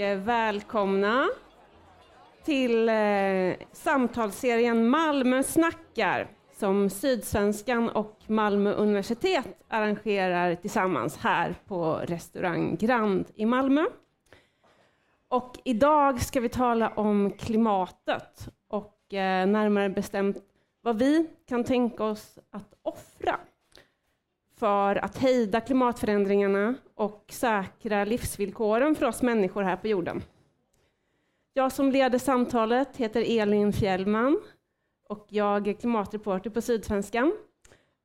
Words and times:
Eh, 0.00 0.16
välkomna 0.18 1.28
till 2.44 2.88
eh, 2.88 3.66
samtalsserien 3.72 4.88
Malmö 4.88 5.42
snackar 5.42 6.30
som 6.52 6.90
Sydsvenskan 6.90 7.88
och 7.88 8.18
Malmö 8.26 8.72
universitet 8.72 9.46
arrangerar 9.68 10.54
tillsammans 10.54 11.16
här 11.16 11.54
på 11.66 11.94
restaurang 11.94 12.76
Grand 12.76 13.30
i 13.34 13.46
Malmö. 13.46 13.84
Och 15.28 15.58
idag 15.64 16.20
ska 16.20 16.40
vi 16.40 16.48
tala 16.48 16.88
om 16.88 17.30
klimatet 17.30 18.48
och 18.68 19.14
eh, 19.14 19.46
närmare 19.46 19.88
bestämt 19.88 20.36
vad 20.82 20.98
vi 20.98 21.30
kan 21.48 21.64
tänka 21.64 22.04
oss 22.04 22.38
att 22.50 22.74
offra 22.82 23.40
för 24.60 25.04
att 25.04 25.18
hejda 25.18 25.60
klimatförändringarna 25.60 26.74
och 26.94 27.24
säkra 27.28 28.04
livsvillkoren 28.04 28.94
för 28.94 29.06
oss 29.06 29.22
människor 29.22 29.62
här 29.62 29.76
på 29.76 29.88
jorden. 29.88 30.22
Jag 31.54 31.72
som 31.72 31.92
leder 31.92 32.18
samtalet 32.18 32.96
heter 32.96 33.40
Elin 33.40 33.72
Fjällman 33.72 34.40
och 35.08 35.26
jag 35.28 35.68
är 35.68 35.72
klimatreporter 35.72 36.50
på 36.50 36.60
Sydsvenskan. 36.60 37.32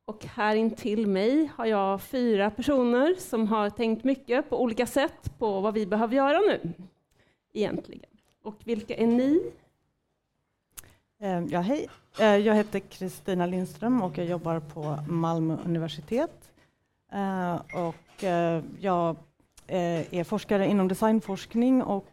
Och 0.04 0.24
här 0.24 0.56
intill 0.56 1.06
mig 1.06 1.50
har 1.56 1.66
jag 1.66 2.02
fyra 2.02 2.50
personer 2.50 3.14
som 3.14 3.48
har 3.48 3.70
tänkt 3.70 4.04
mycket 4.04 4.50
på 4.50 4.62
olika 4.62 4.86
sätt 4.86 5.38
på 5.38 5.60
vad 5.60 5.74
vi 5.74 5.86
behöver 5.86 6.16
göra 6.16 6.38
nu, 6.38 6.72
egentligen. 7.52 8.10
Och 8.42 8.56
vilka 8.64 8.96
är 8.96 9.06
ni? 9.06 9.52
Eh, 11.20 11.44
ja, 11.48 11.60
hej. 11.60 11.88
Eh, 12.18 12.36
jag 12.36 12.54
heter 12.54 12.78
Kristina 12.78 13.46
Lindström 13.46 14.02
och 14.02 14.18
jag 14.18 14.26
jobbar 14.26 14.60
på 14.60 14.98
Malmö 15.08 15.56
universitet. 15.64 16.45
Eh, 17.12 17.54
och 17.54 18.24
eh, 18.24 18.62
jag 18.80 19.16
eh, 19.66 20.14
är 20.14 20.24
forskare 20.24 20.66
inom 20.66 20.88
designforskning 20.88 21.82
och 21.82 22.06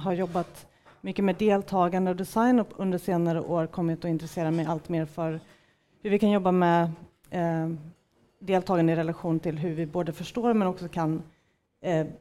har 0.00 0.12
jobbat 0.12 0.66
mycket 1.00 1.24
med 1.24 1.36
deltagande 1.36 2.10
och 2.10 2.16
design 2.16 2.60
och 2.60 2.68
under 2.76 2.98
senare 2.98 3.40
år 3.40 3.66
kommit 3.66 4.04
att 4.04 4.08
intressera 4.08 4.50
mig 4.50 4.66
allt 4.66 4.88
mer 4.88 5.06
för 5.06 5.40
hur 6.02 6.10
vi 6.10 6.18
kan 6.18 6.30
jobba 6.30 6.52
med 6.52 6.90
deltagande 8.38 8.92
i 8.92 8.96
relation 8.96 9.40
till 9.40 9.58
hur 9.58 9.74
vi 9.74 9.86
både 9.86 10.12
förstår 10.12 10.54
men 10.54 10.68
också 10.68 10.88
kan 10.88 11.22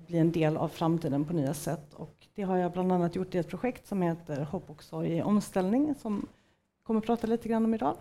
bli 0.08 0.18
en 0.18 0.32
del 0.32 0.58
av 0.58 0.68
framtiden 0.68 1.26
på 1.26 1.34
nya 1.34 1.54
sätt. 1.54 1.94
Och 1.94 2.16
det 2.36 2.44
har 2.44 2.58
jag 2.58 2.72
bland 2.72 2.92
annat 2.92 3.16
gjort 3.16 3.36
i 3.36 3.38
ett 3.38 3.50
projekt 3.50 3.88
som 3.88 4.02
heter 4.02 4.42
Hopp 4.42 4.70
och 4.70 4.84
sorg 4.84 5.18
i 5.18 5.22
omställning 5.22 5.96
som 5.96 6.28
kommer 6.84 7.00
att 7.00 7.06
prata 7.06 7.28
lite 7.28 7.50
grann 7.50 7.66
om 7.66 7.74
idag. 7.74 7.96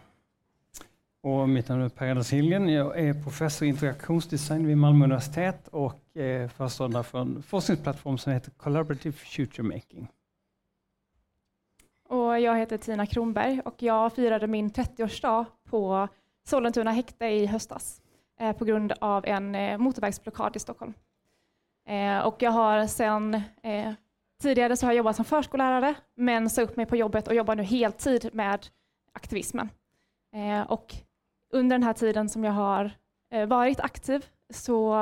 Och 1.23 1.49
mitt 1.49 1.69
namn 1.69 1.83
är 1.83 1.89
Per-Anders 1.89 2.33
Hillgren. 2.33 2.69
Jag 2.69 2.99
är 2.99 3.15
professor 3.15 3.67
i 3.67 3.69
interaktionsdesign 3.69 4.67
vid 4.67 4.77
Malmö 4.77 5.05
universitet 5.05 5.69
och 5.69 6.17
eh, 6.17 6.49
föreståndare 6.49 7.03
för 7.03 7.19
en 7.19 7.43
forskningsplattform 7.43 8.19
som 8.19 8.33
heter 8.33 8.51
Collaborative 8.51 9.13
Future 9.13 9.63
Making. 9.63 10.09
Och 12.09 12.41
jag 12.41 12.59
heter 12.59 12.79
Tina 12.79 13.07
Kronberg 13.07 13.61
och 13.65 13.83
jag 13.83 14.13
firade 14.13 14.47
min 14.47 14.71
30-årsdag 14.71 15.45
på 15.69 16.09
Sollentuna 16.49 16.91
häkte 16.93 17.27
i 17.27 17.47
höstas 17.47 18.03
eh, 18.41 18.57
på 18.57 18.65
grund 18.65 18.93
av 19.01 19.27
en 19.27 19.55
eh, 19.55 19.79
motorvägsblockad 19.79 20.57
i 20.57 20.59
Stockholm. 20.59 20.95
Och 22.25 22.43
jag 22.43 22.51
har 22.51 22.87
sedan 22.87 23.43
Tidigare 24.43 24.77
så 24.77 24.87
har 24.87 24.93
jag 24.93 24.97
jobbat 24.97 25.17
som 25.17 25.25
förskollärare, 25.25 25.95
men 26.15 26.51
sa 26.51 26.63
upp 26.63 26.77
mig 26.77 26.87
på 26.87 26.97
jobbet 26.97 27.29
och 27.29 27.35
jobbar 27.35 27.55
nu 27.55 27.63
heltid 27.63 28.31
med 28.33 28.67
aktivismen. 29.13 29.69
Och 30.69 30.95
under 31.53 31.75
den 31.75 31.83
här 31.83 31.93
tiden 31.93 32.29
som 32.29 32.45
jag 32.45 32.53
har 32.53 32.91
eh, 33.33 33.47
varit 33.47 33.81
aktiv 33.81 34.27
så 34.53 34.93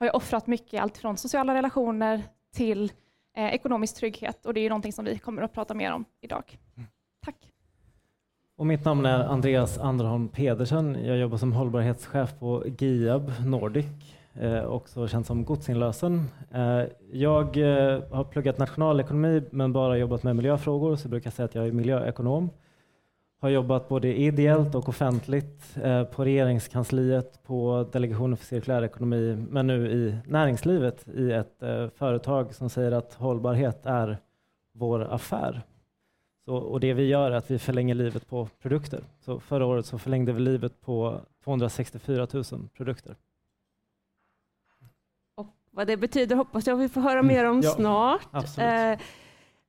har 0.00 0.06
jag 0.06 0.14
offrat 0.14 0.46
mycket, 0.46 0.82
allt 0.82 0.98
från 0.98 1.16
sociala 1.16 1.54
relationer 1.54 2.22
till 2.54 2.92
eh, 3.36 3.54
ekonomisk 3.54 3.96
trygghet. 3.96 4.46
Och 4.46 4.54
det 4.54 4.60
är 4.60 4.68
någonting 4.68 4.92
som 4.92 5.04
vi 5.04 5.18
kommer 5.18 5.42
att 5.42 5.52
prata 5.52 5.74
mer 5.74 5.92
om 5.92 6.04
idag. 6.20 6.58
Tack. 7.24 7.52
Och 8.56 8.66
mitt 8.66 8.84
namn 8.84 9.06
är 9.06 9.24
Andreas 9.24 9.78
Anderholm 9.78 10.28
Pedersen. 10.28 11.04
Jag 11.04 11.18
jobbar 11.18 11.38
som 11.38 11.52
hållbarhetschef 11.52 12.38
på 12.38 12.64
GIAB 12.78 13.32
Nordic 13.46 13.86
eh, 14.34 14.64
också 14.64 15.08
känd 15.08 15.26
som 15.26 15.44
Godsinlösen. 15.44 16.24
Eh, 16.50 16.82
jag 17.12 17.56
eh, 17.56 18.02
har 18.10 18.24
pluggat 18.24 18.58
nationalekonomi 18.58 19.42
men 19.50 19.72
bara 19.72 19.98
jobbat 19.98 20.22
med 20.22 20.36
miljöfrågor 20.36 20.96
så 20.96 21.04
jag 21.04 21.10
brukar 21.10 21.30
säga 21.30 21.44
att 21.44 21.54
jag 21.54 21.66
är 21.66 21.72
miljöekonom. 21.72 22.50
Har 23.40 23.48
jobbat 23.48 23.88
både 23.88 24.18
ideellt 24.18 24.74
och 24.74 24.88
offentligt 24.88 25.76
eh, 25.82 26.04
på 26.04 26.24
regeringskansliet, 26.24 27.42
på 27.42 27.88
Delegationen 27.92 28.36
för 28.36 28.44
cirkulär 28.44 28.82
ekonomi 28.82 29.46
men 29.50 29.66
nu 29.66 29.90
i 29.90 30.18
näringslivet 30.26 31.08
i 31.08 31.32
ett 31.32 31.62
eh, 31.62 31.88
företag 31.88 32.54
som 32.54 32.70
säger 32.70 32.92
att 32.92 33.14
hållbarhet 33.14 33.86
är 33.86 34.18
vår 34.72 35.00
affär. 35.00 35.62
Så, 36.44 36.56
och 36.56 36.80
det 36.80 36.94
vi 36.94 37.06
gör 37.06 37.30
är 37.30 37.36
att 37.36 37.50
vi 37.50 37.58
förlänger 37.58 37.94
livet 37.94 38.28
på 38.28 38.48
produkter. 38.62 39.04
Så 39.20 39.40
förra 39.40 39.66
året 39.66 39.86
så 39.86 39.98
förlängde 39.98 40.32
vi 40.32 40.40
livet 40.40 40.80
på 40.80 41.20
264 41.44 42.26
000 42.32 42.44
produkter. 42.76 43.16
Vad 45.70 45.86
det 45.86 45.96
betyder 45.96 46.36
hoppas 46.36 46.66
jag 46.66 46.76
vi 46.76 46.88
får 46.88 47.00
höra 47.00 47.22
mer 47.22 47.44
om 47.44 47.60
ja, 47.60 47.70
snart. 47.70 48.58
Eh, 48.58 48.98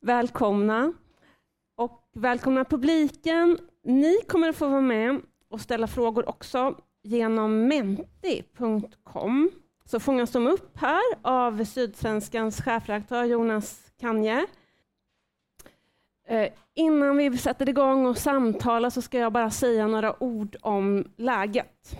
välkomna. 0.01 0.93
Välkomna 2.19 2.65
publiken. 2.65 3.57
Ni 3.83 4.17
kommer 4.27 4.49
att 4.49 4.55
få 4.55 4.67
vara 4.67 4.81
med 4.81 5.21
och 5.49 5.61
ställa 5.61 5.87
frågor 5.87 6.29
också 6.29 6.75
genom 7.03 7.67
menti.com. 7.67 9.51
Så 9.85 9.99
fångas 9.99 10.31
de 10.31 10.47
upp 10.47 10.77
här 10.77 11.01
av 11.21 11.65
Sydsvenskans 11.65 12.61
chefredaktör 12.61 13.23
Jonas 13.23 13.91
Kanje. 13.99 14.45
Eh, 16.27 16.49
innan 16.75 17.17
vi 17.17 17.37
sätter 17.37 17.69
igång 17.69 18.05
och 18.05 18.17
samtalar 18.17 18.89
så 18.89 19.01
ska 19.01 19.17
jag 19.17 19.33
bara 19.33 19.51
säga 19.51 19.87
några 19.87 20.23
ord 20.23 20.55
om 20.61 21.05
läget. 21.17 21.99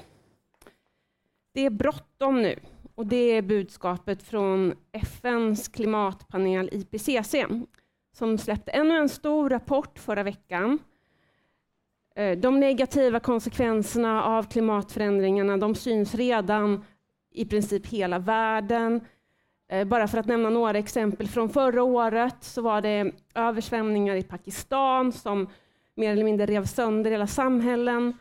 Det 1.53 1.65
är 1.65 1.69
bråttom 1.69 2.41
nu. 2.41 2.59
Och 2.95 3.07
det 3.07 3.15
är 3.15 3.41
budskapet 3.41 4.23
från 4.23 4.73
FNs 4.91 5.67
klimatpanel 5.67 6.69
IPCC 6.71 7.35
som 8.19 8.37
släppte 8.37 8.71
ännu 8.71 8.97
en 8.97 9.09
stor 9.09 9.49
rapport 9.49 9.99
förra 9.99 10.23
veckan. 10.23 10.79
Eh, 12.15 12.37
de 12.37 12.59
negativa 12.59 13.19
konsekvenserna 13.19 14.23
av 14.23 14.43
klimatförändringarna 14.43 15.57
de 15.57 15.75
syns 15.75 16.15
redan 16.15 16.85
i 17.31 17.45
princip 17.45 17.87
hela 17.87 18.19
världen. 18.19 19.01
Eh, 19.69 19.87
bara 19.87 20.07
för 20.07 20.17
att 20.17 20.25
nämna 20.25 20.49
några 20.49 20.77
exempel 20.77 21.27
från 21.27 21.49
förra 21.49 21.83
året 21.83 22.35
så 22.39 22.61
var 22.61 22.81
det 22.81 23.11
översvämningar 23.35 24.15
i 24.15 24.23
Pakistan 24.23 25.11
som 25.11 25.49
mer 25.95 26.11
eller 26.11 26.23
mindre 26.23 26.45
rev 26.45 26.65
sönder 26.65 27.11
hela 27.11 27.27
samhällen 27.27 28.13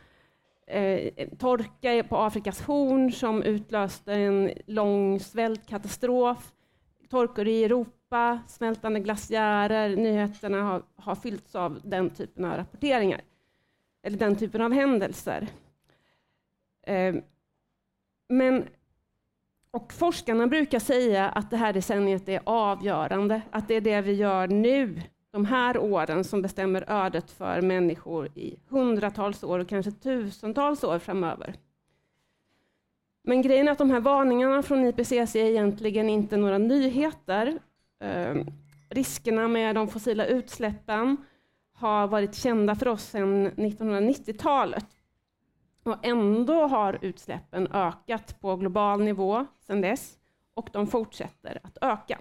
eh, 0.67 1.27
torka 1.39 2.03
på 2.09 2.17
Afrikas 2.17 2.61
horn 2.61 3.11
som 3.11 3.43
utlöste 3.43 4.13
en 4.13 4.51
lång 4.65 5.19
svältkatastrof, 5.19 6.51
torkor 7.09 7.47
i 7.47 7.63
Europa, 7.63 7.98
smältande 8.47 8.99
glaciärer. 8.99 9.95
Nyheterna 9.95 10.63
har, 10.63 10.83
har 10.95 11.15
fyllts 11.15 11.55
av 11.55 11.81
den 11.83 12.09
typen 12.09 12.45
av 12.45 12.57
rapporteringar, 12.57 13.21
eller 14.03 14.17
den 14.17 14.35
typen 14.35 14.61
av 14.61 14.71
händelser. 14.71 15.47
Eh, 16.81 17.15
men, 18.29 18.67
och 19.71 19.93
forskarna 19.93 20.47
brukar 20.47 20.79
säga 20.79 21.29
att 21.29 21.49
det 21.49 21.57
här 21.57 21.73
decenniet 21.73 22.29
är 22.29 22.41
avgörande, 22.43 23.41
att 23.51 23.67
det 23.67 23.75
är 23.75 23.81
det 23.81 24.01
vi 24.01 24.13
gör 24.13 24.47
nu 24.47 25.01
de 25.31 25.45
här 25.45 25.77
åren 25.77 26.23
som 26.23 26.41
bestämmer 26.41 26.83
ödet 26.87 27.31
för 27.31 27.61
människor 27.61 28.27
i 28.37 28.59
hundratals 28.67 29.43
år 29.43 29.59
och 29.59 29.69
kanske 29.69 29.91
tusentals 29.91 30.83
år 30.83 30.99
framöver. 30.99 31.55
Men 33.23 33.41
grejen 33.41 33.67
är 33.67 33.71
att 33.71 33.77
de 33.77 33.89
här 33.89 33.99
varningarna 33.99 34.63
från 34.63 34.85
IPCC 34.85 35.35
är 35.35 35.45
egentligen 35.45 36.09
inte 36.09 36.37
några 36.37 36.57
nyheter. 36.57 37.59
Eh, 37.99 38.35
riskerna 38.89 39.47
med 39.47 39.75
de 39.75 39.87
fossila 39.87 40.25
utsläppen 40.25 41.17
har 41.73 42.07
varit 42.07 42.35
kända 42.35 42.75
för 42.75 42.87
oss 42.87 43.03
sedan 43.03 43.51
1990-talet. 43.51 44.85
Och 45.83 46.05
ändå 46.05 46.67
har 46.67 46.99
utsläppen 47.01 47.67
ökat 47.67 48.39
på 48.39 48.55
global 48.55 49.03
nivå 49.03 49.45
sedan 49.59 49.81
dess 49.81 50.17
och 50.53 50.69
de 50.73 50.87
fortsätter 50.87 51.59
att 51.63 51.77
öka. 51.81 52.19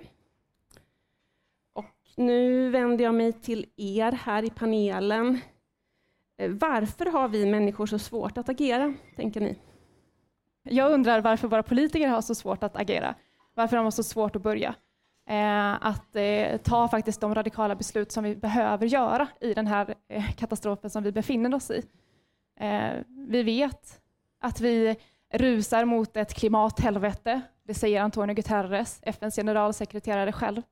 Nu 2.18 2.70
vänder 2.70 3.04
jag 3.04 3.14
mig 3.14 3.32
till 3.32 3.66
er 3.76 4.12
här 4.12 4.42
i 4.42 4.50
panelen. 4.50 5.40
Eh, 6.36 6.50
varför 6.50 7.06
har 7.06 7.28
vi 7.28 7.46
människor 7.46 7.86
så 7.86 7.98
svårt 7.98 8.38
att 8.38 8.48
agera, 8.48 8.94
tänker 9.16 9.40
ni? 9.40 9.58
Jag 10.62 10.92
undrar 10.92 11.20
varför 11.20 11.48
våra 11.48 11.62
politiker 11.62 12.08
har 12.08 12.20
så 12.20 12.34
svårt 12.34 12.62
att 12.62 12.76
agera. 12.76 13.14
Varför 13.54 13.76
de 13.76 13.84
har 13.84 13.90
så 13.90 14.02
svårt 14.02 14.36
att 14.36 14.42
börja. 14.42 14.74
Eh, 15.28 15.86
att 15.86 16.16
eh, 16.16 16.56
ta 16.56 16.88
faktiskt 16.88 17.20
de 17.20 17.34
radikala 17.34 17.74
beslut 17.74 18.12
som 18.12 18.24
vi 18.24 18.36
behöver 18.36 18.86
göra 18.86 19.28
i 19.40 19.54
den 19.54 19.66
här 19.66 19.94
eh, 20.08 20.30
katastrofen 20.36 20.90
som 20.90 21.02
vi 21.02 21.12
befinner 21.12 21.54
oss 21.54 21.70
i. 21.70 21.82
Vi 23.28 23.42
vet 23.42 24.00
att 24.40 24.60
vi 24.60 24.96
rusar 25.34 25.84
mot 25.84 26.16
ett 26.16 26.34
klimathelvete. 26.34 27.40
Det 27.62 27.74
säger 27.74 28.02
Antonio 28.02 28.34
Guterres, 28.34 29.00
FNs 29.02 29.36
generalsekreterare 29.36 30.32
själv. 30.32 30.62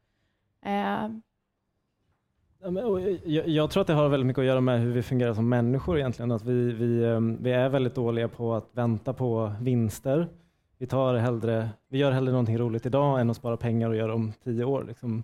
Jag, 3.47 3.71
tror 3.71 3.81
att 3.81 3.87
det 3.87 3.93
har 3.93 4.09
väldigt 4.09 4.27
mycket 4.27 4.41
att 4.41 4.47
göra 4.47 4.61
med 4.61 4.81
hur 4.81 4.93
vi 4.93 5.03
fungerar 5.03 5.35
som 5.35 5.49
människor 5.49 5.99
egentligen. 5.99 6.33
Att 6.33 6.45
vi, 6.45 6.73
vi, 6.73 7.19
vi 7.41 7.53
är 7.53 7.69
väldigt 7.69 7.95
dåliga 7.95 8.29
på 8.29 8.55
att 8.55 8.71
vänta 8.73 9.13
på 9.13 9.53
vinster. 9.61 10.29
Vi, 10.79 10.87
tar 10.87 11.15
hellre, 11.15 11.69
vi 11.89 11.99
gör 11.99 12.13
hellre 12.13 12.31
någonting 12.31 12.59
roligt 12.59 12.87
idag 12.87 13.21
än 13.21 13.31
att 13.31 13.37
spara 13.37 13.57
pengar 13.57 13.89
och 13.89 13.97
göra 13.97 14.15
om 14.15 14.33
tio 14.45 14.65
år. 14.65 14.85
Liksom. 14.89 15.23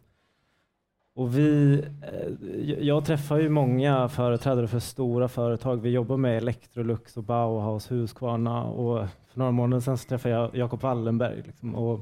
Och 1.15 1.39
vi, 1.39 1.75
eh, 2.03 2.85
jag 2.87 3.05
träffar 3.05 3.39
ju 3.39 3.49
många 3.49 4.09
företrädare 4.09 4.69
för 4.69 4.79
stora 4.79 5.29
företag. 5.29 5.77
Vi 5.77 5.91
jobbar 5.91 6.17
med 6.17 6.37
Electrolux 6.37 7.17
och 7.17 7.25
Bauhaus, 7.25 7.91
Husqvarna 7.91 8.65
och 8.65 9.09
för 9.33 9.39
några 9.39 9.53
månader 9.53 9.81
sedan 9.81 9.99
så 9.99 10.09
träffade 10.09 10.35
jag 10.35 10.57
Jakob 10.57 10.81
Wallenberg. 10.81 11.43
Liksom, 11.47 11.75
och 11.75 12.01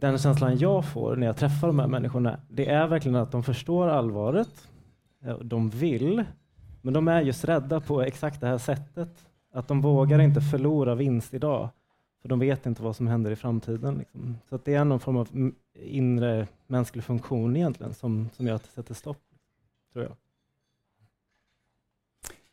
den 0.00 0.18
känslan 0.18 0.58
jag 0.58 0.84
får 0.84 1.16
när 1.16 1.26
jag 1.26 1.36
träffar 1.36 1.66
de 1.66 1.78
här 1.78 1.86
människorna, 1.86 2.40
det 2.48 2.70
är 2.70 2.86
verkligen 2.86 3.16
att 3.16 3.32
de 3.32 3.42
förstår 3.42 3.88
allvaret. 3.88 4.68
Eh, 5.24 5.38
de 5.38 5.70
vill, 5.70 6.24
men 6.82 6.94
de 6.94 7.08
är 7.08 7.20
just 7.20 7.44
rädda 7.44 7.80
på 7.80 8.02
exakt 8.02 8.40
det 8.40 8.46
här 8.46 8.58
sättet. 8.58 9.28
Att 9.52 9.68
de 9.68 9.80
vågar 9.80 10.18
inte 10.18 10.40
förlora 10.40 10.94
vinst 10.94 11.34
idag, 11.34 11.68
för 12.24 12.28
de 12.28 12.38
vet 12.38 12.66
inte 12.66 12.82
vad 12.82 12.96
som 12.96 13.06
händer 13.06 13.30
i 13.30 13.36
framtiden. 13.36 13.98
Liksom. 13.98 14.38
Så 14.48 14.58
det 14.64 14.74
är 14.74 14.84
någon 14.84 15.00
form 15.00 15.16
av 15.16 15.52
inre 15.74 16.48
mänsklig 16.66 17.04
funktion 17.04 17.56
egentligen 17.56 17.94
som, 17.94 18.30
som 18.36 18.46
gör 18.46 18.54
att 18.54 18.62
det 18.62 18.70
sätter 18.70 18.94
stopp, 18.94 19.22
tror 19.92 20.04
jag. 20.04 20.16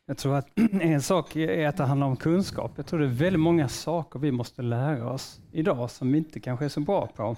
Jag 0.06 0.18
tror 0.18 0.36
att 0.36 0.48
en 0.72 1.02
sak 1.02 1.36
är 1.36 1.68
att 1.68 1.76
det 1.76 1.84
handlar 1.84 2.06
om 2.06 2.16
kunskap. 2.16 2.72
Jag 2.76 2.86
tror 2.86 3.00
det 3.00 3.06
är 3.06 3.10
väldigt 3.10 3.40
många 3.40 3.68
saker 3.68 4.18
vi 4.18 4.32
måste 4.32 4.62
lära 4.62 5.10
oss 5.10 5.40
idag 5.52 5.90
som 5.90 6.12
vi 6.12 6.18
inte 6.18 6.40
kanske 6.40 6.64
är 6.64 6.68
så 6.68 6.80
bra 6.80 7.06
på. 7.06 7.36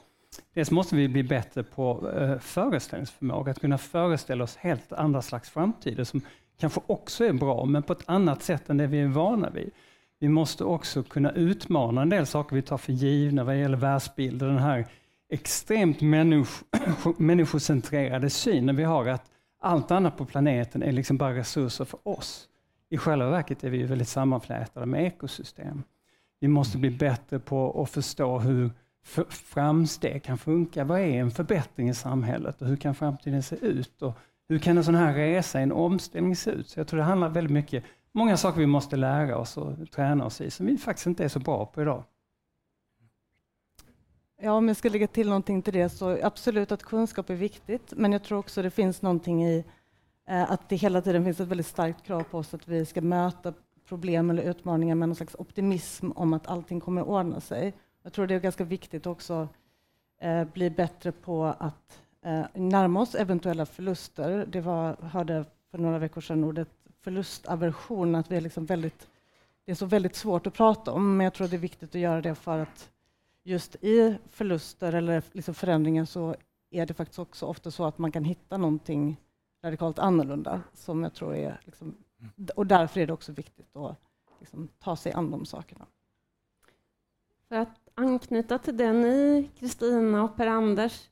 Dels 0.55 0.71
måste 0.71 0.97
vi 0.97 1.09
bli 1.09 1.23
bättre 1.23 1.63
på 1.63 2.11
eh, 2.11 2.39
föreställningsförmåga, 2.39 3.51
att 3.51 3.61
kunna 3.61 3.79
föreställa 3.79 4.45
oss 4.45 4.57
helt 4.57 4.93
andra 4.93 5.23
slags 5.23 5.51
framtider 5.51 6.05
som 6.05 6.21
kanske 6.59 6.81
också 6.87 7.25
är 7.25 7.33
bra, 7.33 7.65
men 7.65 7.83
på 7.83 7.93
ett 7.93 8.09
annat 8.09 8.43
sätt 8.43 8.71
än 8.71 8.77
det 8.77 8.87
vi 8.87 9.01
är 9.01 9.09
vana 9.09 9.51
vid. 9.51 9.71
Vi 10.25 10.29
måste 10.29 10.65
också 10.65 11.03
kunna 11.03 11.32
utmana 11.32 12.03
en 12.03 12.09
del 12.09 12.26
saker 12.26 12.56
vi 12.56 12.62
tar 12.62 12.79
för 12.79 12.93
givna 12.93 13.44
vad 13.44 13.59
gäller 13.59 13.76
världsbilden. 13.76 14.49
Den 14.49 14.59
här 14.59 14.87
extremt 15.29 16.00
människo 16.00 16.65
människocentrerade 17.19 18.31
synen 18.31 18.76
vi 18.76 18.85
har 18.85 19.06
att 19.06 19.31
allt 19.61 19.91
annat 19.91 20.17
på 20.17 20.25
planeten 20.25 20.82
är 20.82 20.93
liksom 20.93 21.17
bara 21.17 21.35
resurser 21.35 21.85
för 21.85 22.09
oss. 22.09 22.49
I 22.91 22.97
själva 22.97 23.31
verket 23.31 23.65
är 23.65 23.71
vi 23.71 23.82
väldigt 23.82 24.09
sammanflätade 24.09 24.87
med 24.87 25.06
ekosystem. 25.06 25.82
Vi 26.41 26.49
måste 26.49 26.79
bli 26.79 26.91
bättre 26.91 27.38
på 27.38 27.82
att 27.82 27.91
förstå 27.91 28.38
hur 28.38 28.70
framsteg 29.29 30.23
kan 30.23 30.38
funka. 30.38 30.85
Vad 30.85 31.00
är 31.00 31.20
en 31.20 31.31
förbättring 31.31 31.88
i 31.88 31.94
samhället 31.94 32.62
och 32.62 32.69
hur 32.69 32.77
kan 32.77 32.94
framtiden 32.94 33.43
se 33.43 33.56
ut? 33.56 34.03
Och 34.03 34.19
hur 34.49 34.59
kan 34.59 34.79
en 34.79 34.85
sån 34.85 34.94
här 34.94 35.15
resa, 35.15 35.61
en 35.61 35.73
omställning 35.73 36.37
se 36.37 36.50
ut? 36.50 36.69
Så 36.69 36.81
jag 36.81 36.87
tror 36.87 36.99
det 36.99 37.05
handlar 37.05 37.29
väldigt 37.29 37.53
mycket, 37.53 37.85
många 38.15 38.37
saker 38.37 38.61
vi 38.61 38.67
måste 38.67 38.97
lära 38.97 39.39
oss 39.39 39.57
och 39.57 39.91
träna 39.91 40.25
oss 40.25 40.41
i 40.41 40.51
som 40.51 40.67
vi 40.67 40.79
faktiskt 40.79 41.07
inte 41.07 41.25
är 41.25 41.29
så 41.29 41.39
bra 41.39 41.67
på 41.67 41.83
idag. 41.83 42.05
Ja, 44.41 44.53
om 44.53 44.69
jag 44.69 44.77
ska 44.77 44.89
lägga 44.89 45.07
till 45.07 45.27
någonting 45.29 45.63
till 45.63 45.73
det 45.73 45.89
så 45.89 46.19
absolut 46.23 46.73
att 46.73 46.83
kunskap 46.83 47.31
är 47.31 47.35
viktigt, 47.35 47.93
men 47.97 48.13
jag 48.13 48.25
tror 48.25 48.39
också 48.39 48.63
det 48.63 48.71
finns 48.71 49.03
någonting 49.03 49.45
i 49.45 49.65
Eh, 50.27 50.53
att 50.53 50.69
det 50.69 50.77
hela 50.77 51.01
tiden 51.01 51.25
finns 51.25 51.41
ett 51.41 51.49
väldigt 51.49 51.67
starkt 51.67 52.03
krav 52.03 52.23
på 52.23 52.39
oss 52.39 52.55
att 52.55 52.69
vi 52.69 52.87
ska 52.87 53.01
möta 53.01 53.53
problem 53.89 54.31
eller 54.31 54.43
utmaningar 54.43 54.95
med 54.95 55.09
någon 55.09 55.17
slags 55.17 55.37
optimism 55.39 56.11
om 56.15 56.33
att 56.33 56.47
allting 56.47 56.81
kommer 56.81 57.01
att 57.01 57.09
ordna 57.09 57.41
sig. 57.41 57.75
Jag 58.03 58.13
tror 58.13 58.27
det 58.27 58.35
är 58.35 58.41
ganska 58.41 58.65
viktigt 58.65 59.07
också 59.07 59.49
eh, 60.21 60.45
bli 60.45 60.71
bättre 60.71 61.13
på 61.13 61.45
att 61.45 62.03
eh, 62.23 62.45
närma 62.55 63.01
oss 63.01 63.15
eventuella 63.15 63.67
förluster. 63.67 64.47
Det 64.49 64.61
var, 64.61 64.97
hörde 64.97 65.45
för 65.71 65.79
några 65.79 65.99
veckor 65.99 66.21
sedan 66.21 66.45
ordet 66.45 66.69
förlustaversion, 67.05 68.15
att 68.15 68.31
vi 68.31 68.37
är 68.37 68.41
liksom 68.41 68.67
väldigt, 68.67 69.09
det 69.65 69.71
är 69.71 69.77
så 69.77 69.87
väldigt 69.87 70.17
svårt 70.17 70.47
att 70.47 70.55
prata 70.55 70.93
om, 70.93 71.17
men 71.17 71.25
jag 71.25 71.35
tror 71.35 71.49
det 71.49 71.56
är 71.56 71.61
viktigt 71.61 71.95
att 71.95 72.01
göra 72.01 72.21
det 72.21 72.35
för 72.35 72.59
att 72.59 72.91
just 73.43 73.77
i 73.85 74.19
förluster 74.31 74.93
eller 74.93 75.23
liksom 75.33 75.55
förändringar 75.55 76.05
så 76.05 76.37
är 76.71 76.87
det 76.87 76.95
faktiskt 76.95 77.19
också 77.19 77.47
ofta 77.47 77.71
så 77.71 77.85
att 77.85 77.99
man 77.99 78.12
kan 78.12 78.25
hitta 78.25 78.56
någonting 78.56 79.21
radikalt 79.65 79.99
annorlunda 79.99 80.62
som 80.73 81.03
jag 81.03 81.15
tror 81.15 81.35
är... 81.35 81.61
Liksom, 81.65 81.95
och 82.56 82.67
därför 82.67 83.01
är 83.01 83.06
det 83.06 83.12
också 83.12 83.33
viktigt 83.33 83.77
att 83.77 83.97
liksom, 84.41 84.69
ta 84.79 84.97
sig 84.97 85.12
an 85.12 85.31
de 85.31 85.47
sakerna. 85.47 85.87
För 87.49 87.56
att 87.56 87.89
anknyta 87.95 88.59
till 88.59 88.77
det 88.77 88.93
ni, 88.93 89.51
Kristina 89.59 90.25
och 90.25 90.37
Per-Anders, 90.37 91.09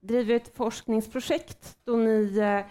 driver 0.00 0.34
ett 0.34 0.56
forskningsprojekt 0.56 1.78
då 1.84 1.96
ni 1.96 2.38
eh, 2.38 2.66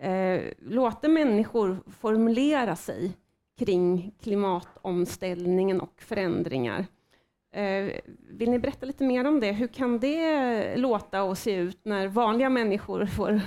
eh, 0.00 0.42
låter 0.58 1.08
människor 1.08 1.78
formulera 1.86 2.76
sig 2.76 3.12
kring 3.58 4.14
klimatomställningen 4.22 5.80
och 5.80 6.02
förändringar. 6.02 6.86
Eh, 7.52 7.90
vill 8.30 8.50
ni 8.50 8.58
berätta 8.58 8.86
lite 8.86 9.04
mer 9.04 9.26
om 9.26 9.40
det? 9.40 9.52
Hur 9.52 9.66
kan 9.66 9.98
det 9.98 10.76
låta 10.76 11.22
och 11.22 11.38
se 11.38 11.54
ut 11.54 11.84
när 11.84 12.08
vanliga 12.08 12.50
människor 12.50 13.06
får 13.06 13.40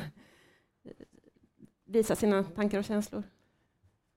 visa 1.85 2.15
sina 2.15 2.43
tankar 2.43 2.79
och 2.79 2.85
känslor? 2.85 3.23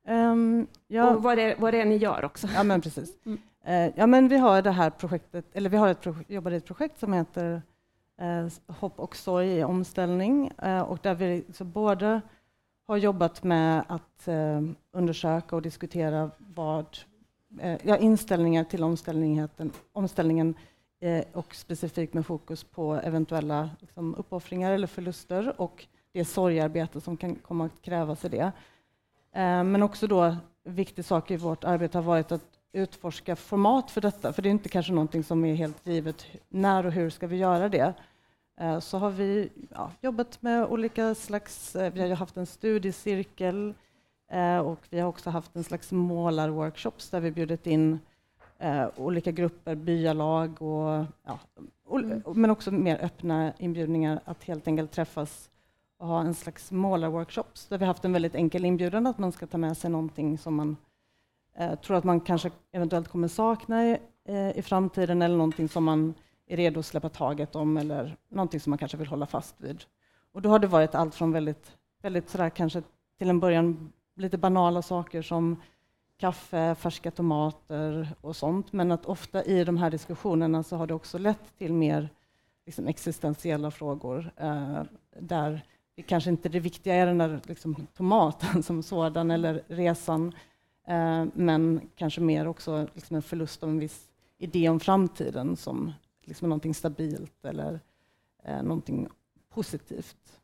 Um, 0.09 0.67
ja. 0.89 1.11
Och 1.11 1.23
vad 1.23 1.39
det, 1.39 1.55
vad 1.59 1.75
det 1.75 1.81
är 1.81 1.85
ni 1.85 1.97
gör 1.97 2.25
också. 2.25 2.49
Ja, 2.55 2.63
men 2.63 2.81
precis. 2.81 3.19
Mm. 3.27 3.39
Uh, 3.69 3.93
ja, 3.97 4.07
men 4.07 4.29
vi 4.29 4.37
har 4.37 4.63
det 4.63 4.71
här 4.71 4.91
projektet, 4.91 5.47
eller 5.53 5.71
vi 5.71 5.77
har 5.77 5.89
ett 5.89 6.01
projekt, 6.01 6.31
jobbar 6.31 6.51
i 6.51 6.57
ett 6.57 6.65
projekt 6.65 6.99
som 6.99 7.13
heter 7.13 7.63
eh, 8.21 8.47
Hopp 8.67 9.01
och 9.01 9.17
sorg 9.17 9.49
i 9.49 9.65
omställning 9.65 10.51
eh, 10.63 10.81
och 10.81 10.99
där 11.03 11.15
vi 11.15 11.37
liksom 11.47 11.71
både 11.71 12.21
har 12.87 12.97
jobbat 12.97 13.43
med 13.43 13.85
att 13.89 14.29
eh, 14.29 14.61
undersöka 14.93 15.57
och 15.57 15.63
diskutera 15.63 16.31
vad 16.39 16.99
eh, 17.61 17.79
ja, 17.83 17.97
inställningar 17.97 18.65
till 18.65 18.83
omställningen 19.93 20.55
eh, 21.01 21.25
och 21.33 21.55
specifikt 21.55 22.15
med 22.15 22.27
fokus 22.27 22.65
på 22.65 22.95
eventuella 22.95 23.71
liksom, 23.81 24.15
uppoffringar 24.15 24.73
eller 24.73 24.87
förluster 24.87 25.61
och 25.61 25.87
det 26.13 26.25
sorgarbete 26.25 27.01
som 27.01 27.17
kan 27.17 27.35
komma 27.35 27.65
att 27.65 27.83
krävas 27.83 28.25
i 28.25 28.29
det. 28.29 28.53
Eh, 29.33 29.65
men 29.65 29.83
också 29.83 30.07
då 30.07 30.37
viktig 30.65 31.05
sak 31.05 31.31
i 31.31 31.37
vårt 31.37 31.65
arbete 31.65 31.99
har 31.99 32.03
varit 32.03 32.33
att 32.33 32.45
utforska 32.73 33.37
format 33.37 33.91
för 33.91 34.01
detta, 34.01 34.33
för 34.33 34.43
det 34.43 34.49
är 34.49 34.51
inte 34.51 34.69
kanske 34.69 34.93
någonting 34.93 35.25
som 35.25 35.45
är 35.45 35.55
helt 35.55 35.87
givet. 35.87 36.27
När 36.49 36.87
och 36.87 36.93
hur 36.93 37.11
ska 37.11 37.27
vi 37.27 37.37
göra 37.37 37.69
det? 37.69 37.95
Eh, 38.61 38.81
så 38.81 38.99
har 38.99 39.11
vi 39.11 39.51
ja, 39.75 39.91
jobbat 40.01 40.43
med 40.43 40.67
olika 40.67 41.15
slags, 41.15 41.77
eh, 41.77 41.93
vi 41.93 42.01
har 42.01 42.17
haft 42.17 42.37
en 42.37 42.47
studiecirkel 42.47 43.75
och 44.65 44.79
vi 44.91 45.01
har 45.01 45.09
också 45.09 45.31
haft 45.31 45.57
en 45.57 45.65
slags 45.65 45.93
målarworkshops 45.93 47.11
där 47.11 47.21
vi 47.21 47.31
bjudit 47.31 47.67
in 47.67 47.99
olika 48.97 49.31
grupper, 49.31 49.75
byalag 49.75 50.63
och 50.63 51.05
ja, 51.25 51.39
men 52.35 52.51
också 52.51 52.71
mer 52.71 53.05
öppna 53.05 53.53
inbjudningar 53.59 54.21
att 54.25 54.45
helt 54.45 54.69
enkelt 54.69 54.93
träffas 54.93 55.51
och 55.99 56.07
ha 56.07 56.21
en 56.21 56.35
slags 56.35 56.71
målarworkshops 56.71 57.67
där 57.67 57.79
vi 57.79 57.85
haft 57.85 58.05
en 58.05 58.13
väldigt 58.13 58.35
enkel 58.35 58.65
inbjudan 58.65 59.07
att 59.07 59.19
man 59.19 59.33
ska 59.33 59.47
ta 59.47 59.59
med 59.59 59.77
sig 59.77 59.91
någonting 59.91 60.39
som 60.39 60.55
man 60.55 60.77
eh, 61.57 61.75
tror 61.75 61.97
att 61.97 62.05
man 62.05 62.21
kanske 62.21 62.51
eventuellt 62.73 63.09
kommer 63.09 63.29
sakna 63.29 63.87
i, 63.87 63.99
eh, 64.29 64.59
i 64.59 64.63
framtiden 64.63 65.23
eller 65.23 65.37
någonting 65.37 65.69
som 65.69 65.85
man 65.85 66.15
är 66.51 66.57
redo 66.57 66.81
att 66.81 66.87
släppa 66.87 67.09
taget 67.09 67.57
om 67.57 67.77
eller 67.77 68.17
någonting 68.29 68.61
som 68.61 68.71
man 68.71 68.79
kanske 68.79 68.97
vill 68.97 69.07
hålla 69.07 69.27
fast 69.27 69.61
vid. 69.61 69.85
Och 70.33 70.43
då 70.43 70.49
har 70.49 70.59
det 70.59 70.67
varit 70.67 70.95
allt 70.95 71.15
från 71.15 71.33
väldigt, 71.33 71.77
väldigt 72.03 72.31
sådär 72.31 72.51
kanske 72.51 72.83
till 73.19 73.31
en 73.31 73.41
början 73.41 73.93
lite 74.17 74.39
banala 74.39 74.83
saker 74.83 75.23
som 75.23 75.57
kaffe, 76.17 76.75
färska 76.75 77.11
tomater 77.11 78.09
och 78.21 78.37
sånt. 78.37 78.73
Men 78.73 78.93
att 78.93 79.07
ofta 79.07 79.45
i 79.45 79.65
de 79.65 79.77
här 79.77 79.91
diskussionerna 79.91 80.63
så 80.63 80.77
har 80.77 80.87
det 80.87 80.95
också 80.95 81.19
lett 81.19 81.59
till 81.59 81.73
mer 81.73 82.09
liksom, 82.67 82.89
existentiella 82.89 83.71
frågor 83.71 84.33
eh, 84.37 84.83
där 85.21 85.63
det 85.97 86.03
kanske 86.03 86.31
inte 86.31 86.49
det 86.49 86.61
viktiga 86.61 86.95
är 86.95 87.07
den 87.07 87.19
där 87.19 87.41
liksom, 87.45 87.87
tomaten 87.97 88.63
som 88.63 88.83
sådan 88.83 89.31
eller 89.31 89.63
resan, 89.69 90.35
eh, 90.87 91.25
men 91.35 91.81
kanske 91.97 92.21
mer 92.21 92.49
också 92.49 92.87
liksom 92.95 93.17
en 93.17 93.23
förlust 93.23 93.63
av 93.63 93.69
en 93.69 93.79
viss 93.79 94.09
idé 94.39 94.69
om 94.69 94.81
framtiden 94.81 95.57
som 95.57 95.93
liksom 96.31 96.49
någonting 96.49 96.75
stabilt 96.75 97.45
eller 97.45 97.81
eh, 98.45 98.63
någonting 98.63 99.09
positivt. 99.55 100.41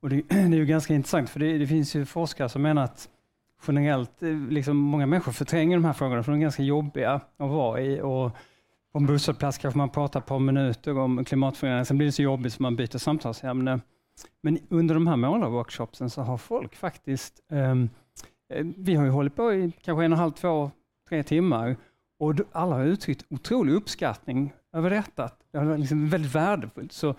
Och 0.00 0.08
det, 0.08 0.22
det, 0.28 0.34
är 0.34 0.48
ju 0.48 0.66
ganska 0.66 0.94
intressant, 0.94 1.30
för 1.30 1.40
det, 1.40 1.58
det, 1.58 1.66
finns 1.66 1.96
ju 1.96 2.04
forskare 2.04 2.48
som 2.48 2.62
menar 2.62 2.84
att 2.84 3.08
generellt, 3.66 4.22
eh, 4.22 4.36
liksom 4.36 4.76
många 4.76 5.06
människor 5.06 5.32
förtränger 5.32 5.76
de 5.76 5.84
här 5.84 5.92
frågorna, 5.92 6.22
för 6.22 6.32
de 6.32 6.38
är 6.38 6.42
ganska 6.42 6.62
jobbiga 6.62 7.12
att 7.12 7.50
vara 7.50 7.80
i. 7.80 8.00
Och 8.00 8.30
på 8.92 8.98
en 8.98 9.06
busshållplats 9.06 9.58
kanske 9.58 9.78
man 9.78 9.90
pratar 9.90 10.20
ett 10.20 10.26
par 10.26 10.38
minuter 10.38 10.98
om 10.98 11.24
klimatförändringar, 11.24 11.84
sen 11.84 11.98
blir 11.98 12.06
det 12.06 12.12
så 12.12 12.22
jobbigt 12.22 12.52
så 12.52 12.62
man 12.62 12.76
byter 12.76 12.98
samtalsämne. 12.98 13.80
Men 14.42 14.58
under 14.68 14.94
de 14.94 15.06
här 15.06 15.16
målarworkshopsen 15.16 16.10
så 16.10 16.22
har 16.22 16.36
folk 16.36 16.76
faktiskt, 16.76 17.40
um, 17.48 17.90
vi 18.76 18.94
har 18.94 19.04
ju 19.04 19.10
hållit 19.10 19.36
på 19.36 19.52
i 19.52 19.72
kanske 19.82 20.04
en 20.04 20.12
och 20.12 20.16
en 20.16 20.20
halv, 20.20 20.32
två, 20.32 20.70
tre 21.08 21.22
timmar 21.22 21.76
och 22.22 22.34
alla 22.52 22.76
har 22.76 22.84
uttryckt 22.84 23.24
otrolig 23.30 23.72
uppskattning 23.72 24.52
över 24.72 24.90
detta. 24.90 25.30
Det 25.52 25.58
är 25.58 25.78
liksom 25.78 26.08
väldigt 26.08 26.34
värdefullt. 26.34 26.92
Så 26.92 27.14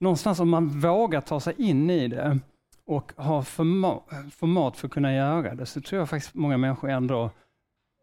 någonstans 0.00 0.40
om 0.40 0.48
man 0.48 0.80
vågar 0.80 1.20
ta 1.20 1.40
sig 1.40 1.54
in 1.58 1.90
i 1.90 2.08
det 2.08 2.38
och 2.86 3.12
har 3.16 3.42
forma- 3.42 4.00
format 4.30 4.76
för 4.76 4.88
att 4.88 4.92
kunna 4.92 5.14
göra 5.14 5.54
det, 5.54 5.66
så 5.66 5.80
tror 5.80 5.98
jag 5.98 6.10
faktiskt 6.10 6.34
många 6.34 6.56
människor 6.56 6.90
ändå 6.90 7.30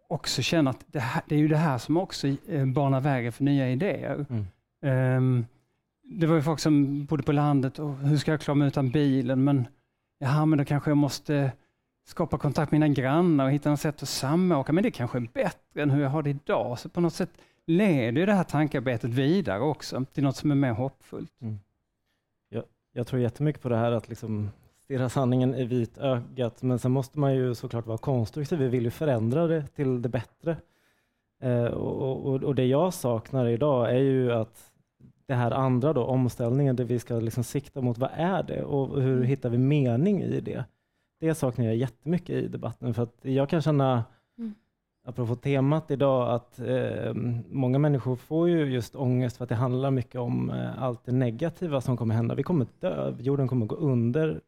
också 0.10 0.42
känner 0.42 0.72
att 0.72 0.86
det, 0.88 1.00
här, 1.00 1.24
det 1.28 1.36
är 1.36 1.40
ju 1.40 1.48
det 1.48 1.58
här 1.58 1.78
som 1.78 1.98
också 1.98 2.28
eh, 2.28 2.66
banar 2.66 3.00
vägen 3.02 3.32
för 3.32 3.44
nya 3.44 3.70
idéer. 3.70 4.26
Mm. 4.30 4.46
Ehm, 4.86 5.46
det 6.04 6.28
var 6.28 6.36
ju 6.36 6.42
folk 6.42 6.60
som 6.60 7.06
bodde 7.06 7.24
på 7.24 7.32
landet 7.32 7.80
och 7.80 7.98
hur 7.98 8.18
ska 8.18 8.32
jag 8.32 8.42
klara 8.42 8.56
mig 8.56 8.68
utan 8.68 8.90
bilen? 8.90 9.44
Men 9.44 9.68
jaha, 10.20 10.46
men 10.46 10.60
då 10.60 10.66
kanske 10.66 10.92
jag 10.92 10.98
måste 10.98 11.52
skapa 12.06 12.38
kontakt 12.38 12.72
med 12.72 12.80
mina 12.80 12.94
grannar 12.94 13.46
och 13.46 13.52
hitta 13.52 13.70
något 13.70 13.80
sätt 13.80 14.04
att 14.04 14.10
samåka. 14.10 14.74
Men 14.74 14.84
det 14.84 14.92
kanske 14.92 15.18
är 15.18 15.30
bättre 15.34 15.82
än 15.82 15.90
hur 15.90 16.02
jag 16.02 16.10
har 16.10 16.24
det 16.24 16.30
idag. 16.30 16.80
Så 16.80 16.90
på 16.90 17.02
något 17.02 17.14
sätt 17.14 17.30
leder 17.66 18.26
det 18.26 18.34
här 18.34 18.44
tankearbetet 18.44 19.10
vidare 19.10 19.62
också 19.62 20.06
till 20.14 20.24
något 20.24 20.36
som 20.36 20.52
är 20.52 20.56
mer 20.56 20.72
hoppfullt. 20.72 21.32
Jag 22.94 23.08
tror 23.08 23.22
jättemycket 23.22 23.62
på 23.62 23.70
det 23.70 23.78
här 23.78 23.92
att 23.92 24.10
liksom 24.10 24.50
stirra 24.84 25.10
sanningen 25.10 25.56
i 25.56 25.66
vitögat, 25.66 26.62
men 26.62 26.80
sen 26.80 26.92
måste 26.92 27.20
man 27.20 27.36
ju 27.36 27.56
såklart 27.56 27.86
vara 27.86 27.98
konstruktiv. 27.98 28.60
Vi 28.60 28.68
vill 28.68 28.84
ju 28.84 28.90
förändra 28.90 29.48
det 29.48 29.68
till 29.68 30.02
det 30.02 30.10
bättre. 30.10 30.58
Eh, 31.42 31.66
och, 31.66 32.26
och, 32.26 32.44
och 32.44 32.56
det 32.56 32.66
jag 32.66 32.94
saknar 32.94 33.48
idag 33.48 33.90
är 33.90 34.00
ju 34.00 34.32
att 34.32 34.72
det 35.26 35.34
här 35.34 35.52
andra 35.52 35.94
då, 35.94 36.04
omställningen, 36.04 36.76
det 36.76 36.84
vi 36.84 37.00
ska 37.00 37.20
liksom 37.20 37.44
sikta 37.44 37.82
mot, 37.82 37.98
vad 37.98 38.10
är 38.14 38.44
det 38.44 38.64
och 38.64 39.02
hur 39.02 39.24
hittar 39.24 39.50
vi 39.50 39.58
mening 39.58 40.22
i 40.22 40.42
det? 40.42 40.66
Det 41.22 41.36
saknar 41.36 41.66
jag 41.66 41.76
jättemycket 41.76 42.30
i 42.30 42.48
debatten, 42.48 42.94
för 42.94 43.04
att 43.04 43.18
jag 43.22 43.50
kan 43.50 43.62
känna, 43.62 44.04
Mm. 44.38 44.54
apropå 45.08 45.36
temat 45.36 45.92
idag, 45.92 46.34
att 46.36 46.60
eh, 46.60 47.14
många 47.50 47.80
människor 47.80 48.16
får 48.16 48.50
ju 48.50 48.66
just 48.66 48.96
ångest 48.96 49.38
för 49.38 49.44
att 49.44 49.50
det 49.50 49.56
handlar 49.56 49.92
mycket 49.92 50.22
om 50.22 50.50
eh, 50.50 50.84
allt 50.84 51.06
det 51.06 51.12
negativa 51.12 51.82
som 51.82 51.98
kommer 51.98 52.16
hända. 52.16 52.36
Vi 52.36 52.44
kommer 52.44 52.68
dö, 52.80 53.16
jorden 53.20 53.48
kommer 53.48 53.66
gå 53.66 53.76
under. 53.76 54.42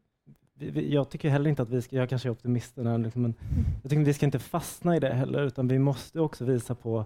Vi, 0.54 0.70
vi, 0.70 0.94
jag 0.94 1.10
tycker 1.10 1.30
heller 1.30 1.50
inte 1.50 1.62
att 1.62 1.70
vi 1.70 1.82
ska, 1.82 1.96
jag 1.96 2.10
kanske 2.10 2.30
är 2.30 2.32
optimisten 2.32 2.88
här, 2.88 2.98
liksom, 2.98 3.22
men 3.22 3.34
jag 3.82 3.90
tycker 3.90 4.02
att 4.02 4.08
vi 4.08 4.14
ska 4.14 4.26
inte 4.26 4.40
fastna 4.40 4.96
i 4.96 5.00
det 5.00 5.14
heller, 5.14 5.44
utan 5.44 5.68
vi 5.68 5.80
måste 5.80 6.20
också 6.20 6.46
visa 6.46 6.76
på 6.76 7.06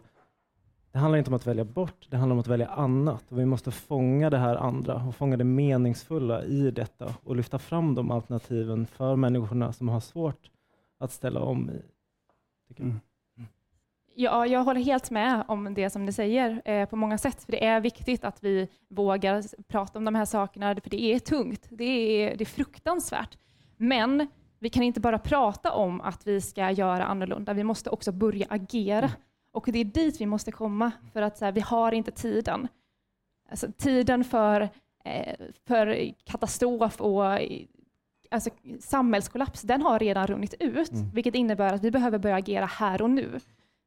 det 0.97 1.01
handlar 1.01 1.17
inte 1.17 1.29
om 1.29 1.35
att 1.35 1.47
välja 1.47 1.65
bort, 1.65 2.07
det 2.09 2.17
handlar 2.17 2.33
om 2.33 2.39
att 2.39 2.47
välja 2.47 2.67
annat. 2.67 3.31
Och 3.31 3.39
vi 3.39 3.45
måste 3.45 3.71
fånga 3.71 4.29
det 4.29 4.37
här 4.37 4.55
andra 4.55 5.03
och 5.07 5.15
fånga 5.15 5.37
det 5.37 5.43
meningsfulla 5.43 6.43
i 6.43 6.71
detta 6.71 7.13
och 7.23 7.35
lyfta 7.35 7.59
fram 7.59 7.95
de 7.95 8.11
alternativen 8.11 8.85
för 8.87 9.15
människorna 9.15 9.73
som 9.73 9.89
har 9.89 9.99
svårt 9.99 10.51
att 10.99 11.11
ställa 11.11 11.39
om. 11.39 11.69
I, 11.69 11.81
tycker 12.67 12.83
jag. 12.83 12.89
Mm. 12.89 12.99
Ja, 14.15 14.45
jag 14.45 14.63
håller 14.63 14.81
helt 14.81 15.11
med 15.11 15.43
om 15.47 15.73
det 15.73 15.89
som 15.89 16.05
ni 16.05 16.13
säger 16.13 16.61
eh, 16.65 16.89
på 16.89 16.95
många 16.95 17.17
sätt. 17.17 17.43
För 17.43 17.51
Det 17.51 17.65
är 17.65 17.81
viktigt 17.81 18.23
att 18.23 18.43
vi 18.43 18.67
vågar 18.89 19.63
prata 19.63 19.99
om 19.99 20.05
de 20.05 20.15
här 20.15 20.25
sakerna, 20.25 20.75
för 20.75 20.89
det 20.89 21.01
är 21.01 21.19
tungt. 21.19 21.67
Det 21.69 21.83
är, 21.83 22.37
det 22.37 22.43
är 22.43 22.45
fruktansvärt. 22.45 23.37
Men 23.77 24.27
vi 24.59 24.69
kan 24.69 24.83
inte 24.83 24.99
bara 24.99 25.19
prata 25.19 25.71
om 25.71 26.01
att 26.01 26.27
vi 26.27 26.41
ska 26.41 26.71
göra 26.71 27.05
annorlunda. 27.05 27.53
Vi 27.53 27.63
måste 27.63 27.89
också 27.89 28.11
börja 28.11 28.45
agera. 28.49 29.09
Och 29.57 29.69
det 29.71 29.79
är 29.79 29.85
dit 29.85 30.21
vi 30.21 30.25
måste 30.25 30.51
komma, 30.51 30.91
för 31.13 31.21
att 31.21 31.37
så 31.37 31.45
här, 31.45 31.51
vi 31.51 31.61
har 31.61 31.91
inte 31.91 32.11
tiden. 32.11 32.67
Alltså, 33.49 33.67
tiden 33.77 34.23
för, 34.23 34.61
eh, 35.03 35.35
för 35.67 36.13
katastrof 36.25 37.01
och 37.01 37.23
alltså, 38.31 38.49
samhällskollaps, 38.79 39.61
den 39.61 39.81
har 39.81 39.99
redan 39.99 40.27
runnit 40.27 40.53
ut, 40.59 40.91
Mm. 40.91 41.09
vilket 41.13 41.35
innebär 41.35 41.73
att 41.73 41.83
vi 41.83 41.91
behöver 41.91 42.17
börja 42.19 42.35
agera 42.35 42.65
här 42.65 43.01
och 43.01 43.09
nu. 43.09 43.39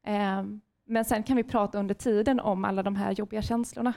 Eh, 0.06 0.44
men 0.86 1.04
sen 1.04 1.22
kan 1.22 1.36
vi 1.36 1.42
prata 1.44 1.78
under 1.78 1.94
tiden 1.94 2.40
om 2.40 2.64
alla 2.64 2.82
de 2.82 2.96
här 2.96 3.12
jobbiga 3.12 3.42
känslorna. 3.42 3.92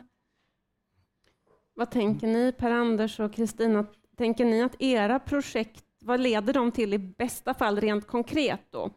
Vad 1.74 1.92
tänker 1.92 2.27
ni, 2.27 2.51
Per-Anders 2.51 3.20
och 3.20 3.34
Kristina? 3.34 3.86
Tänker 4.18 4.46
ni 4.46 4.62
att 4.63 4.75
era 4.82 5.20
projekt, 5.20 5.84
vad 6.01 6.20
leder 6.20 6.53
de 6.53 6.72
till 6.72 6.94
i 6.94 6.98
bästa 6.98 7.53
fall 7.53 7.82
rent 7.82 8.08
konkret 8.08 8.62
då? 8.70 8.89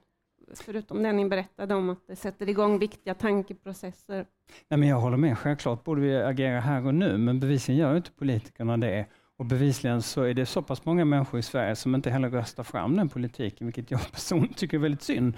Förutom 0.54 1.02
det 1.02 1.12
ni 1.12 1.28
berättade 1.28 1.74
om 1.74 1.90
att 1.90 2.06
det 2.06 2.16
sätter 2.16 2.48
igång 2.48 2.78
viktiga 2.78 3.14
tankeprocesser. 3.14 4.26
Nej, 4.68 4.78
men 4.78 4.88
jag 4.88 5.00
håller 5.00 5.16
med, 5.16 5.38
självklart 5.38 5.84
borde 5.84 6.00
vi 6.00 6.16
agera 6.16 6.60
här 6.60 6.86
och 6.86 6.94
nu, 6.94 7.18
men 7.18 7.40
bevisligen 7.40 7.80
gör 7.80 7.96
inte 7.96 8.10
politikerna 8.10 8.76
det. 8.76 9.06
Och 9.38 9.46
bevisligen 9.46 10.02
så 10.02 10.22
är 10.22 10.34
det 10.34 10.46
så 10.46 10.62
pass 10.62 10.84
många 10.84 11.04
människor 11.04 11.40
i 11.40 11.42
Sverige 11.42 11.76
som 11.76 11.94
inte 11.94 12.10
heller 12.10 12.30
röstar 12.30 12.62
fram 12.62 12.96
den 12.96 13.08
politiken, 13.08 13.66
vilket 13.66 13.90
jag 13.90 14.00
personligen 14.12 14.54
tycker 14.54 14.76
är 14.76 14.80
väldigt 14.80 15.02
synd. 15.02 15.34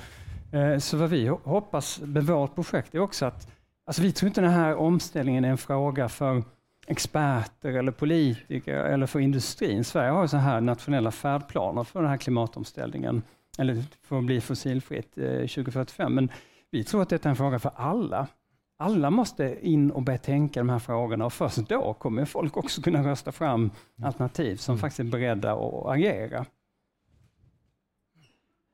Eh, 0.52 0.78
så 0.78 0.96
vad 0.96 1.10
vi 1.10 1.26
hoppas 1.28 2.00
med 2.00 2.26
vårt 2.26 2.54
projekt 2.54 2.94
är 2.94 2.98
också 2.98 3.26
att, 3.26 3.52
alltså 3.86 4.02
vi 4.02 4.12
tror 4.12 4.28
inte 4.28 4.40
den 4.40 4.50
här 4.50 4.74
omställningen 4.74 5.44
är 5.44 5.48
en 5.48 5.58
fråga 5.58 6.08
för 6.08 6.42
experter 6.86 7.72
eller 7.72 7.92
politiker 7.92 8.74
eller 8.74 9.06
för 9.06 9.20
industrin. 9.20 9.84
Sverige 9.84 10.10
har 10.10 10.22
ju 10.22 10.28
så 10.28 10.36
här 10.36 10.60
nationella 10.60 11.10
färdplaner 11.10 11.84
för 11.84 12.00
den 12.00 12.10
här 12.10 12.16
klimatomställningen, 12.16 13.22
eller 13.58 13.84
för 14.02 14.18
att 14.18 14.24
bli 14.24 14.40
fossilfritt 14.40 15.18
eh, 15.18 15.24
2045. 15.24 16.14
Men 16.14 16.30
vi 16.70 16.84
tror 16.84 17.02
att 17.02 17.08
detta 17.08 17.28
är 17.28 17.30
en 17.30 17.36
fråga 17.36 17.58
för 17.58 17.72
alla. 17.76 18.28
Alla 18.76 19.10
måste 19.10 19.58
in 19.68 19.90
och 19.90 20.02
börja 20.02 20.18
tänka 20.18 20.60
de 20.60 20.68
här 20.68 20.78
frågorna 20.78 21.26
och 21.26 21.32
först 21.32 21.56
då 21.68 21.94
kommer 21.94 22.24
folk 22.24 22.56
också 22.56 22.82
kunna 22.82 23.10
rösta 23.10 23.32
fram 23.32 23.70
alternativ 24.02 24.56
som 24.56 24.72
Mm. 24.72 24.80
faktiskt 24.80 25.00
är 25.00 25.04
beredda 25.04 25.52
att 25.52 25.86
agera. 25.86 26.46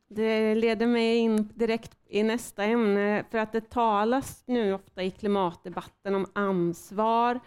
Det 0.08 0.54
leder 0.54 0.86
mig 0.86 1.16
in 1.16 1.48
direkt 1.54 1.98
i 2.08 2.22
nästa 2.22 2.64
ämne, 2.64 3.24
för 3.30 3.38
att 3.38 3.52
det 3.52 3.70
talas 3.70 4.42
nu 4.46 4.72
ofta 4.74 5.02
i 5.02 5.10
klimatdebatten 5.10 6.14
om 6.14 6.26
ansvar. 6.32 7.40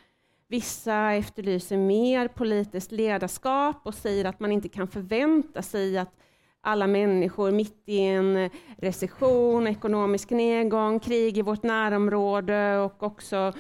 Vissa 0.48 1.14
efterlyser 1.14 1.78
mer 1.78 2.28
politiskt 2.28 2.92
ledarskap 2.92 3.76
och 3.84 3.94
säger 3.94 4.26
att 4.26 4.40
man 4.40 4.52
inte 4.52 4.70
kan 4.70 4.88
förvänta 4.88 5.62
sig 5.62 5.98
att 5.98 6.16
alla 6.62 6.88
människor 6.88 7.52
mitt 7.52 7.84
i 7.86 8.00
en 8.00 8.50
recession, 8.78 9.68
ekonomisk 9.68 10.30
nedgång, 10.30 11.00
krig 11.00 11.38
i 11.38 11.42
vårt 11.42 11.64
närområde 11.64 12.78
och 12.78 13.04
också 13.04 13.54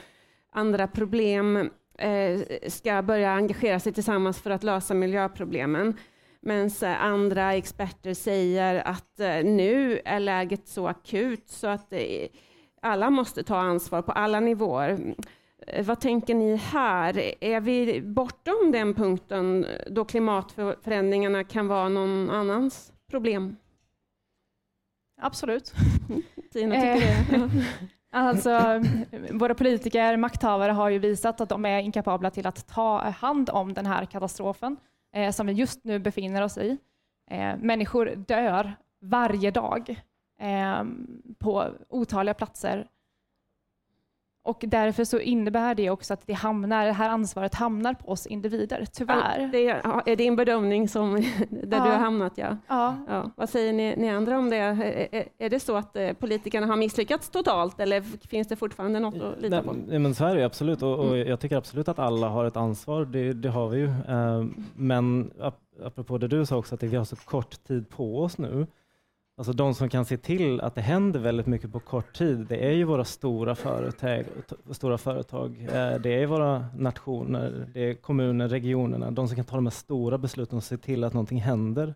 andra 0.51 0.87
problem 0.87 1.69
eh, 1.97 2.39
ska 2.67 3.01
börja 3.01 3.31
engagera 3.31 3.79
sig 3.79 3.93
tillsammans 3.93 4.41
för 4.41 4.49
att 4.49 4.63
lösa 4.63 4.93
miljöproblemen. 4.93 5.97
Medan 6.41 6.69
andra 6.99 7.53
experter 7.53 8.13
säger 8.13 8.75
att 8.87 9.19
eh, 9.19 9.43
nu 9.43 9.99
är 10.05 10.19
läget 10.19 10.67
så 10.67 10.87
akut 10.87 11.49
så 11.49 11.67
att 11.67 11.93
eh, 11.93 12.27
alla 12.81 13.09
måste 13.09 13.43
ta 13.43 13.57
ansvar 13.57 14.01
på 14.01 14.11
alla 14.11 14.39
nivåer. 14.39 15.15
Eh, 15.67 15.85
Vad 15.85 15.99
tänker 15.99 16.35
ni 16.35 16.55
här? 16.55 17.43
Är 17.43 17.61
vi 17.61 18.01
bortom 18.01 18.71
den 18.71 18.93
punkten 18.93 19.65
då 19.89 20.05
klimatförändringarna 20.05 21.43
kan 21.43 21.67
vara 21.67 21.89
någon 21.89 22.29
annans 22.29 22.93
problem? 23.09 23.55
Absolut. 25.21 25.73
Tina 26.53 26.75
tycker 26.75 27.37
det. 27.37 27.49
Alltså, 28.11 28.81
våra 29.31 29.55
politiker, 29.55 30.17
makthavare 30.17 30.71
har 30.71 30.89
ju 30.89 30.99
visat 30.99 31.41
att 31.41 31.49
de 31.49 31.65
är 31.65 31.79
inkapabla 31.79 32.29
till 32.31 32.47
att 32.47 32.67
ta 32.67 32.99
hand 33.09 33.49
om 33.49 33.73
den 33.73 33.85
här 33.85 34.05
katastrofen 34.05 34.77
eh, 35.15 35.31
som 35.31 35.47
vi 35.47 35.53
just 35.53 35.83
nu 35.83 35.99
befinner 35.99 36.41
oss 36.41 36.57
i. 36.57 36.77
Eh, 37.31 37.57
människor 37.57 38.05
dör 38.15 38.73
varje 39.01 39.51
dag 39.51 40.01
eh, 40.41 40.83
på 41.39 41.71
otaliga 41.89 42.33
platser. 42.33 42.87
Och 44.47 44.63
därför 44.67 45.03
så 45.03 45.19
innebär 45.19 45.75
det 45.75 45.89
också 45.89 46.13
att 46.13 46.27
det, 46.27 46.33
hamnar, 46.33 46.85
det 46.85 46.91
här 46.91 47.09
ansvaret 47.09 47.55
hamnar 47.55 47.93
på 47.93 48.11
oss 48.11 48.25
individer, 48.25 48.85
tyvärr. 48.93 49.49
Det 49.51 49.67
är, 49.69 50.01
är 50.05 50.15
din 50.15 50.35
bedömning 50.35 50.89
som, 50.89 51.13
där 51.49 51.77
Ja. 51.77 51.83
du 51.85 51.89
har 51.91 51.97
hamnat? 51.97 52.33
Ja. 52.35 52.57
Ja, 52.67 52.95
Ja, 53.07 53.31
vad 53.35 53.49
säger 53.49 53.73
ni, 53.73 53.95
ni 53.97 54.09
andra 54.09 54.37
om 54.37 54.49
det? 54.49 54.57
Är, 54.57 55.25
är- 55.37 55.49
det 55.49 55.59
så 55.59 55.75
att 55.75 55.95
eh, 55.95 56.13
politikerna 56.13 56.67
har 56.67 56.75
misslyckats 56.75 57.29
totalt 57.29 57.79
eller 57.79 58.01
finns 58.27 58.47
det 58.47 58.55
fortfarande 58.55 58.99
något 58.99 59.21
att 59.21 59.41
lita 59.41 59.55
Nej, 59.55 59.65
på? 59.65 59.75
nej, 59.87 59.99
men 59.99 60.15
så 60.15 60.25
är 60.25 60.35
det 60.35 60.43
absolut 60.45 60.81
och, 60.81 60.99
och 60.99 61.15
Mm. 61.15 61.27
jag 61.27 61.39
tycker 61.39 61.57
absolut 61.57 61.87
att 61.87 61.99
alla 61.99 62.27
har 62.29 62.45
ett 62.45 62.57
ansvar, 62.57 63.05
det, 63.05 63.33
det 63.33 63.49
har 63.49 63.69
vi 63.69 63.77
ju. 63.79 63.85
Eh, 63.87 64.45
men 64.75 65.31
ap 65.41 65.55
apropå 65.83 66.17
det 66.17 66.27
du 66.27 66.45
sa 66.45 66.57
också, 66.57 66.75
att 66.75 66.83
vi 66.83 66.95
har 66.95 67.05
så 67.05 67.15
kort 67.15 67.63
tid 67.63 67.89
på 67.89 68.19
oss 68.23 68.37
nu. 68.37 68.67
Alltså 69.37 69.53
de 69.53 69.73
som 69.73 69.89
kan 69.89 70.05
se 70.05 70.17
till 70.17 70.61
att 70.61 70.75
det 70.75 70.81
händer 70.81 71.19
väldigt 71.19 71.45
mycket 71.47 71.71
på 71.71 71.79
kort 71.79 72.13
tid, 72.13 72.45
det 72.49 72.65
är 72.67 72.71
ju 72.71 72.83
våra 72.83 73.05
stora 73.05 73.55
företag. 73.55 74.25
Stora 74.71 74.97
företag. 74.97 75.67
Eh, 75.71 75.99
det 76.01 76.09
är 76.23 76.25
våra 76.25 76.65
nationer, 76.77 77.67
det 77.73 77.79
är 77.89 77.93
kommuner, 77.93 78.47
regionerna, 78.49 79.11
de 79.11 79.27
som 79.27 79.35
kan 79.35 79.45
ta 79.45 79.55
de 79.55 79.65
här 79.65 79.71
stora 79.71 80.17
besluten 80.17 80.57
och 80.57 80.63
se 80.63 80.77
till 80.77 81.03
att 81.03 81.13
någonting 81.13 81.41
händer. 81.41 81.95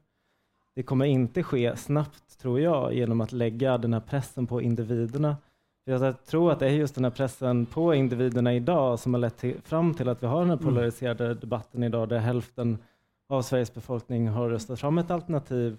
Det 0.76 0.84
kommer 0.84 1.06
inte 1.06 1.44
ske 1.44 1.76
snabbt, 1.76 2.40
tror 2.42 2.60
jag, 2.60 2.94
genom 2.94 3.22
att 3.22 3.32
lägga 3.32 3.78
den 3.78 3.94
här 3.94 4.00
pressen 4.00 4.48
på 4.48 4.62
individerna. 4.62 5.38
Jag 5.86 6.26
tror 6.26 6.52
att 6.52 6.60
det 6.60 6.66
är 6.66 6.72
just 6.72 6.96
den 6.96 7.04
här 7.04 7.12
pressen 7.12 7.66
på 7.66 7.94
individerna 7.94 8.54
idag 8.54 9.00
som 9.00 9.14
har 9.14 9.22
lett 9.22 9.38
till, 9.38 9.62
fram 9.64 9.94
till 9.94 10.10
att 10.10 10.24
vi 10.24 10.28
har 10.28 10.40
den 10.40 10.50
här 10.50 10.58
Mm. 10.58 10.66
polariserade 10.74 11.34
debatten 11.34 11.84
idag 11.84 12.10
där 12.10 12.20
hälften 12.20 12.78
av 13.30 13.42
Sveriges 13.42 13.74
befolkning 13.74 14.28
har 14.28 14.50
röstat 14.50 14.80
fram 14.80 14.98
ett 14.98 15.12
alternativ 15.12 15.78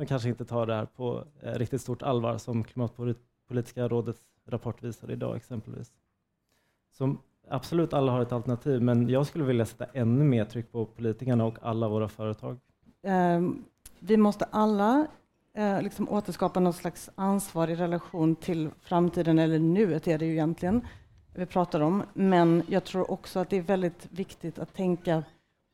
som 0.00 0.06
kanske 0.06 0.28
inte 0.28 0.44
tar 0.44 0.66
det 0.66 0.74
här 0.74 0.86
på 0.86 1.24
eh, 1.42 1.52
riktigt 1.52 1.80
stort 1.80 2.02
allvar 2.02 2.38
som 2.38 2.64
Klimatpolitiska 2.64 3.88
rådets 3.88 4.20
rapport 4.46 4.82
visar 4.82 5.10
idag 5.10 5.36
exempelvis. 5.36 5.92
Så 6.92 7.16
absolut 7.48 7.92
alla 7.92 8.12
har 8.12 8.20
ett 8.20 8.32
alternativ, 8.32 8.82
men 8.82 9.08
jag 9.08 9.26
skulle 9.26 9.44
vilja 9.44 9.66
sätta 9.66 9.84
ännu 9.84 10.24
mer 10.24 10.44
tryck 10.44 10.72
på 10.72 10.86
politikerna 10.86 11.44
och 11.44 11.58
alla 11.62 11.88
våra 11.88 12.08
företag. 12.08 12.58
Ehm, 13.02 13.64
vi 13.98 14.16
måste 14.16 14.44
alla 14.44 15.06
eh, 15.54 15.82
liksom 15.82 16.08
återskapa 16.08 16.60
något 16.60 16.76
slags 16.76 17.10
ansvar 17.14 17.68
i 17.68 17.74
relation 17.74 18.36
till 18.36 18.70
framtiden, 18.80 19.38
eller 19.38 19.58
nuet 19.58 20.08
är 20.08 20.18
det 20.18 20.26
ju 20.26 20.32
egentligen 20.32 20.86
vi 21.34 21.46
pratar 21.46 21.80
om. 21.80 22.02
Men 22.14 22.62
jag 22.68 22.84
tror 22.84 23.10
också 23.10 23.38
att 23.38 23.50
det 23.50 23.56
är 23.56 23.62
väldigt 23.62 24.06
viktigt 24.10 24.58
att 24.58 24.74
tänka 24.74 25.24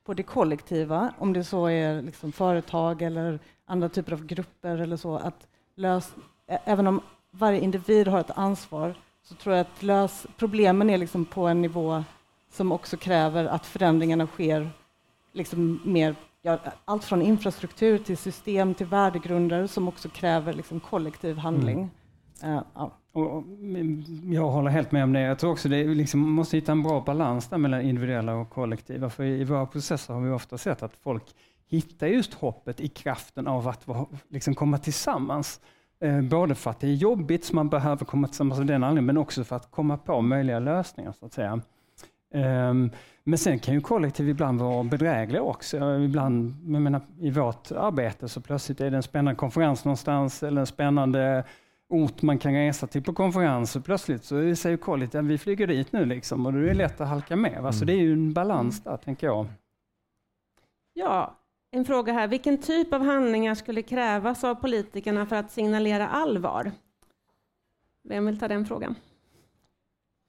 på 0.06 0.14
det 0.14 0.22
kollektiva, 0.22 1.12
om 1.18 1.32
det 1.32 1.44
så 1.44 1.66
är 1.66 2.02
liksom 2.02 2.32
företag 2.32 3.02
eller 3.02 3.38
andra 3.66 3.88
typer 3.88 4.12
av 4.12 4.26
grupper 4.26 4.78
eller 4.78 4.96
så. 4.96 5.16
Att 5.16 5.46
lös, 5.74 6.14
även 6.46 6.86
om 6.86 7.00
varje 7.30 7.60
individ 7.60 8.08
har 8.08 8.20
ett 8.20 8.38
ansvar 8.38 8.94
så 9.22 9.34
tror 9.34 9.54
jag 9.54 9.60
att 9.60 9.82
lös, 9.82 10.26
problemen 10.36 10.90
är 10.90 10.98
liksom 10.98 11.24
på 11.24 11.46
en 11.46 11.62
nivå 11.62 12.04
som 12.50 12.72
också 12.72 12.96
kräver 12.96 13.44
att 13.44 13.66
förändringarna 13.66 14.26
sker 14.26 14.70
liksom 15.32 15.80
mer, 15.84 16.14
ja, 16.42 16.58
allt 16.84 17.04
från 17.04 17.22
infrastruktur 17.22 17.98
till 17.98 18.16
system 18.16 18.74
till 18.74 18.86
värdegrunder 18.86 19.66
som 19.66 19.88
också 19.88 20.08
kräver 20.08 20.52
liksom 20.52 20.80
kollektiv 20.80 21.38
handling. 21.38 21.78
Mm. 21.78 21.90
Ja. 22.42 22.90
Och 23.12 23.44
jag 24.24 24.50
håller 24.50 24.70
helt 24.70 24.92
med 24.92 25.04
om 25.04 25.12
det. 25.12 25.20
Jag 25.20 25.38
tror 25.38 25.52
också 25.52 25.68
det 25.68 25.84
liksom, 25.84 26.20
måste 26.20 26.56
hitta 26.56 26.72
en 26.72 26.82
bra 26.82 27.00
balans 27.00 27.48
där 27.48 27.58
mellan 27.58 27.80
individuella 27.80 28.34
och 28.34 28.50
kollektiva. 28.50 29.10
För 29.10 29.24
i 29.24 29.44
våra 29.44 29.66
processer 29.66 30.14
har 30.14 30.20
vi 30.20 30.30
ofta 30.30 30.58
sett 30.58 30.82
att 30.82 30.96
folk 30.96 31.24
hittar 31.68 32.06
just 32.06 32.34
hoppet 32.34 32.80
i 32.80 32.88
kraften 32.88 33.46
av 33.46 33.68
att 33.68 33.88
liksom 34.28 34.54
komma 34.54 34.78
tillsammans. 34.78 35.60
Eh, 36.00 36.20
både 36.22 36.54
för 36.54 36.70
att 36.70 36.80
det 36.80 36.86
är 36.86 36.94
jobbigt, 36.94 37.44
så 37.44 37.54
man 37.54 37.68
behöver 37.68 38.04
komma 38.04 38.28
tillsammans 38.28 38.60
av 38.60 38.66
den 38.66 38.84
anledningen, 38.84 39.06
men 39.06 39.16
också 39.16 39.44
för 39.44 39.56
att 39.56 39.70
komma 39.70 39.96
på 39.96 40.20
möjliga 40.20 40.58
lösningar. 40.58 41.12
så 41.12 41.26
att 41.26 41.32
säga. 41.32 41.60
Ehm, 42.34 42.90
men 43.24 43.38
sen 43.38 43.58
kan 43.58 43.74
ju 43.74 43.80
kollektiv 43.80 44.28
ibland 44.28 44.60
vara 44.60 44.84
bedrägliga 44.84 45.42
också. 45.42 45.94
Ibland, 46.00 46.54
jag 46.66 46.82
menar, 46.82 47.00
I 47.18 47.30
vårt 47.30 47.72
arbete 47.72 48.28
så 48.28 48.40
plötsligt 48.40 48.80
är 48.80 48.90
det 48.90 48.96
en 48.96 49.02
spännande 49.02 49.36
konferens 49.36 49.84
någonstans 49.84 50.42
eller 50.42 50.60
en 50.60 50.66
spännande 50.66 51.44
ort 51.88 52.22
man 52.22 52.38
kan 52.38 52.52
resa 52.52 52.86
till 52.86 53.02
på 53.02 53.12
konferens 53.12 53.76
och 53.76 53.84
plötsligt 53.84 54.24
så 54.24 54.56
säger 54.56 54.76
kollektiv 54.76 55.20
att 55.20 55.26
vi 55.26 55.38
flyger 55.38 55.66
dit 55.66 55.92
nu 55.92 56.04
liksom 56.04 56.46
och 56.46 56.52
då 56.52 56.58
är 56.58 56.62
det 56.62 56.74
lätt 56.74 57.00
att 57.00 57.08
halka 57.08 57.36
med. 57.36 57.62
Va? 57.62 57.72
Så 57.72 57.84
mm. 57.84 57.86
det 57.86 57.92
är 57.92 58.02
ju 58.02 58.12
en 58.12 58.32
balans 58.32 58.84
där 58.84 58.96
tänker 58.96 59.26
jag. 59.26 59.46
Ja, 60.92 61.40
en 61.70 61.84
fråga 61.84 62.12
här. 62.12 62.28
Vilken 62.28 62.58
typ 62.58 62.92
av 62.92 63.02
handlingar 63.02 63.54
skulle 63.54 63.82
krävas 63.82 64.44
av 64.44 64.54
politikerna 64.54 65.26
för 65.26 65.36
att 65.36 65.50
signalera 65.50 66.08
allvar? 66.08 66.72
Vem 68.08 68.26
vill 68.26 68.38
ta 68.38 68.48
den 68.48 68.66
frågan? 68.66 68.94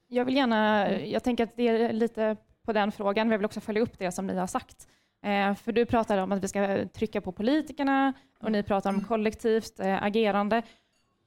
Jag 0.07 0.25
vill 0.25 0.35
gärna, 0.35 0.91
jag 0.99 1.23
tänker 1.23 1.43
att 1.43 1.55
det 1.55 1.67
är 1.67 1.93
lite 1.93 2.37
på 2.65 2.73
den 2.73 2.91
frågan, 2.91 3.27
men 3.27 3.31
jag 3.31 3.39
vill 3.39 3.45
också 3.45 3.61
följa 3.61 3.81
upp 3.81 3.99
det 3.99 4.11
som 4.11 4.27
ni 4.27 4.35
har 4.35 4.47
sagt. 4.47 4.87
Eh, 5.23 5.55
för 5.55 5.71
du 5.71 5.85
pratar 5.85 6.17
om 6.17 6.31
att 6.31 6.43
vi 6.43 6.47
ska 6.47 6.87
trycka 6.87 7.21
på 7.21 7.31
politikerna 7.31 8.13
och 8.39 8.51
ni 8.51 8.63
pratar 8.63 8.89
om 8.89 9.03
kollektivt 9.03 9.79
eh, 9.79 10.03
agerande. 10.03 10.63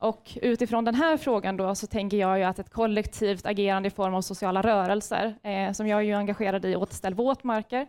Och 0.00 0.38
utifrån 0.42 0.84
den 0.84 0.94
här 0.94 1.16
frågan 1.16 1.56
då 1.56 1.74
så 1.74 1.86
tänker 1.86 2.16
jag 2.16 2.38
ju 2.38 2.44
att 2.44 2.58
ett 2.58 2.70
kollektivt 2.70 3.46
agerande 3.46 3.86
i 3.86 3.90
form 3.90 4.14
av 4.14 4.22
sociala 4.22 4.62
rörelser, 4.62 5.34
eh, 5.42 5.72
som 5.72 5.86
jag 5.86 5.98
är 5.98 6.04
ju 6.04 6.12
engagerad 6.12 6.64
i 6.64 6.76
Återställ 6.76 7.14
våtmarker, 7.14 7.86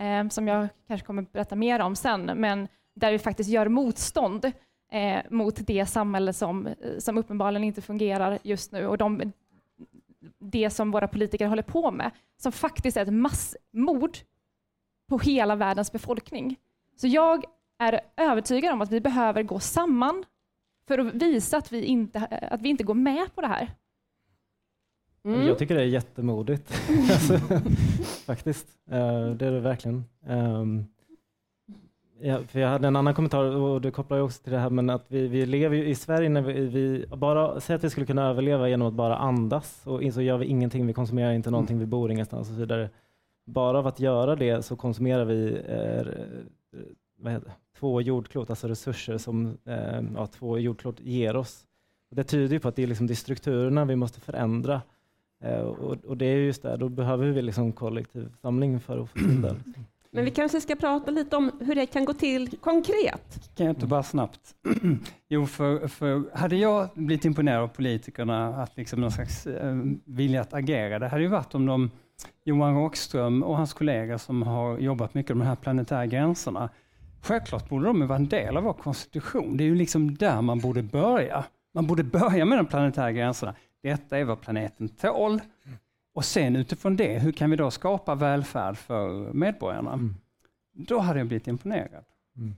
eh, 0.00 0.28
som 0.28 0.48
jag 0.48 0.68
kanske 0.88 1.06
kommer 1.06 1.22
berätta 1.22 1.56
mer 1.56 1.80
om 1.80 1.96
sen, 1.96 2.24
men 2.24 2.68
där 2.94 3.12
vi 3.12 3.18
faktiskt 3.18 3.50
gör 3.50 3.68
motstånd 3.68 4.44
eh, 4.92 5.22
mot 5.30 5.66
det 5.66 5.86
samhälle 5.86 6.32
som, 6.32 6.68
som 6.98 7.18
uppenbarligen 7.18 7.64
inte 7.64 7.82
fungerar 7.82 8.38
just 8.42 8.72
nu 8.72 8.86
och 8.86 8.98
de, 8.98 9.32
det 10.38 10.70
som 10.70 10.90
våra 10.90 11.08
politiker 11.08 11.46
håller 11.46 11.62
på 11.62 11.90
med, 11.90 12.10
som 12.42 12.52
faktiskt 12.52 12.96
är 12.96 13.02
ett 13.02 13.12
massmord 13.12 14.18
på 15.08 15.18
hela 15.18 15.56
världens 15.56 15.92
befolkning. 15.92 16.56
Så 16.96 17.06
jag 17.06 17.44
är 17.78 18.00
övertygad 18.16 18.72
om 18.72 18.82
att 18.82 18.92
vi 18.92 19.00
behöver 19.00 19.42
gå 19.42 19.60
samman 19.60 20.24
för 20.88 20.98
att 20.98 21.14
visa 21.14 21.56
att 21.56 21.72
vi 21.72 21.84
inte, 21.84 22.20
att 22.50 22.62
vi 22.62 22.68
inte 22.68 22.84
går 22.84 22.94
med 22.94 23.34
på 23.34 23.40
det 23.40 23.46
här. 23.46 23.70
Mm. 25.24 25.46
Jag 25.46 25.58
tycker 25.58 25.74
det 25.74 25.80
är 25.80 25.86
jättemodigt. 25.86 26.72
alltså, 27.12 27.38
faktiskt. 28.26 28.66
Uh, 28.92 29.30
det 29.30 29.46
är 29.46 29.52
det 29.52 29.60
verkligen. 29.60 30.04
Um, 30.26 30.86
ja, 32.20 32.38
för 32.48 32.60
jag 32.60 32.68
hade 32.68 32.88
en 32.88 32.96
annan 32.96 33.14
kommentar 33.14 33.44
och 33.44 33.80
det 33.80 33.90
kopplar 33.90 34.16
ju 34.16 34.22
också 34.22 34.42
till 34.42 34.52
det 34.52 34.58
här 34.58 34.70
men 34.70 34.90
att 34.90 35.04
vi, 35.08 35.28
vi 35.28 35.46
lever 35.46 35.76
ju 35.76 35.88
i 35.88 35.94
Sverige 35.94 36.28
när 36.28 36.42
vi, 36.42 36.52
vi 36.52 37.06
bara 37.16 37.60
säger 37.60 37.78
att 37.78 37.84
vi 37.84 37.90
skulle 37.90 38.06
kunna 38.06 38.28
överleva 38.28 38.68
genom 38.68 38.88
att 38.88 38.94
bara 38.94 39.16
andas 39.16 39.86
och 39.86 40.02
så 40.12 40.22
gör 40.22 40.38
vi 40.38 40.46
ingenting, 40.46 40.86
vi 40.86 40.92
konsumerar 40.92 41.32
inte 41.32 41.50
någonting, 41.50 41.78
vi 41.78 41.86
bor 41.86 42.12
ingenstans 42.12 42.48
och 42.48 42.54
så 42.54 42.60
vidare. 42.60 42.90
Bara 43.46 43.78
av 43.78 43.86
att 43.86 44.00
göra 44.00 44.36
det 44.36 44.62
så 44.62 44.76
konsumerar 44.76 45.24
vi 45.24 45.60
eh, 45.68 46.06
två 47.78 48.00
jordklot, 48.00 48.50
alltså 48.50 48.68
resurser 48.68 49.18
som 49.18 49.58
eh, 49.64 50.02
ja, 50.14 50.26
två 50.26 50.58
jordklot 50.58 51.00
ger 51.00 51.36
oss. 51.36 51.66
Det 52.10 52.24
tyder 52.24 52.58
på 52.58 52.68
att 52.68 52.76
det 52.76 52.82
är, 52.82 52.86
liksom, 52.86 53.06
det 53.06 53.12
är 53.12 53.16
strukturerna 53.16 53.84
vi 53.84 53.96
måste 53.96 54.20
förändra. 54.20 54.82
Eh, 55.44 55.60
och, 55.60 56.04
och, 56.04 56.16
det 56.16 56.26
är 56.26 56.36
just 56.36 56.62
det, 56.62 56.76
då 56.76 56.88
behöver 56.88 57.26
vi 57.26 57.42
liksom 57.42 57.72
kollektiv 57.72 58.28
samling 58.42 58.80
för 58.80 59.02
att 59.02 59.10
få 59.10 59.18
till 59.18 59.42
det. 59.42 59.56
Men 60.14 60.24
vi 60.24 60.30
kanske 60.30 60.60
ska 60.60 60.76
prata 60.76 61.10
lite 61.10 61.36
om 61.36 61.50
hur 61.60 61.74
det 61.74 61.86
kan 61.86 62.04
gå 62.04 62.12
till 62.12 62.58
konkret. 62.60 63.50
Kan 63.56 63.66
jag 63.66 63.72
inte 63.72 63.86
bara 63.86 64.02
snabbt? 64.02 64.54
jo, 65.28 65.46
för, 65.46 65.88
för 65.88 66.36
hade 66.36 66.56
jag 66.56 66.88
blivit 66.94 67.24
imponerad 67.24 67.62
av 67.62 67.68
politikerna 67.68 68.48
att 68.48 68.76
liksom 68.76 69.00
någon 69.00 69.10
slags 69.10 69.46
eh, 69.46 69.76
vilja 70.04 70.40
att 70.40 70.54
agera, 70.54 70.98
det 70.98 71.08
hade 71.08 71.22
ju 71.22 71.28
varit 71.28 71.54
om 71.54 71.66
de 71.66 71.90
Johan 72.44 72.74
Rockström 72.74 73.42
och 73.42 73.56
hans 73.56 73.72
kollegor 73.72 74.16
som 74.16 74.42
har 74.42 74.78
jobbat 74.78 75.14
mycket 75.14 75.36
med 75.36 75.46
de 75.46 75.48
här 75.48 75.56
planetära 75.56 76.06
gränserna 76.06 76.68
Självklart 77.22 77.68
borde 77.68 77.86
de 77.86 78.06
vara 78.06 78.16
en 78.16 78.28
del 78.28 78.56
av 78.56 78.62
vår 78.62 78.72
konstitution. 78.72 79.56
Det 79.56 79.64
är 79.64 79.66
ju 79.66 79.74
liksom 79.74 80.14
där 80.14 80.42
man 80.42 80.58
borde 80.58 80.82
börja. 80.82 81.44
Man 81.74 81.86
borde 81.86 82.04
börja 82.04 82.44
med 82.44 82.58
de 82.58 82.66
planetära 82.66 83.12
gränserna. 83.12 83.54
Detta 83.82 84.18
är 84.18 84.24
vad 84.24 84.40
planeten 84.40 84.88
tål. 84.88 85.40
Och 86.14 86.24
sen 86.24 86.56
utifrån 86.56 86.96
det, 86.96 87.18
hur 87.18 87.32
kan 87.32 87.50
vi 87.50 87.56
då 87.56 87.70
skapa 87.70 88.14
välfärd 88.14 88.76
för 88.76 89.32
medborgarna? 89.32 89.92
Mm. 89.92 90.14
Då 90.72 90.98
hade 90.98 91.20
jag 91.20 91.28
blivit 91.28 91.46
imponerad. 91.46 92.04
Mm. 92.36 92.54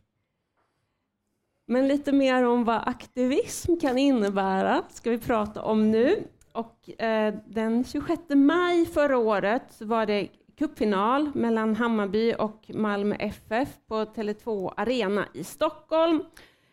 Men 1.67 1.89
lite 1.89 2.13
mer 2.13 2.45
om 2.45 2.65
vad 2.65 2.89
aktivism 2.89 3.77
kan 3.81 3.99
innebära 3.99 4.83
ska 4.91 5.11
vi 5.11 5.19
prata 5.19 5.63
om 5.63 5.91
nu. 5.91 6.29
Och, 6.53 7.03
eh, 7.03 7.35
den 7.47 7.85
26 7.85 8.21
maj 8.35 8.87
förra 8.87 9.19
året 9.19 9.81
var 9.81 10.07
det 10.07 10.29
cupfinal 10.59 11.31
mellan 11.35 11.77
Hammarby 11.77 12.35
och 12.39 12.71
Malmö 12.75 13.17
FF 13.19 13.69
på 13.87 13.95
Tele2 13.95 14.73
Arena 14.77 15.29
i 15.35 15.45
Stockholm. 15.45 16.25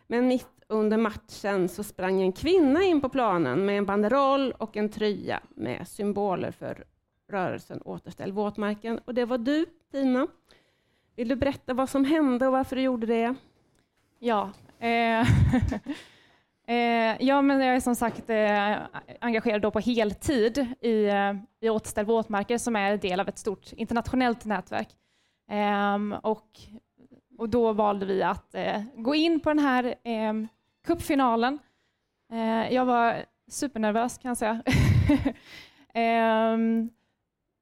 Men 0.06 0.28
mitt 0.28 0.48
under 0.68 0.96
matchen 0.96 1.68
så 1.68 1.82
sprang 1.84 2.22
en 2.22 2.32
kvinna 2.32 2.82
in 2.82 3.00
på 3.00 3.08
planen 3.08 3.66
med 3.66 3.78
en 3.78 3.86
banderoll 3.86 4.52
och 4.58 4.76
en 4.76 4.88
tröja 4.88 5.40
med 5.48 5.88
symboler 5.88 6.50
för 6.50 6.84
rörelsen 7.28 7.82
Återställ 7.84 8.32
våtmarken. 8.32 9.00
Och 9.04 9.14
det 9.14 9.24
var 9.24 9.38
du, 9.38 9.66
Tina. 9.92 10.26
Vill 11.16 11.28
du 11.28 11.36
berätta 11.36 11.74
vad 11.74 11.88
som 11.88 12.04
hände 12.04 12.46
och 12.46 12.52
varför 12.52 12.76
du 12.76 12.82
gjorde 12.82 13.06
det? 13.06 13.34
Ja, 14.18 14.50
eh, 14.78 15.26
Eh, 16.72 17.16
ja, 17.20 17.42
men 17.42 17.60
jag 17.60 17.76
är 17.76 17.80
som 17.80 17.96
sagt 17.96 18.30
eh, 18.30 18.76
engagerad 19.20 19.62
då 19.62 19.70
på 19.70 19.80
heltid 19.80 20.66
i, 20.80 21.04
eh, 21.04 21.34
i 21.60 21.68
Återställ 21.68 22.06
våtmarker 22.06 22.58
som 22.58 22.76
är 22.76 22.96
del 22.96 23.20
av 23.20 23.28
ett 23.28 23.38
stort 23.38 23.72
internationellt 23.72 24.44
nätverk. 24.44 24.88
Ehm, 25.50 26.12
och, 26.22 26.46
och 27.38 27.48
då 27.48 27.72
valde 27.72 28.06
vi 28.06 28.22
att 28.22 28.54
eh, 28.54 28.82
gå 28.96 29.14
in 29.14 29.40
på 29.40 29.50
den 29.50 29.58
här 29.58 29.84
eh, 29.84 30.32
cupfinalen. 30.86 31.58
Eh, 32.32 32.74
jag 32.74 32.84
var 32.84 33.24
supernervös 33.50 34.18
kan 34.18 34.28
jag 34.28 34.38
säga. 34.38 34.62
Ehm, 35.94 36.90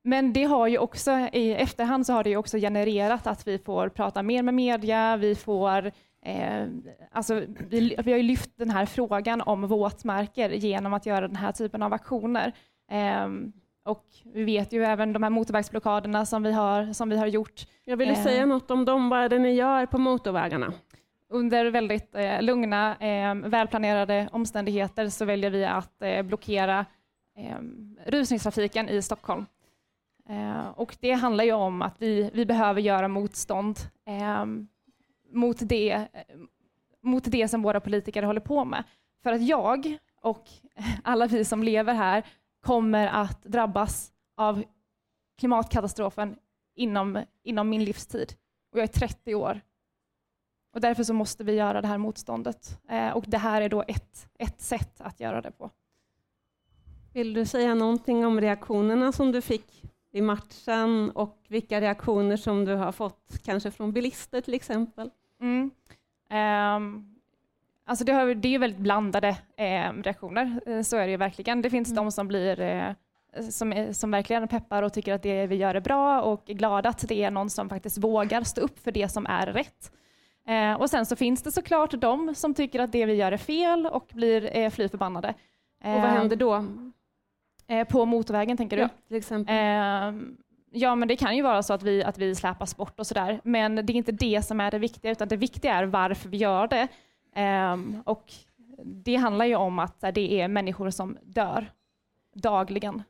men 0.05 0.33
det 0.33 0.45
har 0.45 0.67
ju 0.67 0.79
också 0.79 1.11
i 1.33 1.55
efterhand 1.55 2.07
så 2.07 2.13
har 2.13 2.25
det 2.25 2.31
ju 2.31 2.37
också 2.37 2.59
genererat 2.59 3.27
att 3.27 3.47
vi 3.47 3.59
får 3.59 3.89
prata 3.89 4.23
mer 4.23 4.43
med 4.43 4.55
media, 4.55 5.17
vi 5.17 5.35
får 5.35 5.93
Eh, 6.27 6.69
alltså, 7.11 7.43
vi, 7.69 7.97
vi 8.05 8.11
har 8.11 8.19
ju 8.19 8.23
lyft 8.23 8.51
den 8.57 8.71
här 8.71 8.87
frågan 8.87 9.41
om 9.41 9.67
våtmarker 9.67 10.51
genom 10.51 10.95
att 10.95 11.07
göra 11.07 11.29
den 11.29 11.37
här 11.37 11.53
typen 11.53 11.83
av 11.83 11.93
aktioner. 11.93 12.53
Eh, 12.91 13.29
och 13.85 14.05
vi 14.25 14.45
vet 14.45 14.73
ju 14.73 14.85
även 14.85 15.13
de 15.13 15.23
här 15.23 15.31
motorvägsblockaderna 15.31 16.27
som 16.27 16.43
vi 16.43 16.53
har, 16.53 16.93
som 16.93 17.09
vi 17.09 17.17
har 17.17 17.27
gjort. 17.27 17.67
Jag 17.85 17.97
ville 17.97 18.13
eh, 18.13 18.23
säga 18.23 18.47
något 18.47 18.71
om 18.71 18.85
dem, 18.85 19.09
vad 19.09 19.21
är 19.21 19.29
det 19.29 19.39
ni 19.39 19.55
gör 19.55 19.87
på 19.87 19.99
motorvägarna? 19.99 20.73
Under 21.29 21.71
väldigt 21.71 22.15
eh, 22.15 22.43
lugna, 22.43 22.97
eh, 22.97 23.35
välplanerade 23.35 24.29
omständigheter 24.33 25.09
så 25.09 25.25
väljer 25.25 25.51
vi 25.51 25.65
att 25.65 26.03
eh, 26.03 26.23
blockera 26.23 26.87
eh, 27.39 27.57
rusningstrafiken 28.07 28.89
i 28.89 29.03
Stockholm. 29.03 29.47
Eh, 30.29 30.69
och 30.69 30.97
det 31.01 31.13
handlar 31.13 31.45
ju 31.45 31.53
om 31.53 31.83
att 31.83 31.95
vi, 31.99 32.31
vi 32.35 32.47
behöver 32.47 32.81
göra 32.81 33.09
motstånd 33.09 33.79
mot 35.31 35.57
det, 35.61 35.91
eh, 35.93 36.07
mot 37.01 37.25
det 37.25 37.49
som 37.49 37.63
våra 37.63 37.81
politiker 37.81 38.23
håller 38.23 38.41
på 38.41 38.65
med. 38.65 38.85
För 39.23 39.33
att 39.33 39.43
jag 39.43 39.99
och 40.21 40.49
alla 41.05 41.27
vi 41.27 41.45
som 41.45 41.63
lever 41.63 41.95
här 41.95 42.27
kommer 42.61 43.07
att 43.07 43.43
drabbas 43.43 44.13
av 44.37 44.65
klimatkatastrofen 45.39 46.37
inom, 46.75 47.25
inom 47.43 47.69
min 47.69 47.85
livstid. 47.85 48.33
Och 48.73 48.79
jag 48.79 48.83
är 48.83 48.87
30 48.87 49.35
år. 49.35 49.61
Och 50.73 50.81
därför 50.81 51.05
så 51.05 51.15
måste 51.15 51.45
vi 51.45 51.53
göra 51.53 51.81
det 51.81 51.89
här 51.89 51.99
motståndet. 51.99 52.81
Eh, 52.89 53.11
och 53.11 53.25
det 53.27 53.39
här 53.39 53.63
är 53.63 53.69
då 53.69 53.85
ett, 53.89 54.29
ett 54.39 54.61
sätt 54.61 55.01
att 55.01 55.21
göra 55.21 55.41
det 55.41 55.51
på. 55.51 55.71
Vill 57.13 57.35
du 57.35 57.47
säga 57.47 57.75
någonting 57.75 58.27
om 58.27 58.41
reaktionerna 58.41 59.13
som 59.13 59.33
du 59.33 59.41
fick 59.41 59.85
i 60.13 60.21
matchen 60.21 61.11
och 61.11 61.45
vilka 61.49 61.81
reaktioner 61.81 62.37
som 62.37 62.65
du 62.65 62.75
har 62.75 62.93
fått, 62.93 63.41
kanske 63.45 63.71
från 63.71 63.93
bilister 63.93 64.41
till 64.41 64.55
exempel? 64.55 65.11
Mm. 65.41 65.71
Um, 66.77 67.17
alltså 67.85 68.05
det, 68.05 68.13
har, 68.13 68.35
det 68.35 68.49
är 68.49 68.53
ju 68.53 68.59
väldigt 68.59 68.81
blandade 68.81 69.29
eh, 69.57 69.93
reaktioner, 69.93 70.61
eh, 70.67 70.83
så 70.83 70.97
är 70.97 71.05
det 71.05 71.11
ju 71.11 71.17
verkligen. 71.17 71.63
Det 71.63 71.71
finns 71.71 71.89
mm. 71.89 72.05
de 72.05 72.13
som 72.13 72.29
blir 72.29 72.61
eh, 72.61 72.93
som, 73.51 73.89
som 73.93 74.11
verkligen 74.11 74.49
peppar 74.49 74.83
och 74.83 74.93
tycker 74.93 75.15
att 75.15 75.23
det 75.23 75.47
vi 75.47 75.57
gör 75.57 75.75
är 75.75 75.81
bra 75.81 76.23
och 76.23 76.51
är 76.51 76.55
glada 76.55 76.89
att 76.89 77.09
det 77.09 77.25
är 77.25 77.31
någon 77.31 77.51
som 77.51 77.69
faktiskt 77.69 77.99
vågar 77.99 78.43
stå 78.43 78.61
upp 78.61 78.79
för 78.79 78.93
det 78.93 79.09
som 79.09 79.27
är 79.27 79.47
rätt. 79.47 79.93
Eh, 80.47 80.73
och 80.73 80.91
sen 80.91 81.07
så 81.07 81.17
finns 81.17 81.43
det 81.43 81.53
såklart 81.53 81.91
de 81.91 82.35
som 82.35 82.55
tycker 82.55 82.81
att 82.81 82.93
det 82.93 83.07
vi 83.07 83.15
gör 83.15 83.33
är 83.33 83.37
fel 83.37 83.87
och 83.87 84.09
blir 84.13 84.57
eh, 84.57 84.71
fly 84.71 84.89
förbannade. 84.89 85.35
Eh, 85.85 85.95
och 85.95 86.01
vad 86.01 86.11
händer 86.11 86.37
då? 86.37 86.65
Eh, 87.67 87.89
på 87.89 88.05
motorvägen 88.05 88.57
tänker 88.57 88.77
du? 88.77 88.83
Ja, 88.83 88.89
till 89.09 89.17
exempel. 89.17 89.55
Eh, 90.73 90.79
ja, 90.81 90.95
men 90.95 91.09
det 91.09 91.17
kan 91.17 91.37
ju 91.37 91.43
vara 91.43 91.63
så 91.63 91.73
att 91.73 91.83
vi, 91.83 92.05
att 92.05 92.19
vi 92.19 92.35
släpas 92.35 92.77
bort 92.77 93.01
och 93.01 93.07
sådär. 93.07 93.41
Men 93.45 93.75
det 93.75 93.93
är 93.93 93.95
inte 93.95 94.13
det 94.13 94.43
som 94.43 94.61
är 94.61 94.71
det 94.71 94.79
viktiga, 94.79 95.11
utan 95.11 95.29
det 95.29 95.37
viktiga 95.37 95.75
är 95.75 95.85
varför 95.85 96.29
vi 96.29 96.37
gör 96.37 96.69
det. 96.69 96.89
Ehm, 97.35 98.03
och 98.07 98.33
det 98.85 99.17
handlar 99.17 99.45
ju 99.45 99.55
om 99.55 99.79
att 99.79 100.01
det 100.01 100.41
är 100.41 100.49
människor 100.49 100.91
som 100.91 101.19
dör 101.23 101.73
dagligen. 102.35 103.03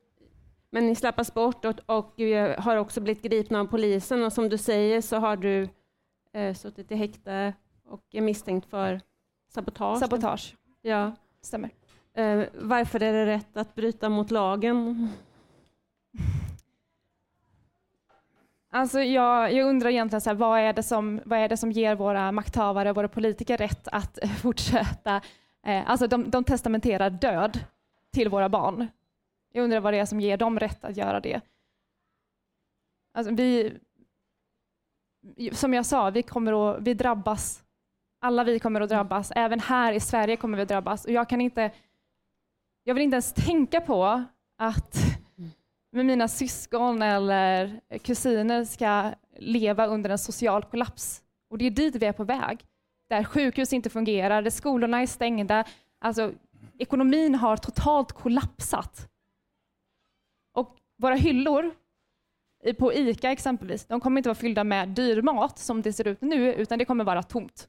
Men 0.71 0.87
ni 0.87 0.95
släppas 0.95 1.35
bort 1.35 1.65
och, 1.65 1.81
och 1.87 2.21
har 2.59 2.77
också 2.77 3.01
blivit 3.01 3.23
gripna 3.23 3.61
av 3.61 3.65
polisen 3.65 4.25
och 4.25 4.33
som 4.33 4.49
du 4.49 4.59
säger 4.59 5.01
så 5.01 5.17
har 5.17 5.37
du 5.37 5.69
eh, 6.33 6.55
suttit 6.55 6.93
i 6.93 6.95
häkte 6.95 7.55
och 7.85 8.05
är 8.13 8.21
misstänkt 8.21 8.71
för 8.71 9.01
sabotage. 9.49 9.99
Sabotage. 9.99 10.57
Ja. 10.83 11.13
Stämmer. 11.43 11.71
Eh, 12.15 12.45
varför 12.55 13.03
är 13.03 13.13
det 13.13 13.27
rätt 13.27 13.57
att 13.57 13.75
bryta 13.75 14.09
mot 14.09 14.31
lagen? 14.31 15.09
Alltså 18.73 19.01
jag, 19.01 19.53
jag 19.53 19.69
undrar 19.69 19.91
egentligen 19.91 20.21
så 20.21 20.31
här, 20.31 20.35
vad, 20.35 20.61
är 20.61 20.73
det 20.73 20.83
som, 20.83 21.21
vad 21.25 21.39
är 21.39 21.49
det 21.49 21.57
som 21.57 21.73
ger 21.73 21.95
våra 21.95 22.33
makthavare, 22.33 22.93
våra 22.93 23.09
politiker 23.09 23.57
rätt 23.57 23.89
att 23.89 24.19
fortsätta? 24.43 25.21
Eh, 25.67 25.91
alltså 25.91 26.07
de, 26.07 26.31
de 26.31 26.45
testamenterar 26.45 27.11
död 27.11 27.65
till 28.13 28.29
våra 28.29 28.49
barn. 28.49 28.89
Jag 29.53 29.65
undrar 29.65 29.81
vad 29.81 29.93
det 29.93 29.99
är 29.99 30.07
som 30.07 30.21
ger 30.21 30.37
dem 30.37 30.59
rätt 30.59 30.85
att 30.85 30.97
göra 30.97 31.21
det. 31.21 31.41
Alltså 33.15 33.35
vi, 33.35 33.79
som 35.53 35.75
jag 35.75 35.87
sa, 35.87 36.11
vi, 36.11 36.23
kommer 36.23 36.71
att, 36.71 36.83
vi 36.83 36.95
drabbas. 36.95 37.63
Alla 38.21 38.45
vi 38.45 38.59
kommer 38.59 38.81
att 38.81 38.89
drabbas. 38.89 39.33
Även 39.37 39.61
här 39.61 39.93
i 39.93 40.01
Sverige 40.01 40.37
kommer 40.37 40.57
vi 40.57 40.63
att 40.63 40.69
drabbas. 40.69 41.05
Och 41.05 41.11
jag, 41.11 41.29
kan 41.29 41.41
inte, 41.41 41.71
jag 42.85 42.95
vill 42.95 43.03
inte 43.03 43.15
ens 43.15 43.33
tänka 43.33 43.81
på 43.81 44.25
att 44.59 44.97
med 45.93 46.07
mina 46.07 46.29
syskon 46.29 47.03
eller 47.03 47.81
kusiner 47.99 48.65
ska 48.65 49.13
leva 49.37 49.87
under 49.87 50.11
en 50.11 50.19
social 50.19 50.65
kollaps. 50.65 51.23
Och 51.51 51.59
det 51.59 51.67
är 51.67 51.71
dit 51.71 51.95
vi 51.97 52.07
är 52.07 52.13
på 52.13 52.25
väg. 52.25 52.65
Där 53.09 53.25
sjukhus 53.25 53.73
inte 53.73 53.91
fungerar, 53.91 54.43
där 54.43 54.51
skolorna 54.51 55.03
är 55.03 55.07
stängda. 55.07 55.65
Alltså, 55.99 56.33
ekonomin 56.79 57.35
har 57.35 57.57
totalt 57.57 58.13
kollapsat. 58.13 59.09
Och 60.55 60.77
våra 60.99 61.15
hyllor 61.15 61.75
på 62.79 62.93
ICA 62.93 63.31
exempelvis, 63.31 63.87
de 63.87 64.01
kommer 64.01 64.19
inte 64.19 64.29
vara 64.29 64.35
fyllda 64.35 64.65
med 64.65 64.89
dyr 64.89 65.23
mat 65.23 65.59
som 65.59 65.83
det 65.83 65.93
ser 65.93 66.09
ut 66.09 66.21
nu, 66.21 66.55
utan 66.55 66.79
det 66.79 66.85
kommer 66.85 67.05
vara 67.05 67.23
tomt. 67.23 67.69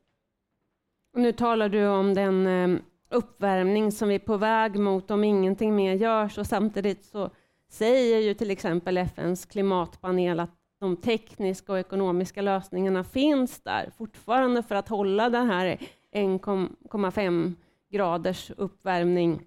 Och 1.13 1.21
nu 1.21 1.31
talar 1.31 1.69
du 1.69 1.88
om 1.88 2.13
den 2.13 2.47
eh, 2.47 2.81
uppvärmning 3.10 3.91
som 3.91 4.10
vi 4.10 4.15
är 4.15 4.19
på 4.19 4.38
väg 4.38 4.79
mot 4.79 5.12
om 5.12 5.23
ingenting 5.23 5.75
mer 5.75 5.93
görs 5.93 6.38
och 6.38 6.47
samtidigt 6.47 7.05
så 7.05 7.29
säger 7.71 8.19
ju 8.19 8.34
till 8.34 8.51
exempel 8.51 8.97
FNs 8.97 9.45
klimatpanel 9.45 10.39
att 10.39 10.49
de 10.79 10.95
tekniska 10.97 11.71
och 11.71 11.79
ekonomiska 11.79 12.41
lösningarna 12.41 13.03
finns 13.03 13.62
där 13.62 13.89
fortfarande 13.97 14.63
för 14.63 14.75
att 14.75 14.89
hålla 14.89 15.29
den 15.29 15.47
här 15.49 15.77
1,5 16.12 17.53
graders 17.89 18.51
uppvärmning 18.57 19.41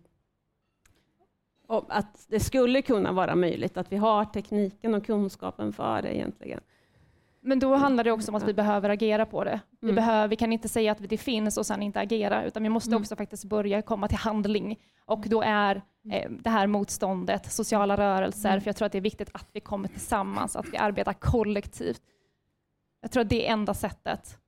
och 1.67 1.87
att 1.89 2.27
det 2.29 2.41
skulle 2.41 2.83
kunna 2.83 3.13
vara 3.13 3.35
möjligt, 3.35 3.77
att 3.77 3.93
vi 3.93 3.97
har 3.97 4.25
tekniken 4.25 4.95
och 4.95 5.07
kunskapen 5.07 5.73
för 5.73 6.03
det 6.03 6.17
egentligen. 6.17 6.61
Men 7.47 7.59
då 7.59 7.75
handlar 7.75 8.05
det 8.05 8.13
också 8.13 8.31
om 8.31 8.35
att 8.35 8.49
vi 8.49 8.55
behöver 8.55 8.89
agera 8.89 9.27
på 9.27 9.45
det. 9.45 9.61
Vi, 9.81 9.91
mm. 9.91 9.95
behöver, 9.95 10.29
vi 10.29 10.37
kan 10.37 10.53
inte 10.53 10.69
säga 10.69 10.93
att 10.93 11.09
det 11.09 11.19
finns 11.19 11.57
och 11.57 11.67
sen 11.67 11.83
inte 11.83 12.01
agera, 12.01 12.45
utan 12.45 12.63
vi 12.63 12.69
måste 12.69 12.91
mm. 12.91 13.01
också 13.01 13.17
faktiskt 13.17 13.45
börja 13.45 13.83
komma 13.83 14.09
till 14.09 14.19
handling. 14.19 14.81
Och 15.05 15.25
då 15.29 15.43
är 15.43 15.83
eh, 16.13 16.31
det 16.31 16.51
här 16.51 16.67
motståndet, 16.67 17.53
sociala 17.53 17.97
rörelser, 17.97 18.49
mm. 18.49 18.61
för 18.61 18.69
jag 18.69 18.77
tror 18.77 18.87
att 18.87 18.93
det 18.93 18.99
är 18.99 19.03
viktigt 19.03 19.31
att 19.33 19.49
vi 19.53 19.61
kommer 19.61 19.89
tillsammans, 19.89 20.57
att 20.57 20.67
vi 20.73 20.77
arbetar 20.77 21.13
kollektivt. 21.13 22.03
Jag 23.01 23.11
tror 23.11 23.21
att 23.21 23.29
det 23.29 23.47
är 23.47 23.53
enda 23.53 23.75
sättet. 23.75 24.39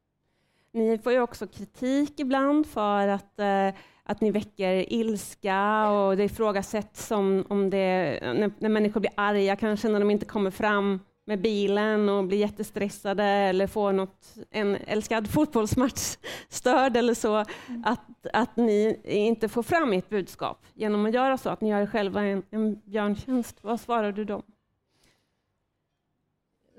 Ni 0.73 0.99
får 0.99 1.13
ju 1.13 1.21
också 1.21 1.47
kritik 1.47 2.21
ibland 2.21 2.67
för 2.67 3.09
att 3.09 3.39
eh, 3.39 3.71
att 4.09 4.21
ni 4.21 4.31
väcker 4.31 4.93
ilska 4.93 5.89
och 5.89 6.17
det 6.17 6.25
ifrågasätts 6.25 7.07
som 7.07 7.45
om 7.49 7.71
det, 7.71 8.19
när, 8.23 8.51
när 8.59 8.69
människor 8.69 9.01
blir 9.01 9.13
arga 9.15 9.57
kanske 9.57 9.89
när 9.89 10.01
de 10.01 10.11
inte 10.11 10.27
kommer 10.27 10.51
fram 10.51 11.01
med 11.27 11.41
bilen 11.41 12.09
och 12.09 12.25
blir 12.25 12.39
jättestressade 12.39 13.25
eller 13.25 13.67
får 13.67 13.93
något, 13.93 14.35
en 14.51 14.77
älskad 14.87 15.31
fotbollsmatch 15.31 16.17
störd 16.49 16.97
eller 16.97 17.15
så, 17.15 17.35
mm. 17.69 17.85
att, 17.85 18.27
att 18.33 18.57
ni 18.57 19.01
inte 19.05 19.49
får 19.49 19.63
fram 19.63 19.93
ert 19.93 20.09
budskap 20.09 20.67
genom 20.75 21.07
att 21.07 21.15
göra 21.15 21.39
så, 21.39 21.51
att 21.51 21.61
ni 21.61 21.69
gör 21.69 21.81
er 21.81 21.87
själva 21.87 22.23
en, 22.23 22.43
en 22.51 22.81
björntjänst. 22.85 23.59
Vad 23.61 23.81
svarar 23.81 24.13
du 24.13 24.25
dem? 24.25 24.43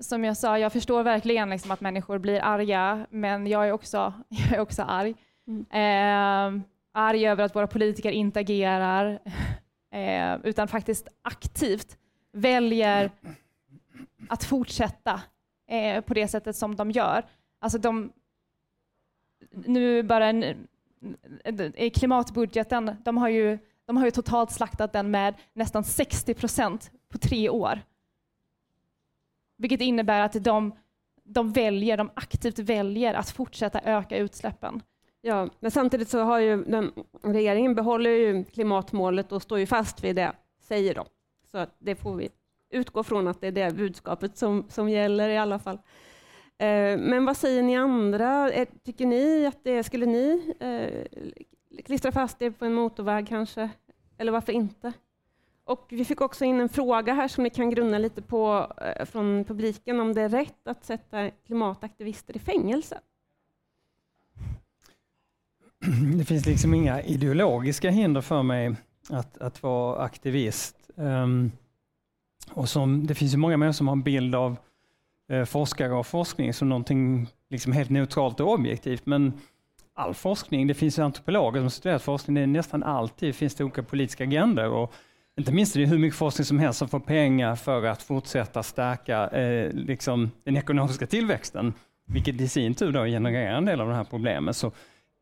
Som 0.00 0.24
jag 0.24 0.36
sa, 0.36 0.58
jag 0.58 0.72
förstår 0.72 1.02
verkligen 1.02 1.50
liksom 1.50 1.70
att 1.70 1.80
människor 1.80 2.18
blir 2.18 2.40
arga, 2.40 3.06
men 3.10 3.46
jag 3.46 3.68
är 3.68 3.72
också, 3.72 4.12
jag 4.28 4.52
är 4.52 4.60
också 4.60 4.82
arg. 4.82 5.14
Mm. 5.46 5.66
Eh, 6.56 6.62
arg 6.92 7.28
över 7.28 7.44
att 7.44 7.56
våra 7.56 7.66
politiker 7.66 8.10
inte 8.10 8.40
agerar, 8.40 9.18
eh, 9.92 10.36
utan 10.44 10.68
faktiskt 10.68 11.08
aktivt 11.22 11.98
väljer 12.32 13.10
att 14.28 14.44
fortsätta 14.44 15.22
eh, 15.66 16.00
på 16.00 16.14
det 16.14 16.28
sättet 16.28 16.56
som 16.56 16.76
de 16.76 16.90
gör. 16.90 17.24
Alltså 17.58 17.78
de, 17.78 18.12
nu 19.50 20.02
bara 20.02 20.26
en, 20.26 20.68
i 21.76 21.90
klimatbudgeten, 21.90 22.96
de 23.04 23.16
har, 23.16 23.28
ju, 23.28 23.58
de 23.84 23.96
har 23.96 24.04
ju 24.04 24.10
totalt 24.10 24.52
slaktat 24.52 24.92
den 24.92 25.10
med 25.10 25.34
nästan 25.52 25.84
60 25.84 26.34
procent 26.34 26.90
på 27.08 27.18
tre 27.18 27.48
år. 27.48 27.80
Vilket 29.56 29.80
innebär 29.80 30.20
att 30.20 30.44
de, 30.44 30.72
de 31.24 31.52
väljer, 31.52 31.96
de 31.96 32.10
aktivt 32.14 32.58
väljer 32.58 33.14
att 33.14 33.30
fortsätta 33.30 33.80
öka 33.80 34.16
utsläppen. 34.16 34.82
Ja, 35.20 35.48
men 35.60 35.70
samtidigt 35.70 36.08
så 36.08 36.20
har 36.20 36.38
ju 36.38 36.64
den, 36.64 36.92
regeringen 37.22 37.74
behåller 37.74 38.10
ju 38.10 38.44
klimatmålet 38.44 39.32
och 39.32 39.42
står 39.42 39.58
ju 39.58 39.66
fast 39.66 40.04
vid 40.04 40.16
det, 40.16 40.32
säger 40.60 40.94
de. 40.94 41.06
Så 41.50 41.66
det 41.78 41.94
får 41.94 42.16
vi 42.16 42.28
utgå 42.70 43.02
från 43.02 43.28
att 43.28 43.40
det 43.40 43.46
är 43.46 43.52
det 43.52 43.74
budskapet 43.74 44.36
som, 44.36 44.66
som 44.68 44.88
gäller 44.88 45.28
i 45.28 45.38
alla 45.38 45.58
fall. 45.58 45.78
Eh, 46.58 46.98
men 46.98 47.24
vad 47.24 47.36
säger 47.36 47.62
ni 47.62 47.76
andra? 47.76 48.52
Är, 48.52 48.66
tycker 48.84 49.06
ni 49.06 49.46
att 49.46 49.64
det 49.64 49.82
skulle 49.82 50.06
ni 50.06 50.54
eh, 50.60 51.82
klistra 51.84 52.12
fast 52.12 52.38
det 52.38 52.50
på 52.50 52.64
en 52.64 52.74
motorväg 52.74 53.28
kanske? 53.28 53.70
Eller 54.18 54.32
varför 54.32 54.52
inte? 54.52 54.92
Och 55.64 55.86
vi 55.90 56.04
fick 56.04 56.20
också 56.20 56.44
in 56.44 56.60
en 56.60 56.68
fråga 56.68 57.14
här 57.14 57.28
som 57.28 57.44
ni 57.44 57.50
kan 57.50 57.70
grunna 57.70 57.98
lite 57.98 58.22
på 58.22 58.72
eh, 58.80 59.04
från 59.04 59.44
publiken 59.44 60.00
om 60.00 60.14
det 60.14 60.22
är 60.22 60.28
rätt 60.28 60.68
att 60.68 60.84
sätta 60.84 61.30
klimataktivister 61.30 62.36
i 62.36 62.38
fängelse. 62.38 63.00
det 66.18 66.24
finns 66.24 66.46
liksom 66.46 66.74
inga 66.74 67.02
ideologiska 67.02 67.90
hinder 67.90 68.20
för 68.20 68.42
mig 68.42 68.76
att, 69.10 69.38
att 69.38 69.62
vara 69.62 70.02
aktivist. 70.02 70.76
Um, 70.94 71.52
och 72.54 72.68
som, 72.68 73.06
det 73.06 73.14
finns 73.14 73.34
ju 73.34 73.36
många 73.36 73.56
människor 73.56 73.72
som 73.72 73.88
har 73.88 73.92
en 73.92 74.02
bild 74.02 74.34
av 74.34 74.56
eh, 75.32 75.44
forskare 75.44 75.92
och 75.92 76.06
forskning 76.06 76.54
som 76.54 76.68
någonting 76.68 77.26
liksom 77.50 77.72
helt 77.72 77.90
neutralt 77.90 78.40
och 78.40 78.52
objektivt, 78.52 79.06
men 79.06 79.32
all 79.94 80.14
forskning, 80.14 80.66
det 80.66 80.74
finns 80.74 80.98
antropologer 80.98 81.60
som 81.60 81.70
studerat 81.70 82.02
forskning, 82.02 82.34
det 82.34 82.40
är 82.40 82.46
nästan 82.46 82.82
alltid 82.82 83.34
finns 83.34 83.54
det 83.54 83.64
olika 83.64 83.82
politiska 83.82 84.24
agendor 84.24 84.68
och 84.68 84.94
inte 85.38 85.52
minst 85.52 85.76
är 85.76 85.80
det 85.80 85.86
hur 85.86 85.98
mycket 85.98 86.18
forskning 86.18 86.44
som 86.44 86.58
helst 86.58 86.78
som 86.78 86.88
får 86.88 87.00
pengar 87.00 87.56
för 87.56 87.84
att 87.84 88.02
fortsätta 88.02 88.62
stärka 88.62 89.28
eh, 89.28 89.72
liksom 89.72 90.30
den 90.44 90.56
ekonomiska 90.56 91.06
tillväxten, 91.06 91.74
vilket 92.06 92.40
i 92.40 92.48
sin 92.48 92.74
tur 92.74 92.92
då 92.92 93.04
genererar 93.04 93.56
en 93.56 93.64
del 93.64 93.80
av 93.80 93.88
de 93.88 93.94
här 93.94 94.04
problemen. 94.04 94.54
Så 94.54 94.72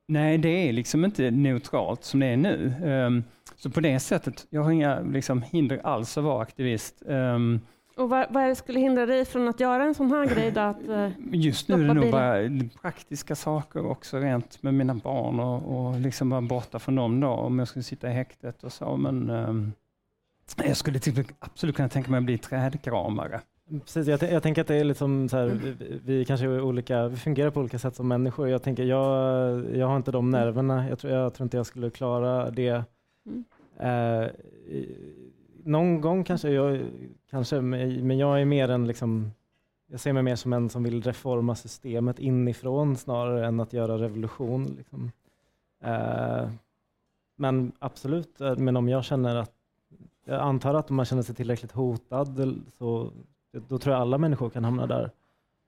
Nej, 0.08 0.38
det 0.38 0.48
är 0.68 0.72
liksom 0.72 1.04
inte 1.04 1.30
neutralt 1.30 2.04
som 2.04 2.20
det 2.20 2.26
är 2.26 2.36
nu. 2.36 2.74
Um, 2.84 3.24
så 3.56 3.70
på 3.70 3.80
det 3.80 4.00
sättet, 4.00 4.46
jag 4.50 4.62
har 4.62 4.70
inga 4.70 5.00
liksom, 5.00 5.42
hinder 5.42 5.80
alls 5.84 6.18
att 6.18 6.24
vara 6.24 6.42
aktivist. 6.42 7.02
Um, 7.06 7.60
Och 7.96 8.08
vad, 8.10 8.26
vad 8.30 8.42
är 8.42 8.48
det 8.48 8.54
skulle 8.54 8.80
hindra 8.80 9.06
dig 9.06 9.24
från 9.24 9.48
att 9.48 9.60
göra 9.60 9.84
en 9.84 9.94
sån 9.94 10.10
här 10.10 10.26
grej? 10.26 10.50
Då, 10.50 10.60
att, 10.60 10.88
eh, 10.88 11.08
Just 11.32 11.68
nu 11.68 11.74
är 11.74 11.78
det 11.78 11.94
nog 11.94 11.96
bilen. 12.04 12.10
bara 12.10 12.68
praktiska 12.82 13.34
saker 13.34 13.86
också 13.86 14.18
rent 14.18 14.62
med 14.62 14.74
mina 14.74 14.94
barn 14.94 15.40
och, 15.40 15.86
och 15.88 16.00
liksom 16.00 16.30
vara 16.30 16.40
borta 16.40 16.78
från 16.78 16.94
dem 16.94 17.20
då 17.20 17.28
om 17.28 17.58
jag 17.58 17.68
skulle 17.68 17.82
sitta 17.82 18.10
i 18.10 18.12
häktet 18.12 18.64
och 18.64 18.72
så. 18.72 18.96
Men 18.96 19.30
ehm, 19.30 19.72
jag 20.64 20.76
skulle 20.76 20.98
till, 20.98 21.24
absolut 21.38 21.76
kunna 21.76 21.88
tänka 21.88 22.10
mig 22.10 22.18
att 22.18 22.24
bli 22.24 22.38
trädkramare. 22.38 23.40
Precis, 23.70 24.07
jag, 24.07 24.22
jag 24.22 24.42
tänker 24.42 24.61
att 24.61 24.68
det 24.68 24.74
är 24.76 24.85
liksom 24.85 25.29
så 25.29 25.37
här, 25.37 25.46
vi, 25.46 26.00
vi 26.05 26.24
kanske 26.24 26.46
är 26.46 26.61
olika, 26.61 27.09
vi 27.09 27.16
fungerar 27.16 27.50
på 27.50 27.61
olika 27.61 27.79
sätt 27.79 27.94
som 27.96 28.09
människor. 28.09 28.48
Jag 28.48 28.62
tänker, 28.62 28.85
jag, 28.85 29.76
jag 29.76 29.87
har 29.87 29.96
inte 29.96 30.11
de 30.11 30.31
nerverna. 30.31 30.88
Jag 30.88 30.98
tror, 30.98 31.12
jag 31.12 31.35
tror 31.35 31.44
inte 31.44 31.57
jag 31.57 31.66
skulle 31.66 31.90
klara 31.90 32.50
det. 32.50 32.85
Mm. 33.26 33.44
Eh, 33.79 34.31
någon 35.64 36.00
gång 36.00 36.24
kanske, 36.24 36.50
jag, 36.50 36.81
kanske, 37.31 37.61
men 37.61 38.18
jag 38.18 38.40
är 38.40 38.44
mer 38.44 38.68
en 38.68 38.87
liksom, 38.87 39.31
jag 39.87 40.00
ser 40.00 40.12
mig 40.12 40.22
mer 40.22 40.37
som 40.37 40.52
en 40.52 40.70
som 40.70 40.83
vill 40.83 41.02
reforma 41.02 41.55
systemet 41.55 42.18
inifrån 42.18 42.96
snarare 42.96 43.46
än 43.46 43.61
att 43.61 43.72
göra 43.72 43.98
revolution. 43.98 44.64
Liksom. 44.76 45.12
Eh, 45.85 46.50
men 47.37 47.72
absolut, 47.79 48.40
eh, 48.40 48.57
men 48.57 48.76
om 48.76 48.88
jag 48.88 49.05
känner 49.05 49.37
att, 49.37 49.52
jag 50.24 50.40
antar 50.40 50.74
att 50.74 50.90
om 50.90 50.96
man 50.96 51.07
känner 51.07 51.22
sig 51.22 51.35
tillräckligt 51.35 51.72
hotad 51.72 52.61
så 52.79 53.12
då 53.68 53.78
tror 53.78 53.92
jag 53.94 54.00
alla 54.00 54.18
människor 54.18 54.50
kan 54.50 54.64
hamna 54.64 54.86
där. 54.86 55.10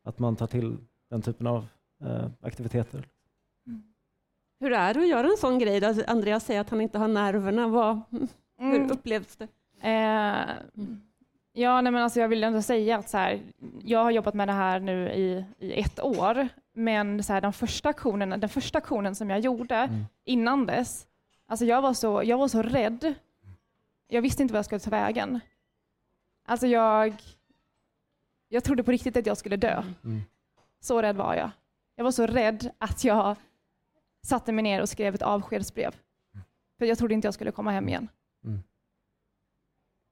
Att 0.05 0.19
man 0.19 0.37
tar 0.37 0.47
till 0.47 0.77
den 1.11 1.23
typen 1.23 1.47
av 1.47 1.67
eh, 2.05 2.27
aktiviteter. 2.43 3.09
hur 4.61 4.73
är 4.73 4.95
det 4.95 5.01
att 5.01 5.09
göra 5.09 5.27
en 5.27 5.37
sån 5.37 5.59
grej? 5.59 5.81
Då? 5.81 5.95
Andreas 6.07 6.45
säger 6.45 6.61
att 6.61 6.71
han 6.71 6.81
inte 6.81 6.99
har 6.99 7.09
nerverna. 7.09 7.69
Vad, 7.69 8.01
hur 8.59 8.77
Mm. 8.77 8.91
upplevs 8.91 9.37
det? 9.37 9.49
Eh, 9.81 10.57
ja, 11.53 11.81
nej, 11.81 11.93
men 11.93 12.03
alltså 12.03 12.21
jag 12.21 12.29
vill 12.29 12.45
ändå 12.45 12.63
säga 12.63 12.97
att 12.99 13.09
så 13.11 13.19
här, 13.19 13.41
jag 13.85 14.05
har 14.05 14.11
jobbat 14.11 14.35
med 14.35 14.49
det 14.49 14.53
här 14.53 14.81
nu 14.81 15.11
i, 15.13 15.45
i 15.59 15.81
ett 15.81 16.01
år, 16.03 16.49
men 16.73 17.23
så 17.23 17.33
här, 17.33 17.41
den, 17.41 17.53
första 17.53 17.89
aktionen, 17.89 18.41
den 18.41 18.49
första 18.49 18.79
aktionen 18.79 19.15
som 19.15 19.31
jag 19.31 19.41
gjorde 19.41 19.75
Mm. 19.77 20.05
innan 20.25 20.67
dess, 20.67 21.07
alltså 21.47 21.65
jag 21.65 21.83
var, 21.83 21.95
så, 21.95 22.23
jag 22.25 22.39
var 22.39 22.49
så 22.49 22.63
rädd. 22.63 23.15
Jag 24.09 24.23
visste 24.23 24.43
inte 24.43 24.53
vad 24.55 24.59
jag 24.59 24.65
skulle 24.65 24.81
ta 24.81 24.91
vägen. 24.91 25.41
Alltså 26.47 26.67
jag, 26.67 27.15
jag 28.49 28.65
trodde 28.65 28.83
på 28.83 28.91
riktigt 28.91 29.17
att 29.17 29.27
jag 29.27 29.37
skulle 29.37 29.57
dö. 29.57 29.83
Mm. 30.05 30.21
Så 30.81 31.03
rädd 31.03 31.17
var 31.17 31.35
jag. 31.35 31.51
Jag 31.97 32.05
var 32.05 32.11
så 32.11 32.27
rädd 32.27 32.71
att 32.79 33.05
jag 33.05 33.37
satte 34.27 34.53
mig 34.53 34.63
ner 34.63 34.83
och 34.83 34.89
skrev 34.89 35.15
ett 35.15 35.23
avskedsbrev. 35.23 35.95
För 36.79 36.87
jag 36.87 36.99
trodde 36.99 37.15
inte 37.15 37.27
jag 37.27 37.35
skulle 37.35 37.51
komma 37.53 37.71
hem 37.71 37.89
igen. 37.89 38.09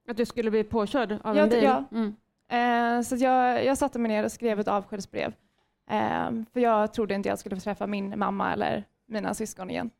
Att 0.08 0.16
du 0.16 0.26
skulle 0.26 0.50
bli 0.50 0.64
påkörd 0.64 1.12
av 1.22 1.36
Ja, 1.36 1.42
en 1.42 1.48
bil? 1.48 1.62
ja. 1.64 1.84
Mm. 1.92 2.16
Eh, 2.48 3.02
så 3.02 3.14
att 3.14 3.20
jag, 3.20 3.64
jag 3.64 3.78
satte 3.78 3.98
mig 3.98 4.08
ner 4.08 4.24
och 4.24 4.32
skrev 4.32 4.60
ett 4.60 4.68
avskedsbrev. 4.68 5.34
Eh, 5.90 6.30
för 6.52 6.60
jag 6.60 6.92
trodde 6.92 7.14
inte 7.14 7.28
jag 7.28 7.38
skulle 7.38 7.56
få 7.56 7.60
träffa 7.60 7.86
min 7.86 8.18
mamma 8.18 8.52
eller 8.52 8.84
mina 9.06 9.34
syskon 9.34 9.70
igen. 9.70 9.90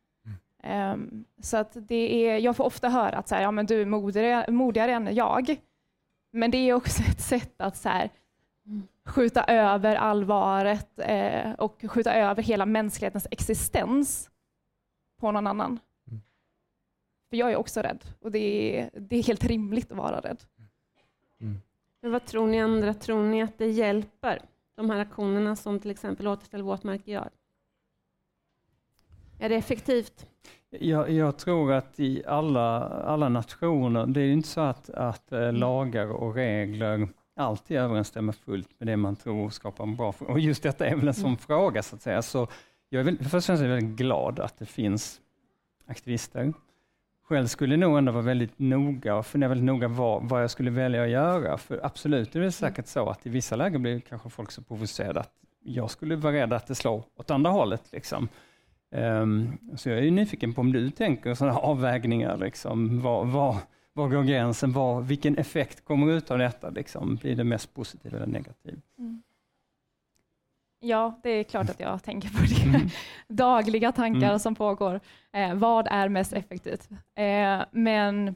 Eh, 0.63 0.95
så 1.41 1.57
att 1.57 1.77
det 1.87 2.27
är, 2.29 2.37
jag 2.37 2.55
får 2.55 2.63
ofta 2.63 2.89
höra 2.89 3.17
att 3.17 3.27
så 3.27 3.35
här, 3.35 3.41
ja, 3.41 3.51
men 3.51 3.65
du 3.65 3.81
är 3.81 3.85
modigare, 3.85 4.51
modigare 4.51 4.91
än 4.93 5.15
jag. 5.15 5.55
Men 6.31 6.51
det 6.51 6.57
är 6.57 6.73
också 6.73 7.03
ett 7.11 7.21
sätt 7.21 7.61
att 7.61 7.77
så 7.77 7.89
här, 7.89 8.09
skjuta 9.05 9.43
över 9.43 9.95
allvaret 9.95 10.99
eh, 10.99 11.51
och 11.53 11.85
skjuta 11.87 12.13
över 12.13 12.43
hela 12.43 12.65
mänsklighetens 12.65 13.27
existens 13.31 14.29
på 15.19 15.31
någon 15.31 15.47
annan. 15.47 15.79
Mm. 16.07 16.21
För 17.29 17.37
jag 17.37 17.51
är 17.51 17.55
också 17.55 17.81
rädd 17.81 18.03
och 18.19 18.31
det 18.31 18.39
är, 18.79 18.89
det 18.99 19.15
är 19.15 19.23
helt 19.23 19.43
rimligt 19.43 19.91
att 19.91 19.97
vara 19.97 20.19
rädd. 20.19 20.43
Men 22.01 22.11
vad 22.11 22.25
tror 22.25 22.47
ni 22.47 22.61
andra? 22.61 22.93
Tror 22.93 23.23
ni 23.23 23.43
att 23.43 23.57
det 23.57 23.67
hjälper? 23.67 24.41
De 24.75 24.89
här 24.89 24.99
aktionerna 24.99 25.55
som 25.55 25.79
till 25.79 25.91
exempel 25.91 26.27
Återställ 26.27 26.61
våtmarker 26.61 27.11
gör? 27.11 27.29
Är 29.39 29.49
det 29.49 29.55
effektivt? 29.55 30.25
Jag, 30.69 31.09
jag 31.09 31.37
tror 31.37 31.73
att 31.73 31.99
i 31.99 32.25
alla, 32.25 32.79
alla 32.89 33.29
nationer, 33.29 34.05
det 34.05 34.21
är 34.21 34.25
ju 34.25 34.33
inte 34.33 34.47
så 34.47 34.61
att, 34.61 34.89
att 34.89 35.31
eh, 35.31 35.53
lagar 35.53 36.07
och 36.07 36.35
regler 36.35 37.09
alltid 37.37 37.77
överensstämmer 37.77 38.33
fullt 38.33 38.69
med 38.79 38.87
det 38.87 38.97
man 38.97 39.15
tror 39.15 39.49
skapar 39.49 39.83
en 39.83 39.95
bra 39.95 40.13
Och 40.19 40.39
just 40.39 40.63
detta 40.63 40.87
är 40.87 40.95
väl 40.95 41.07
en 41.07 41.13
sån 41.13 41.37
fråga 41.37 41.83
så 41.83 41.95
att 41.95 42.01
säga. 42.01 42.21
Så 42.21 42.47
jag 42.89 42.99
är 42.99 43.03
väl, 43.03 43.17
först 43.17 43.25
och 43.25 43.43
främst 43.43 43.63
är 43.63 43.67
jag 43.67 43.75
väldigt 43.75 43.97
glad 43.97 44.39
att 44.39 44.57
det 44.57 44.65
finns 44.65 45.21
aktivister. 45.85 46.53
Själv 47.23 47.47
skulle 47.47 47.73
jag 47.73 47.79
nog 47.79 47.97
ändå 47.97 48.11
vara 48.11 48.23
väldigt 48.23 48.59
noga 48.59 49.15
och 49.15 49.25
fundera 49.25 49.49
väldigt 49.49 49.65
noga 49.65 49.87
vad, 49.87 50.29
vad 50.29 50.43
jag 50.43 50.51
skulle 50.51 50.71
välja 50.71 51.03
att 51.03 51.09
göra. 51.09 51.57
För 51.57 51.79
absolut 51.83 52.35
är 52.35 52.39
det 52.39 52.51
säkert 52.51 52.87
så 52.87 53.09
att 53.09 53.25
i 53.25 53.29
vissa 53.29 53.55
lägen 53.55 53.81
blir 53.81 53.99
kanske 53.99 54.29
folk 54.29 54.51
så 54.51 54.61
provocerade 54.61 55.19
att 55.19 55.33
jag 55.63 55.91
skulle 55.91 56.15
vara 56.15 56.33
rädd 56.33 56.53
att 56.53 56.67
det 56.67 56.75
slår 56.75 57.03
åt 57.17 57.31
andra 57.31 57.51
hållet. 57.51 57.91
Liksom. 57.91 58.29
Ehm, 58.91 59.57
så 59.75 59.89
jag 59.89 59.97
är 59.97 60.01
ju 60.01 60.11
nyfiken 60.11 60.53
på 60.53 60.61
om 60.61 60.73
du 60.73 60.89
tänker 60.89 61.33
sådana 61.33 61.57
avvägningar, 61.57 62.37
liksom, 62.37 63.01
var, 63.01 63.25
var, 63.25 63.55
var 63.97 64.07
går 64.07 64.23
gränsen, 64.23 64.73
var, 64.73 65.01
vilken 65.01 65.37
effekt 65.37 65.85
kommer 65.85 66.11
ut 66.13 66.31
av 66.31 66.37
detta? 66.37 66.69
Liksom? 66.69 67.15
Blir 67.15 67.35
det 67.35 67.43
mest 67.43 67.73
positiv 67.73 68.15
eller 68.15 68.27
negativ? 68.27 68.81
Ja, 70.79 71.19
det 71.23 71.29
är 71.29 71.43
klart 71.43 71.69
att 71.69 71.79
jag 71.79 72.03
tänker 72.03 72.29
på 72.29 72.37
det. 72.39 72.89
Dagliga 73.33 73.91
tankar 73.91 74.27
Mm. 74.27 74.39
som 74.39 74.55
pågår. 74.55 74.99
Eh, 75.33 75.53
vad 75.53 75.87
är 75.91 76.09
mest 76.09 76.33
effektivt? 76.33 76.89
Eh, 77.15 77.61
men, 77.71 78.35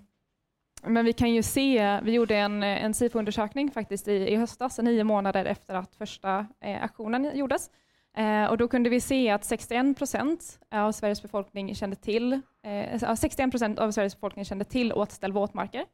men 0.83 1.05
vi 1.05 1.13
kan 1.13 1.33
ju 1.33 1.43
se, 1.43 1.99
vi 2.03 2.11
gjorde 2.11 2.35
en, 2.37 2.63
en 2.63 2.93
SIFO-undersökning 2.93 3.71
faktiskt 3.71 4.07
i, 4.07 4.13
i 4.13 4.35
höstas, 4.35 4.79
nio 4.79 5.03
månader 5.03 5.45
efter 5.45 5.75
att 5.75 5.95
första 5.95 6.45
eh, 6.61 6.83
aktionen 6.83 7.31
gjordes. 7.37 7.69
Eh, 8.17 8.45
och 8.45 8.57
då 8.57 8.67
kunde 8.67 8.89
vi 8.89 9.01
se 9.01 9.29
att 9.29 9.43
61 9.45 9.97
procent 9.97 10.59
av 10.71 10.91
Sveriges 10.91 11.21
befolkning 11.21 11.75
kände 11.75 11.95
till, 11.95 12.33
eh, 12.63 12.95
ja, 13.03 13.15
61 13.15 13.51
procent 13.51 13.79
av 13.79 13.91
Sveriges 13.91 14.15
befolkning 14.15 14.45
kände 14.45 14.65
till 14.65 14.93
återställ 14.93 15.31
våtmarker. 15.31 15.85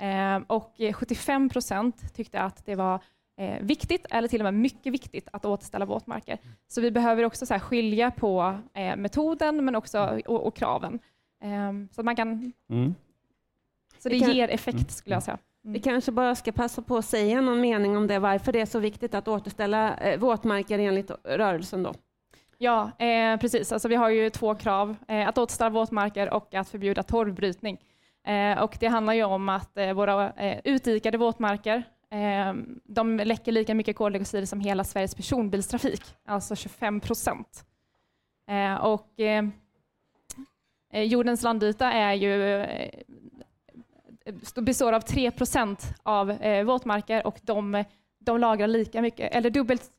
Eh, 0.00 0.36
och 0.46 0.80
eh, 0.80 0.92
75 0.92 1.48
procent 1.48 2.14
tyckte 2.14 2.40
att 2.40 2.66
det 2.66 2.74
var 2.74 3.00
eh, 3.38 3.60
viktigt, 3.60 4.06
eller 4.10 4.28
till 4.28 4.40
och 4.40 4.44
med 4.44 4.54
mycket 4.54 4.92
viktigt, 4.92 5.28
att 5.32 5.44
återställa 5.44 5.84
våtmarker. 5.84 6.38
Så 6.68 6.80
vi 6.80 6.90
behöver 6.90 7.24
också 7.24 7.46
så 7.46 7.54
här, 7.54 7.58
skilja 7.60 8.10
på 8.10 8.58
eh, 8.74 8.96
metoden 8.96 9.64
men 9.64 9.76
också, 9.76 10.20
och, 10.26 10.46
och 10.46 10.56
kraven. 10.56 10.98
Eh, 11.42 11.72
så, 11.92 12.00
att 12.00 12.04
man 12.04 12.16
kan, 12.16 12.52
Mm. 12.70 12.94
så 13.98 14.08
det, 14.08 14.14
Det 14.18 14.20
kan- 14.24 14.34
ger 14.34 14.48
effekt 14.48 14.90
skulle 14.90 15.16
jag 15.16 15.22
säga. 15.22 15.38
Vi 15.68 15.80
kanske 15.80 16.12
bara 16.12 16.34
ska 16.34 16.52
passa 16.52 16.82
på 16.82 16.96
att 16.96 17.04
säga 17.04 17.40
någon 17.40 17.60
mening 17.60 17.96
om 17.96 18.06
det, 18.06 18.18
varför 18.18 18.52
det 18.52 18.60
är 18.60 18.66
så 18.66 18.78
viktigt 18.78 19.14
att 19.14 19.28
återställa 19.28 19.96
eh, 19.96 20.18
våtmarker 20.18 20.78
enligt 20.78 21.10
rörelsen 21.24 21.82
då. 21.82 21.94
Ja, 22.58 22.90
eh, 22.98 23.36
precis. 23.40 23.72
Alltså, 23.72 23.88
vi 23.88 23.94
har 23.94 24.08
ju 24.08 24.30
två 24.30 24.54
krav, 24.54 24.96
eh, 25.08 25.28
att 25.28 25.38
återställa 25.38 25.70
våtmarker 25.70 26.34
och 26.34 26.54
att 26.54 26.68
förbjuda 26.68 27.02
torvbrytning. 27.02 27.78
Eh, 28.26 28.62
och 28.62 28.76
det 28.80 28.86
handlar 28.86 29.12
ju 29.12 29.24
om 29.24 29.48
att 29.48 29.76
eh, 29.76 29.92
våra 29.92 30.32
eh, 30.32 30.60
utdikade 30.64 31.18
våtmarker, 31.18 31.82
eh, 32.10 32.54
de 32.84 33.16
läcker 33.16 33.52
lika 33.52 33.74
mycket 33.74 33.96
koldioxid 33.96 34.48
som 34.48 34.60
hela 34.60 34.84
Sveriges 34.84 35.14
personbilstrafik, 35.14 36.02
alltså 36.24 36.56
25 36.56 37.00
procent. 37.00 37.64
Eh, 38.50 38.74
och 38.74 39.08
jordens 40.92 41.42
landyta 41.42 41.92
är 41.92 42.12
ju 42.14 42.66
består 44.54 44.92
av 44.92 45.00
3 45.00 45.30
procent 45.30 45.94
av 46.02 46.30
eh, 46.30 46.64
våtmarker 46.64 47.26
och 47.26 47.40
de, 47.42 47.84
de 48.18 48.40
lagrar 48.40 48.66
lika 48.66 49.02
mycket, 49.02 49.32
eller 49.34 49.50
dubbelt 49.50 49.92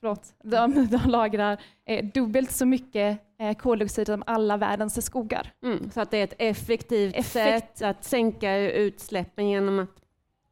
Förlåt, 0.00 0.34
de, 0.42 0.86
de 0.90 1.10
lagrar 1.10 1.60
eh, 1.84 2.04
dubbelt 2.04 2.50
så 2.50 2.66
mycket 2.66 3.18
eh, 3.38 3.56
koldioxid 3.56 4.06
som 4.06 4.22
alla 4.26 4.56
världens 4.56 5.06
skogar. 5.06 5.52
Mm, 5.62 5.90
så 5.90 6.00
att 6.00 6.10
det 6.10 6.18
är 6.18 6.24
ett 6.24 6.34
effektivt 6.38 7.16
Effekt. 7.16 7.78
sätt 7.78 7.82
att 7.82 8.04
sänka 8.04 8.56
utsläppen 8.56 9.48
genom 9.48 9.78
att... 9.78 10.02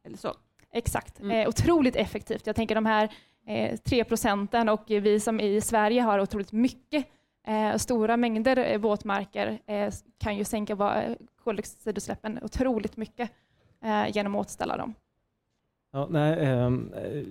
Eller 0.05 0.17
så. 0.17 0.35
Exakt. 0.73 1.21
Mm. 1.21 1.31
Eh, 1.31 1.49
otroligt 1.49 1.97
effektivt. 1.97 2.47
Jag 2.47 2.57
tänker 2.57 2.75
de 2.75 2.87
här 2.87 3.13
eh, 3.47 3.77
3 3.77 4.05
procenten 4.05 4.69
och 4.69 4.85
vi 4.87 5.21
som 5.21 5.41
i 5.41 5.61
Sverige 5.61 6.03
har 6.03 6.19
otroligt 6.19 6.53
mycket 6.53 7.07
eh, 7.47 7.77
stora 7.77 8.17
mängder 8.17 8.59
eh, 8.59 8.79
våtmarker 8.79 9.59
eh, 9.67 9.93
kan 10.19 10.37
ju 10.37 10.45
sänka 10.45 11.17
koldioxidutsläppen 11.45 12.39
otroligt 12.43 12.97
mycket 12.97 13.31
eh, 13.85 14.17
genom 14.17 14.35
att 14.35 14.41
återställa 14.41 14.77
dem. 14.77 14.95
Ja, 15.93 16.07
nej, 16.11 16.45
ehm, 16.45 16.93
eh, 16.93 17.23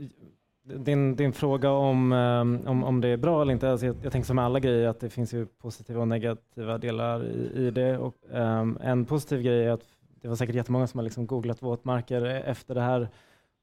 din, 0.77 1.15
din 1.15 1.33
fråga 1.33 1.71
om, 1.71 2.11
ehm, 2.11 2.59
om, 2.65 2.83
om 2.83 3.01
det 3.01 3.07
är 3.07 3.17
bra 3.17 3.41
eller 3.41 3.53
inte, 3.53 3.71
alltså 3.71 3.85
jag, 3.85 3.95
jag 4.03 4.11
tänker 4.11 4.27
som 4.27 4.39
alla 4.39 4.59
grejer 4.59 4.87
att 4.87 4.99
det 4.99 5.09
finns 5.09 5.33
ju 5.33 5.45
positiva 5.45 6.01
och 6.01 6.07
negativa 6.07 6.77
delar 6.77 7.25
i, 7.25 7.67
i 7.67 7.71
det. 7.71 7.97
Och, 7.97 8.15
ehm, 8.33 8.77
en 8.81 9.05
positiv 9.05 9.41
grej 9.41 9.65
är 9.65 9.71
att 9.71 9.83
det 10.21 10.27
var 10.27 10.35
säkert 10.35 10.55
jättemånga 10.55 10.87
som 10.87 10.97
har 10.97 11.03
liksom 11.03 11.27
googlat 11.27 11.61
våtmarker 11.61 12.25
efter 12.25 12.75
det 12.75 12.81
här 12.81 13.09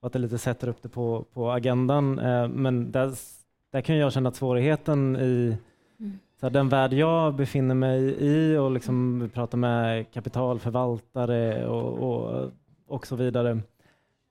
och 0.00 0.06
att 0.06 0.12
det 0.12 0.18
lite 0.18 0.38
sätter 0.38 0.68
upp 0.68 0.82
det 0.82 0.88
på, 0.88 1.24
på 1.32 1.50
agendan. 1.50 2.18
Eh, 2.18 2.48
men 2.48 2.92
där, 2.92 3.12
där 3.70 3.80
kan 3.80 3.96
jag 3.96 4.12
känna 4.12 4.28
att 4.28 4.36
svårigheten 4.36 5.16
i 5.16 5.56
Mm 6.02 6.18
så 6.42 6.46
här, 6.46 6.50
den 6.50 6.68
värld 6.68 6.92
jag 6.92 7.34
befinner 7.34 7.74
mig 7.74 8.16
i 8.18 8.56
och 8.56 8.70
liksom 8.70 9.30
pratar 9.34 9.58
med 9.58 10.12
kapitalförvaltare 10.12 11.66
och, 11.66 11.98
och, 11.98 12.50
och 12.86 13.06
så 13.06 13.16
vidare 13.16 13.60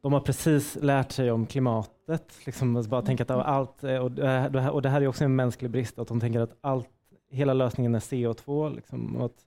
de 0.02 0.14
har 0.14 0.20
precis 0.20 0.78
lärt 0.82 1.12
sig 1.12 1.32
om 1.32 1.46
klimatet. 1.46 2.38
Liksom, 2.46 2.76
alltså 2.76 2.90
bara 2.90 3.02
tänka 3.02 3.24
att 3.24 3.32
allt, 3.32 3.84
och, 3.84 4.12
det, 4.12 4.70
och 4.72 4.82
det 4.82 4.90
här 4.90 5.02
är 5.02 5.08
också 5.08 5.24
en 5.24 5.36
mänsklig 5.36 5.72
brist, 5.72 6.00
att 6.00 6.08
de 6.08 6.20
tänker 6.20 6.40
att 6.40 6.58
allt, 6.62 6.90
hela 7.30 7.54
lösningen 7.54 7.96
är 7.96 8.00
CO2. 8.00 8.76
Liksom, 8.76 9.16
och 9.16 9.26
att, 9.26 9.46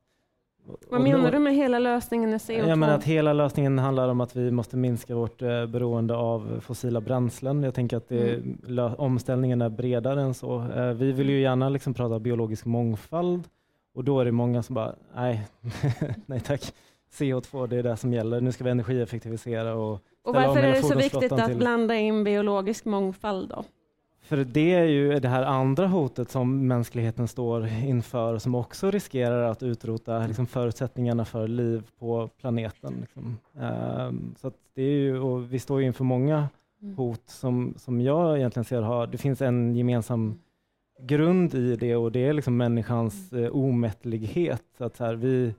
vad 0.89 1.01
menar 1.01 1.33
du 1.33 1.39
med 1.39 1.55
hela 1.55 1.79
lösningen 1.79 2.33
är 2.33 2.39
CO2? 2.39 2.69
Jag 2.69 2.79
menar 2.79 2.95
att 2.95 3.05
hela 3.05 3.33
lösningen 3.33 3.79
handlar 3.79 4.09
om 4.09 4.21
att 4.21 4.37
vi 4.37 4.51
måste 4.51 4.77
minska 4.77 5.15
vårt 5.15 5.43
eh, 5.43 5.67
beroende 5.67 6.17
av 6.17 6.61
fossila 6.61 7.01
bränslen. 7.01 7.63
Jag 7.63 7.75
tänker 7.75 7.97
att 7.97 8.09
det, 8.09 8.35
mm. 8.35 8.95
omställningen 8.99 9.63
är 9.63 9.69
bredare 9.69 10.23
än 10.23 10.35
så. 10.35 10.67
Eh, 10.77 10.93
vi 10.93 11.13
vill 11.13 11.31
ju 11.31 11.41
gärna 11.41 11.69
liksom 11.69 11.95
prata 11.95 12.19
biologisk 12.19 12.65
mångfald 12.65 13.49
och 13.95 14.05
då 14.05 14.21
är 14.21 14.25
det 14.25 14.33
många 14.33 14.63
som 14.63 14.75
bara, 14.75 14.95
nej, 15.15 15.47
nej 16.27 16.41
tack. 16.41 16.73
CO2, 17.13 17.67
det 17.67 17.77
är 17.77 17.83
det 17.83 17.97
som 17.97 18.13
gäller. 18.13 18.41
Nu 18.41 18.53
ska 18.53 18.65
vi 18.65 18.71
energieffektivisera 18.71 19.75
och 19.75 20.01
Och 20.25 20.35
varför 20.35 20.63
är 20.63 20.73
det 20.73 20.83
så 20.83 20.99
viktigt 20.99 21.33
att 21.33 21.47
till... 21.47 21.57
blanda 21.57 21.95
in 21.95 22.25
biologisk 22.25 22.85
mångfald 22.85 23.49
då? 23.49 23.65
För 24.25 24.37
det 24.37 24.75
är 24.75 24.85
ju 24.85 25.21
det 25.21 25.29
här 25.29 25.43
andra 25.43 25.87
hotet 25.87 26.31
som 26.31 26.67
mänskligheten 26.67 27.29
står 27.29 27.67
inför 27.67 28.39
som 28.39 28.55
också 28.55 28.91
riskerar 28.91 29.51
att 29.51 29.63
utrota 29.63 30.27
liksom, 30.27 30.47
förutsättningarna 30.47 31.25
för 31.25 31.49
liv 31.49 31.83
på 31.99 32.29
planeten. 32.41 32.95
Liksom. 33.01 33.39
Um, 33.53 34.35
så 34.39 34.53
det 34.75 34.83
är 34.83 34.99
ju, 34.99 35.19
och 35.19 35.53
vi 35.53 35.59
står 35.59 35.83
inför 35.83 36.05
många 36.05 36.49
mm. 36.83 36.97
hot 36.97 37.23
som, 37.27 37.75
som 37.77 38.01
jag 38.01 38.39
egentligen 38.39 38.65
ser 38.65 38.83
har, 38.83 39.07
det 39.07 39.19
finns 39.19 39.43
en 39.43 39.77
gemensam 39.77 40.39
grund 41.01 41.55
i 41.55 41.77
det 41.77 41.97
och 41.97 42.13
det 42.13 42.27
är 42.27 42.33
liksom 42.33 42.57
människans 42.57 43.33
eh, 43.33 43.51
omättlighet. 43.57 44.81
Att 44.81 44.99
här, 44.99 45.15
vi, 45.15 45.55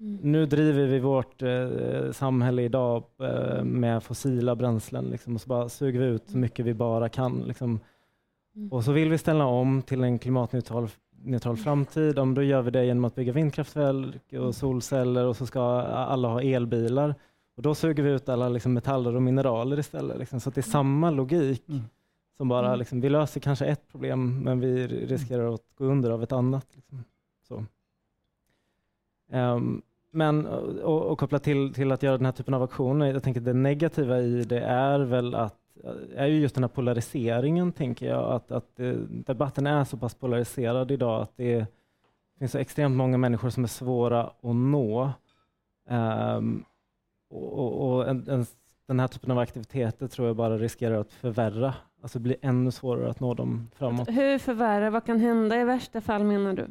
mm. 0.00 0.18
Nu 0.22 0.46
driver 0.46 0.86
vi 0.86 0.98
vårt 0.98 1.42
eh, 1.42 2.12
samhälle 2.12 2.62
idag 2.62 3.04
eh, 3.20 3.64
med 3.64 4.02
fossila 4.02 4.56
bränslen 4.56 5.04
liksom, 5.04 5.34
och 5.34 5.40
så 5.40 5.48
bara 5.48 5.68
suger 5.68 6.00
vi 6.00 6.06
ut 6.06 6.28
så 6.28 6.38
mycket 6.38 6.64
vi 6.66 6.74
bara 6.74 7.08
kan. 7.08 7.42
Liksom. 7.46 7.80
Mm. 8.56 8.72
Och 8.72 8.84
så 8.84 8.92
vill 8.92 9.10
vi 9.10 9.18
ställa 9.18 9.44
om 9.44 9.82
till 9.82 10.04
en 10.04 10.18
klimatneutral 10.18 10.88
neutral 11.26 11.56
framtid, 11.56 12.18
om 12.18 12.34
då 12.34 12.42
gör 12.42 12.62
vi 12.62 12.70
det 12.70 12.84
genom 12.84 13.04
att 13.04 13.14
bygga 13.14 13.32
vindkraftverk 13.32 14.22
och 14.26 14.32
mm. 14.32 14.52
solceller 14.52 15.26
och 15.26 15.36
så 15.36 15.46
ska 15.46 15.60
alla 15.82 16.28
ha 16.28 16.42
elbilar. 16.42 17.14
Och 17.56 17.62
då 17.62 17.74
suger 17.74 18.02
vi 18.02 18.10
ut 18.10 18.28
alla 18.28 18.48
liksom, 18.48 18.72
metaller 18.72 19.16
och 19.16 19.22
mineraler 19.22 19.78
istället. 19.78 20.18
Liksom. 20.18 20.40
Så 20.40 20.50
det 20.50 20.60
är 20.60 20.62
samma 20.62 21.10
logik. 21.10 21.68
Mm. 21.68 21.82
Som 22.36 22.48
bara, 22.48 22.66
mm. 22.66 22.78
liksom, 22.78 23.00
vi 23.00 23.08
löser 23.08 23.40
kanske 23.40 23.66
ett 23.66 23.88
problem 23.88 24.40
men 24.40 24.60
vi 24.60 24.86
riskerar 24.86 25.54
att 25.54 25.64
gå 25.78 25.84
under 25.84 26.10
av 26.10 26.22
ett 26.22 26.32
annat. 26.32 26.66
Liksom. 26.74 27.04
Så. 27.48 27.64
Um, 29.36 29.82
men 30.10 30.46
och, 30.46 31.02
och 31.02 31.18
kopplat 31.18 31.42
till, 31.42 31.74
till 31.74 31.92
att 31.92 32.02
göra 32.02 32.16
den 32.16 32.26
här 32.26 32.32
typen 32.32 32.54
av 32.54 32.62
aktioner, 32.62 33.12
jag 33.12 33.22
tänker 33.22 33.40
det 33.40 33.52
negativa 33.52 34.20
i 34.20 34.44
det 34.44 34.60
är 34.60 34.98
väl 34.98 35.34
att 35.34 35.65
är 36.16 36.26
ju 36.26 36.40
just 36.40 36.54
den 36.54 36.64
här 36.64 36.68
polariseringen, 36.68 37.72
tänker 37.72 38.06
jag, 38.06 38.32
att, 38.32 38.52
att 38.52 38.76
det, 38.76 39.06
debatten 39.08 39.66
är 39.66 39.84
så 39.84 39.96
pass 39.96 40.14
polariserad 40.14 40.90
idag 40.90 41.22
att 41.22 41.36
det 41.36 41.66
finns 42.38 42.52
så 42.52 42.58
extremt 42.58 42.96
många 42.96 43.18
människor 43.18 43.50
som 43.50 43.64
är 43.64 43.68
svåra 43.68 44.22
att 44.24 44.56
nå. 44.56 45.12
Um, 45.88 46.64
och, 47.30 47.88
och, 47.88 48.08
en, 48.08 48.28
en, 48.28 48.46
den 48.86 49.00
här 49.00 49.08
typen 49.08 49.30
av 49.30 49.38
aktiviteter 49.38 50.08
tror 50.08 50.26
jag 50.26 50.36
bara 50.36 50.58
riskerar 50.58 51.00
att 51.00 51.12
förvärra 51.12 51.74
alltså 52.06 52.18
blir 52.18 52.36
ännu 52.42 52.70
svårare 52.70 53.10
att 53.10 53.20
nå 53.20 53.34
dem 53.34 53.70
framåt. 53.74 54.08
Hur 54.08 54.38
förvärra? 54.38 54.90
Vad 54.90 55.04
kan 55.04 55.20
hända 55.20 55.60
i 55.60 55.64
värsta 55.64 56.00
fall 56.00 56.24
menar 56.24 56.52
du? 56.52 56.66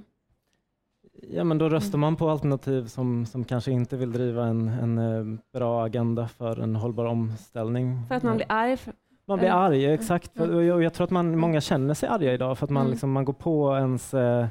Ja, 1.22 1.44
men 1.44 1.58
då 1.58 1.70
röstar 1.70 1.98
man 1.98 2.16
på 2.16 2.30
alternativ 2.30 2.86
som, 2.86 3.26
som 3.26 3.44
kanske 3.44 3.72
inte 3.72 3.98
vill 3.98 4.12
driva 4.12 4.46
en, 4.46 4.68
en 4.68 4.98
eh, 4.98 5.40
bra 5.54 5.86
agenda 5.86 6.28
för 6.28 6.60
en 6.60 6.76
hållbar 6.76 7.06
omställning. 7.06 8.06
För 8.08 8.16
att 8.16 8.24
man 8.24 8.36
blir 8.36 8.48
arg? 8.50 8.78
För, 8.78 8.94
man 9.26 9.40
blir 9.40 9.50
arg, 9.50 9.86
exakt. 9.86 10.40
Mm. 10.40 10.66
Jag, 10.66 10.84
jag, 10.84 10.94
tror 10.94 11.06
att 11.06 11.12
man, 11.12 11.38
många 11.38 11.62
känner 11.62 11.94
sig 11.94 12.10
arga 12.10 12.34
idag 12.34 12.58
för 12.58 12.66
att 12.66 12.70
man, 12.70 12.82
mm. 12.82 12.92
liksom, 12.92 13.12
man 13.12 13.26
går 13.26 13.34
på 13.34 13.76
ens 13.76 14.14
eh, 14.14 14.48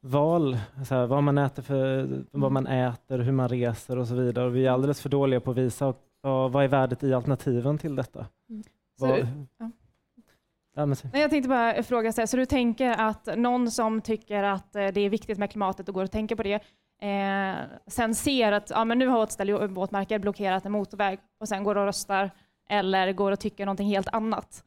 val, 0.00 0.58
så 0.88 0.94
här, 0.94 1.06
vad, 1.06 1.22
man 1.22 1.38
äter 1.38 1.62
för, 1.62 2.08
vad 2.30 2.52
man 2.52 2.66
äter, 2.66 3.18
hur 3.18 3.32
man 3.32 3.48
reser 3.48 3.98
och 3.98 4.08
så 4.08 4.14
vidare. 4.14 4.46
Och 4.46 4.56
vi 4.56 4.66
är 4.66 4.70
alldeles 4.70 5.00
för 5.00 5.08
dåliga 5.08 5.40
på 5.40 5.50
att 5.50 5.56
visa 5.56 5.86
och, 5.86 6.00
och, 6.22 6.52
vad 6.52 6.64
är 6.64 6.68
värdet 6.68 7.04
i 7.04 7.14
alternativen 7.14 7.78
till 7.78 7.96
detta. 7.96 8.26
Mm. 8.48 8.62
Vad, 8.98 9.26
ja. 10.74 10.86
Men... 10.86 10.96
Jag 11.12 11.30
tänkte 11.30 11.48
bara 11.48 11.82
fråga, 11.82 12.12
så, 12.12 12.20
här, 12.20 12.26
så 12.26 12.36
du 12.36 12.46
tänker 12.46 12.90
att 12.90 13.28
någon 13.36 13.70
som 13.70 14.00
tycker 14.00 14.42
att 14.42 14.76
eh, 14.76 14.86
det 14.86 15.00
är 15.00 15.10
viktigt 15.10 15.38
med 15.38 15.50
klimatet 15.50 15.88
och 15.88 15.94
går 15.94 16.04
och 16.04 16.10
tänker 16.10 16.36
på 16.36 16.42
det, 16.42 16.60
eh, 17.00 17.56
sen 17.86 18.14
ser 18.14 18.52
att 18.52 18.70
ja, 18.70 18.84
men 18.84 18.98
nu 18.98 19.06
har 19.06 19.66
våtmarker 19.66 20.18
blockerat 20.18 20.66
en 20.66 20.72
motorväg 20.72 21.18
och 21.40 21.48
sen 21.48 21.64
går 21.64 21.76
och 21.76 21.84
röstar 21.84 22.30
eller 22.68 23.12
går 23.12 23.32
och 23.32 23.40
tycker 23.40 23.66
någonting 23.66 23.88
helt 23.88 24.08
annat? 24.08 24.64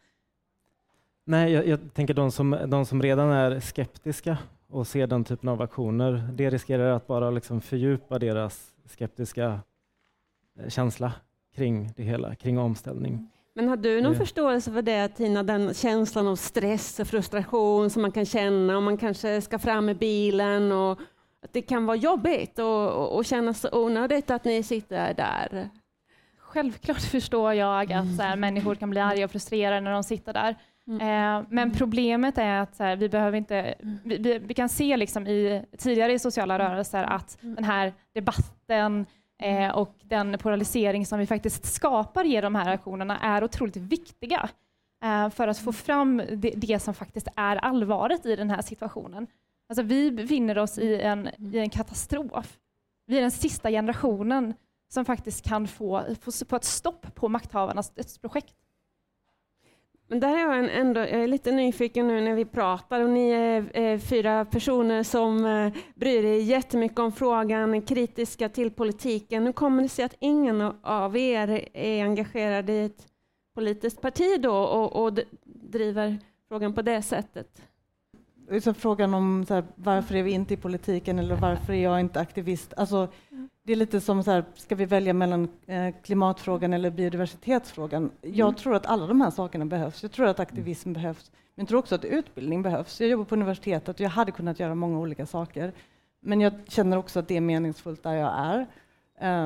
Nej, 1.25 1.51
jag, 1.51 1.67
jag 1.67 1.93
tänker 1.93 2.13
de 2.13 2.31
som, 2.31 2.57
de 2.67 2.85
som 2.85 3.01
redan 3.01 3.29
är 3.29 3.59
skeptiska 3.59 4.37
och 4.69 4.87
ser 4.87 5.07
den 5.07 5.23
typen 5.23 5.49
av 5.49 5.61
aktioner, 5.61 6.29
det 6.33 6.49
riskerar 6.49 6.91
att 6.91 7.07
bara 7.07 7.31
liksom 7.31 7.61
fördjupa 7.61 8.19
deras 8.19 8.73
skeptiska 8.85 9.59
eh, 10.59 10.69
känsla 10.69 11.13
kring 11.55 11.93
det 11.95 12.03
hela, 12.03 12.35
kring 12.35 12.59
omställning. 12.59 13.29
Men 13.57 13.69
har 13.69 13.77
du 13.77 14.01
någon 14.01 14.13
ja. 14.13 14.19
förståelse 14.19 14.71
för 14.71 14.81
det 14.81 15.07
Tina, 15.07 15.43
den 15.43 15.73
känslan 15.73 16.27
av 16.27 16.35
stress 16.35 16.99
och 16.99 17.07
frustration 17.07 17.89
som 17.89 18.01
man 18.01 18.11
kan 18.11 18.25
känna 18.25 18.77
om 18.77 18.83
man 18.83 18.97
kanske 18.97 19.41
ska 19.41 19.59
fram 19.59 19.85
med 19.85 19.97
bilen 19.97 20.71
och 20.71 20.91
att 21.43 21.53
det 21.53 21.61
kan 21.61 21.85
vara 21.85 21.97
jobbigt 21.97 22.59
och, 22.59 22.91
och, 22.91 23.15
och 23.15 23.25
kännas 23.25 23.59
så 23.59 23.69
onödigt 23.71 24.31
att 24.31 24.45
ni 24.45 24.63
sitter 24.63 25.13
där? 25.13 25.69
Självklart 26.37 27.01
förstår 27.11 27.53
jag 27.53 27.93
att 27.93 28.15
så 28.15 28.21
här, 28.21 28.35
människor 28.35 28.75
kan 28.75 28.89
bli 28.89 28.99
arga 28.99 29.25
och 29.25 29.31
frustrerade 29.31 29.81
när 29.81 29.91
de 29.91 30.03
sitter 30.03 30.33
där. 30.33 30.55
Mm. 30.87 31.01
Eh, 31.01 31.47
men 31.49 31.71
problemet 31.71 32.37
är 32.37 32.59
att 32.59 32.79
här, 32.79 32.95
vi 32.95 33.09
behöver 33.09 33.37
inte, 33.37 33.75
vi, 34.03 34.17
vi, 34.17 34.39
vi, 34.39 34.53
kan 34.53 34.69
se 34.69 34.97
liksom 34.97 35.27
i, 35.27 35.65
tidigare 35.77 36.13
i 36.13 36.19
sociala 36.19 36.59
rörelser 36.59 37.03
att 37.03 37.37
den 37.41 37.63
här 37.63 37.93
debatten 38.13 39.05
Eh, 39.39 39.69
och 39.69 39.95
den 40.03 40.37
polarisering 40.37 41.05
som 41.05 41.19
vi 41.19 41.27
faktiskt 41.27 41.65
skapar 41.65 42.23
genom 42.23 42.53
de 42.53 42.59
här 42.59 42.73
aktionerna 42.73 43.19
är 43.19 43.43
otroligt 43.43 43.77
viktiga 43.77 44.49
eh, 45.03 45.29
för 45.29 45.47
att 45.47 45.57
få 45.57 45.73
fram 45.73 46.17
det, 46.17 46.53
det, 46.55 46.79
som 46.79 46.93
faktiskt 46.93 47.27
är 47.35 47.55
allvaret 47.55 48.25
i 48.25 48.35
den 48.35 48.49
här 48.49 48.61
situationen. 48.61 49.27
Alltså, 49.69 49.83
vi 49.83 50.11
befinner 50.11 50.57
oss 50.57 50.77
i 50.77 51.01
en, 51.01 51.29
i 51.53 51.57
en 51.57 51.69
katastrof. 51.69 52.57
Vi 53.05 53.17
är 53.17 53.21
den 53.21 53.31
sista 53.31 53.69
generationen 53.69 54.53
som 54.89 55.05
faktiskt 55.05 55.45
kan 55.45 55.67
få, 55.67 56.03
få, 56.21 56.31
få 56.49 56.55
ett 56.55 56.63
stopp 56.63 57.15
på 57.15 57.29
makthavarnas 57.29 57.89
dödsprojekt. 57.89 58.55
Men 60.09 60.19
där 60.19 60.37
är 60.37 60.55
jag, 60.55 60.79
ändå, 60.79 60.99
jag 60.99 61.09
är 61.09 61.27
lite 61.27 61.51
nyfiken 61.51 62.07
nu 62.07 62.21
när 62.21 62.33
vi 62.33 62.45
pratar 62.45 63.01
och 63.01 63.09
ni 63.09 63.29
är 63.29 63.77
eh, 63.79 63.99
fyra 63.99 64.45
personer 64.45 65.03
som 65.03 65.45
eh, 65.45 65.73
bryr 65.95 66.25
er 66.25 66.41
jättemycket 66.41 66.99
om 66.99 67.11
frågan, 67.11 67.81
kritiska 67.81 68.49
till 68.49 68.71
politiken. 68.71 69.45
Hur 69.45 69.51
kommer 69.51 69.83
det 69.83 69.89
sig 69.89 70.05
att 70.05 70.15
ingen 70.19 70.61
av 70.81 71.17
er 71.17 71.69
är 71.73 72.03
engagerad 72.03 72.69
i 72.69 72.79
ett 72.79 73.07
politiskt 73.55 74.01
parti 74.01 74.41
då 74.41 74.55
och, 74.55 75.03
och 75.03 75.19
driver 75.43 76.17
frågan 76.47 76.73
på 76.73 76.81
det 76.81 77.01
sättet? 77.01 77.61
Så 78.63 78.73
frågan 78.73 79.13
om 79.13 79.45
här, 79.49 79.63
varför 79.75 80.15
är 80.15 80.23
vi 80.23 80.31
inte 80.31 80.53
i 80.53 80.57
politiken 80.57 81.19
eller 81.19 81.35
varför 81.35 81.73
är 81.73 81.83
jag 81.83 81.99
inte 81.99 82.19
aktivist? 82.19 82.73
Alltså, 82.77 83.07
det 83.67 83.73
är 83.73 83.77
lite 83.77 84.01
som 84.01 84.23
så 84.23 84.31
här, 84.31 84.45
ska 84.55 84.75
vi 84.75 84.85
välja 84.85 85.13
mellan 85.13 85.49
eh, 85.65 85.95
klimatfrågan 86.03 86.73
eller 86.73 86.91
biodiversitetsfrågan? 86.91 88.11
Jag 88.21 88.47
mm. 88.47 88.55
tror 88.55 88.75
att 88.75 88.85
alla 88.85 89.07
de 89.07 89.21
här 89.21 89.31
sakerna 89.31 89.65
behövs. 89.65 90.03
Jag 90.03 90.11
tror 90.11 90.27
att 90.27 90.39
aktivism 90.39 90.93
behövs, 90.93 91.31
men 91.55 91.63
jag 91.63 91.67
tror 91.67 91.79
också 91.79 91.95
att 91.95 92.05
utbildning 92.05 92.61
behövs. 92.61 93.01
Jag 93.01 93.09
jobbar 93.09 93.25
på 93.25 93.35
universitetet 93.35 93.95
och 93.95 94.01
jag 94.01 94.09
hade 94.09 94.31
kunnat 94.31 94.59
göra 94.59 94.75
många 94.75 94.99
olika 94.99 95.25
saker. 95.25 95.73
Men 96.19 96.41
jag 96.41 96.53
känner 96.67 96.97
också 96.97 97.19
att 97.19 97.27
det 97.27 97.37
är 97.37 97.41
meningsfullt 97.41 98.03
där 98.03 98.13
jag 98.13 98.33
är. 98.37 98.67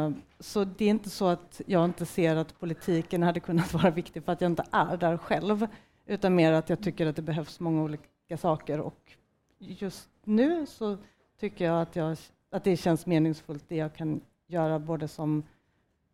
Uh, 0.08 0.14
så 0.40 0.64
det 0.64 0.86
är 0.86 0.90
inte 0.90 1.10
så 1.10 1.28
att 1.28 1.62
jag 1.66 1.86
inte 1.86 2.06
ser 2.06 2.36
att 2.36 2.60
politiken 2.60 3.24
hade 3.24 3.40
kunnat 3.40 3.74
vara 3.84 3.90
viktig 3.90 4.24
för 4.24 4.32
att 4.32 4.42
jag 4.42 4.52
inte 4.52 4.66
är 4.72 4.98
där 4.98 5.18
själv, 5.18 5.68
utan 6.06 6.36
mer 6.36 6.52
att 6.52 6.70
jag 6.70 6.84
tycker 6.84 7.06
att 7.06 7.16
det 7.16 7.22
behövs 7.22 7.60
många 7.60 7.84
olika 7.84 8.38
saker 8.38 8.80
och 8.80 9.14
just 9.60 10.10
nu 10.24 10.66
så 10.66 10.98
tycker 11.40 11.66
jag 11.66 11.82
att 11.82 11.96
jag 11.96 12.18
att 12.52 12.64
det 12.64 12.78
känns 12.78 13.06
meningsfullt 13.06 13.64
det 13.68 13.76
jag 13.76 13.96
kan 13.96 14.22
göra 14.48 14.80
både 14.80 15.08
som, 15.08 15.44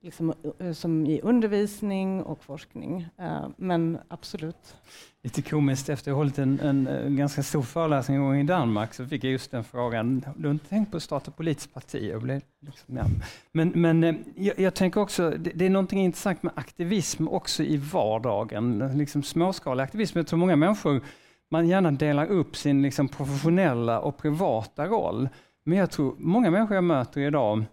liksom, 0.01 0.33
eh, 0.59 0.71
som 0.71 1.05
i 1.05 1.21
undervisning 1.21 2.23
och 2.23 2.43
forskning. 2.43 3.07
Eh, 3.17 3.47
men 3.57 3.97
absolut. 4.07 4.75
Lite 5.23 5.41
komiskt, 5.41 5.89
efter 5.89 6.11
att 6.11 6.15
ha 6.15 6.19
hållit 6.19 6.37
en, 6.37 6.59
en, 6.59 6.87
en, 6.87 7.15
ganska 7.15 7.43
stor 7.43 7.61
föreläsning 7.61 8.17
en 8.17 8.23
gång 8.23 8.39
i 8.39 8.43
Danmark 8.43 8.93
så 8.93 9.05
fick 9.05 9.23
jag 9.23 9.31
just 9.31 9.51
den 9.51 9.63
frågan. 9.63 10.25
Du 10.35 10.47
har 10.47 10.53
inte 10.53 10.69
tänkt 10.69 10.91
på 10.91 10.97
att 10.97 11.03
starta 11.03 11.31
politiskt 11.31 11.73
parti? 11.73 12.09
Jag 12.11 12.21
blev 12.21 12.41
liksom, 12.59 12.97
ja. 12.97 13.05
Men, 13.51 13.71
men 13.75 14.25
jag, 14.35 14.59
jag, 14.59 14.73
tänker 14.73 15.01
också, 15.01 15.29
det, 15.29 15.51
det, 15.55 15.65
är 15.65 15.69
någonting 15.69 15.99
intressant 15.99 16.43
med 16.43 16.53
aktivism 16.55 17.27
också 17.27 17.63
i 17.63 17.77
vardagen. 17.77 18.91
Liksom 18.95 19.23
småskalig 19.23 19.83
aktivism. 19.83 20.17
Jag 20.17 20.27
tror 20.27 20.39
många 20.39 20.55
människor 20.55 21.01
man 21.49 21.67
gärna 21.67 21.91
delar 21.91 22.25
upp 22.25 22.55
sin 22.55 22.81
liksom 22.81 23.07
professionella 23.07 23.99
och 23.99 24.17
privata 24.17 24.85
roll. 24.85 25.29
Men 25.67 25.77
jag 25.77 25.91
tror 25.91 26.15
många 26.17 26.51
människor 26.51 26.75
jag 26.75 26.83
möter 26.83 27.21
idag 27.21 27.65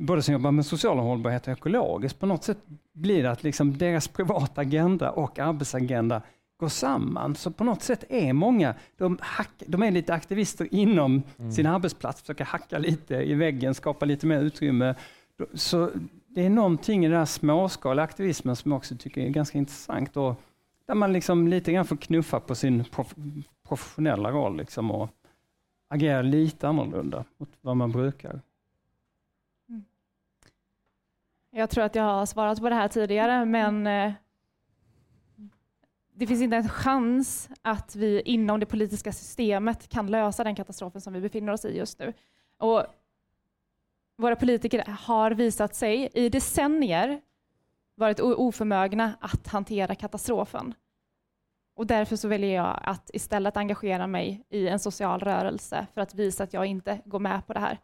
både 0.00 0.22
som 0.22 0.32
jobbar 0.32 0.50
med 0.50 0.66
social 0.66 0.98
hållbarhet 0.98 1.46
och 1.46 1.52
ekologiskt, 1.52 2.20
på 2.20 2.26
något 2.26 2.44
sätt 2.44 2.58
blir 2.92 3.22
det 3.22 3.30
att 3.30 3.42
liksom 3.42 3.78
deras 3.78 4.08
privata 4.08 4.60
agenda 4.60 5.10
och 5.10 5.38
arbetsagenda 5.38 6.22
går 6.60 6.68
samman. 6.68 7.34
Så 7.34 7.50
på 7.50 7.64
något 7.64 7.82
sätt 7.82 8.04
är 8.08 8.32
många, 8.32 8.74
de, 8.96 9.18
hack, 9.20 9.50
de 9.66 9.82
är 9.82 9.90
lite 9.90 10.14
aktivister 10.14 10.68
inom 10.70 11.22
mm. 11.38 11.52
sin 11.52 11.66
arbetsplats, 11.66 12.20
försöker 12.20 12.44
hacka 12.44 12.78
lite 12.78 13.14
i 13.14 13.34
väggen, 13.34 13.74
skapa 13.74 14.04
lite 14.04 14.26
mer 14.26 14.40
utrymme. 14.40 14.94
Så 15.54 15.90
det 16.28 16.46
är 16.46 16.50
någonting 16.50 17.04
i 17.04 17.08
den 17.08 17.18
här 17.18 17.24
småskaliga 17.24 18.04
aktivismen 18.04 18.56
som 18.56 18.70
jag 18.70 18.76
också 18.76 18.96
tycker 18.96 19.20
är 19.20 19.28
ganska 19.28 19.58
intressant. 19.58 20.16
Och 20.16 20.40
där 20.86 20.94
man 20.94 21.12
liksom 21.12 21.48
lite 21.48 21.72
grann 21.72 21.86
får 21.86 21.96
knuffa 21.96 22.40
på 22.40 22.54
sin 22.54 22.84
prof 22.84 23.14
professionella 23.68 24.30
roll 24.30 24.56
liksom 24.56 24.90
och 24.90 25.10
agera 25.88 26.22
lite 26.22 26.68
annorlunda 26.68 27.24
mot 27.36 27.48
vad 27.60 27.76
man 27.76 27.92
brukar. 27.92 28.40
Mm. 29.68 29.84
Jag 31.50 31.70
tror 31.70 31.84
att 31.84 31.94
jag 31.94 32.02
har 32.02 32.26
svarat 32.26 32.60
på 32.60 32.68
det 32.68 32.74
här 32.74 32.88
tidigare, 32.88 33.44
men 33.44 33.86
eh, 33.86 34.12
det 36.14 36.26
finns 36.26 36.42
inte 36.42 36.56
en 36.56 36.68
chans 36.68 37.48
att 37.62 37.96
vi 37.96 38.20
inom 38.20 38.60
det 38.60 38.66
politiska 38.66 39.12
systemet 39.12 39.88
kan 39.88 40.06
lösa 40.06 40.44
den 40.44 40.54
katastrofen 40.54 41.00
som 41.00 41.12
vi 41.12 41.20
befinner 41.20 41.52
oss 41.52 41.64
i 41.64 41.76
just 41.76 41.98
nu. 41.98 42.12
Och 42.58 42.86
våra 44.16 44.36
politiker 44.36 44.84
har 44.98 45.30
visat 45.30 45.74
sig 45.74 46.08
i 46.14 46.28
decennier 46.28 47.20
varit 47.94 48.20
oförmögna 48.20 49.12
att 49.20 49.46
hantera 49.46 49.94
katastrofen. 49.94 50.74
Och 51.76 51.86
därför 51.86 52.16
så 52.16 52.28
väljer 52.28 52.54
jag 52.54 52.80
att 52.82 53.10
istället 53.12 53.56
engagera 53.56 54.06
mig 54.06 54.44
i 54.48 54.68
en 54.68 54.78
social 54.78 55.20
rörelse 55.20 55.86
för 55.94 56.00
att 56.00 56.14
visa 56.14 56.44
att 56.44 56.52
jag 56.52 56.66
inte 56.66 57.00
går 57.04 57.18
med 57.18 57.46
på 57.46 57.52
det 57.52 57.60
här. 57.60 57.78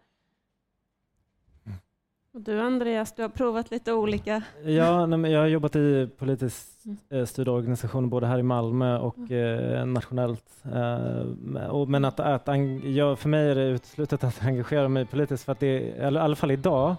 Och 2.34 2.40
du 2.40 2.60
Andreas, 2.60 3.12
du 3.12 3.22
har 3.22 3.28
provat 3.28 3.70
lite 3.70 3.92
olika. 3.92 4.42
Ja, 4.64 5.06
nej, 5.06 5.32
jag 5.32 5.40
har 5.40 5.46
jobbat 5.46 5.76
i 5.76 6.08
politiskt 6.18 6.84
mm. 6.84 6.98
eh, 7.10 7.26
styrda 7.26 7.50
organisationer 7.50 8.08
både 8.08 8.26
här 8.26 8.38
i 8.38 8.42
Malmö 8.42 8.98
och 8.98 9.18
mm. 9.18 9.74
eh, 9.74 9.86
nationellt. 9.86 10.64
Eh, 10.74 11.66
och, 11.66 11.88
men 11.88 12.04
att, 12.04 12.20
att 12.20 12.48
jag, 12.84 13.18
för 13.18 13.28
mig 13.28 13.50
är 13.50 13.54
det 13.54 13.64
uteslutet 13.64 14.24
att 14.24 14.44
engagera 14.44 14.88
mig 14.88 15.06
politiskt 15.06 15.44
för 15.44 15.52
att 15.52 15.60
det, 15.60 15.80
i 15.80 16.00
alla 16.00 16.36
fall 16.36 16.50
idag, 16.50 16.96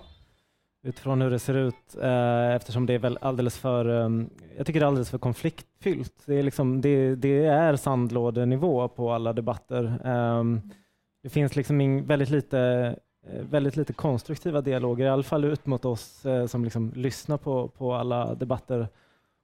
utifrån 0.84 1.22
hur 1.22 1.30
det 1.30 1.40
ser 1.40 1.58
ut, 1.58 1.96
eh, 2.02 2.56
eftersom 2.56 2.86
det 2.86 2.94
är 2.94 3.00
väl 3.00 3.18
alldeles 3.22 3.58
för, 3.58 3.88
um, 3.88 4.30
jag 4.58 4.66
tycker 4.66 4.80
det 4.80 4.84
är 4.84 4.88
alldeles 4.88 5.10
för 5.10 5.18
konfliktfyllt. 5.18 6.14
Det 6.26 6.36
är, 6.36 6.44
liksom, 6.44 6.82
det, 6.82 7.16
det 7.16 7.46
är 7.46 7.76
sandlådenivå 7.76 8.88
på 8.88 9.12
alla 9.12 9.34
debatter. 9.34 10.08
Um, 10.08 10.62
det 11.24 11.30
finns 11.30 11.56
liksom 11.56 11.82
in, 11.82 12.06
väldigt 12.06 12.30
lite 12.30 12.60
eh, 13.28 13.42
väldigt 13.50 13.76
lite 13.76 13.94
konstruktiva 13.94 14.62
dialoger, 14.62 15.06
i 15.06 15.10
alla 15.10 15.24
fall 15.24 15.46
ut 15.46 15.66
mot 15.66 15.86
oss 15.86 16.26
eh, 16.26 16.46
som 16.46 16.64
liksom 16.64 16.92
lyssnar 16.96 17.38
på, 17.38 17.68
på 17.68 17.94
alla 17.94 18.36
debatter. 18.36 18.88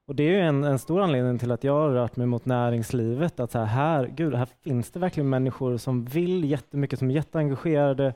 Och 0.08 0.16
Det 0.16 0.36
är 0.36 0.42
en, 0.42 0.64
en, 0.64 0.80
stor 0.80 1.02
anledning 1.02 1.40
till 1.40 1.52
att 1.52 1.64
jag 1.64 1.74
har 1.74 1.90
rört 1.90 2.16
mig 2.16 2.28
mot 2.28 2.46
näringslivet. 2.46 3.40
Att 3.40 3.52
så 3.52 3.60
här, 3.60 3.66
här, 3.66 4.08
gud, 4.08 4.36
här 4.36 4.48
finns 4.64 4.92
det 4.92 5.00
verkligen 5.00 5.30
människor 5.30 5.78
som 5.78 6.06
vill 6.06 6.46
jättemycket, 6.46 7.00
som 7.00 7.12
är 7.12 7.16
jätteengagerade 7.16 8.14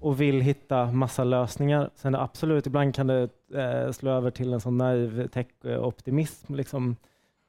och 0.00 0.20
vill 0.20 0.40
hitta 0.40 0.92
massa 0.92 1.24
lösningar. 1.24 1.90
Sen 1.94 2.14
absolut, 2.14 2.66
ibland 2.66 2.94
kan 2.94 3.06
det 3.06 3.28
eh, 3.54 3.92
slå 3.92 4.10
över 4.10 4.30
till 4.30 4.52
en 4.52 4.60
sån 4.60 4.78
naiv 4.78 5.28
tech-optimism. 5.28 6.54
Liksom. 6.54 6.96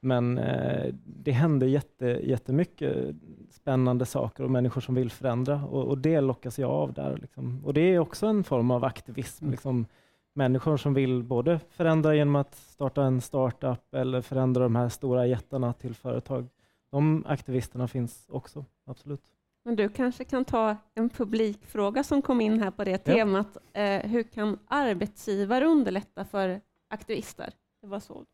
Men 0.00 0.38
eh, 0.38 0.94
det 1.04 1.32
händer 1.32 1.66
jätte, 1.66 2.06
jättemycket 2.06 3.14
spännande 3.50 4.06
saker 4.06 4.44
och 4.44 4.50
människor 4.50 4.80
som 4.80 4.94
vill 4.94 5.10
förändra 5.10 5.64
och, 5.64 5.84
och 5.84 5.98
det 5.98 6.20
lockas 6.20 6.58
jag 6.58 6.70
av 6.70 6.92
där. 6.92 7.16
Liksom. 7.16 7.64
Och 7.64 7.74
det 7.74 7.80
är 7.80 7.98
också 7.98 8.26
en 8.26 8.44
form 8.44 8.70
av 8.70 8.84
aktivism. 8.84 9.44
Mm. 9.44 9.50
Liksom. 9.50 9.86
Människor 10.34 10.76
som 10.76 10.94
vill 10.94 11.22
både 11.22 11.60
förändra 11.70 12.14
genom 12.14 12.36
att 12.36 12.54
starta 12.54 13.02
en 13.02 13.20
startup 13.20 13.94
eller 13.94 14.20
förändra 14.20 14.62
de 14.62 14.76
här 14.76 14.88
stora 14.88 15.26
jättarna 15.26 15.72
till 15.72 15.94
företag. 15.94 16.48
De 16.90 17.24
aktivisterna 17.26 17.88
finns 17.88 18.26
också, 18.28 18.64
absolut. 18.84 19.22
Men 19.66 19.76
du 19.76 19.88
kanske 19.88 20.24
kan 20.24 20.44
ta 20.44 20.76
en 20.94 21.08
publikfråga 21.08 22.04
som 22.04 22.22
kom 22.22 22.40
in 22.40 22.62
här 22.62 22.70
på 22.70 22.84
det 22.84 22.90
ja. 22.90 23.14
temat. 23.14 23.56
Eh, 23.72 24.10
hur 24.10 24.22
kan 24.22 24.58
arbetsgivare 24.68 25.64
underlätta 25.64 26.24
för 26.24 26.60
aktivister? 26.90 27.52
Det 27.82 27.86
var 27.86 28.00
så 28.00 28.24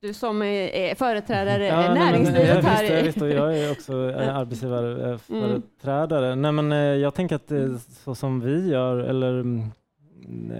du 0.00 0.14
som 0.14 0.42
är 0.42 0.94
företrädare 0.94 1.66
ja, 1.66 1.94
näringslivet 1.94 2.62
nej, 2.62 2.64
här. 2.72 3.02
Visst, 3.02 3.16
visst, 3.16 3.34
jag 3.34 3.58
är 3.58 3.72
också 3.72 3.92
arbetsgivarföreträdare. 4.16 6.26
Mm. 6.26 6.42
Nej, 6.42 6.52
men 6.52 6.72
eh, 6.72 6.78
jag 6.78 7.14
tänker 7.14 7.36
att 7.36 7.50
eh, 7.50 7.76
så 7.76 8.14
som 8.14 8.40
vi 8.40 8.68
gör, 8.68 8.98
eller 8.98 9.40
mm, 9.40 9.70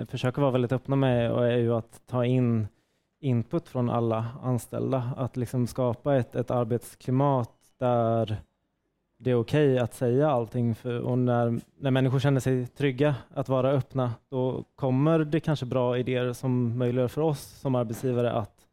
försöker 0.06 0.42
vara 0.42 0.50
väldigt 0.50 0.72
öppna 0.72 0.96
med, 0.96 1.30
är 1.30 1.56
ju 1.56 1.74
att 1.74 2.00
ta 2.06 2.24
in 2.24 2.68
input 3.20 3.68
från 3.68 3.90
alla 3.90 4.26
anställda. 4.42 5.10
Att 5.16 5.36
liksom 5.36 5.66
skapa 5.66 6.16
ett, 6.16 6.34
ett 6.34 6.50
arbetsklimat 6.50 7.50
där 7.78 8.42
det 9.18 9.30
är 9.30 9.34
okej 9.34 9.72
okay 9.72 9.78
att 9.78 9.94
säga 9.94 10.30
allting. 10.30 10.74
För, 10.74 11.00
och 11.00 11.18
när, 11.18 11.60
när 11.78 11.90
människor 11.90 12.18
känner 12.18 12.40
sig 12.40 12.66
trygga 12.66 13.14
att 13.34 13.48
vara 13.48 13.70
öppna, 13.70 14.14
då 14.28 14.64
kommer 14.74 15.18
det 15.18 15.40
kanske 15.40 15.66
bra 15.66 15.98
idéer 15.98 16.32
som 16.32 16.78
möjliggör 16.78 17.08
för 17.08 17.20
oss 17.20 17.40
som 17.40 17.74
arbetsgivare 17.74 18.32
att 18.32 18.66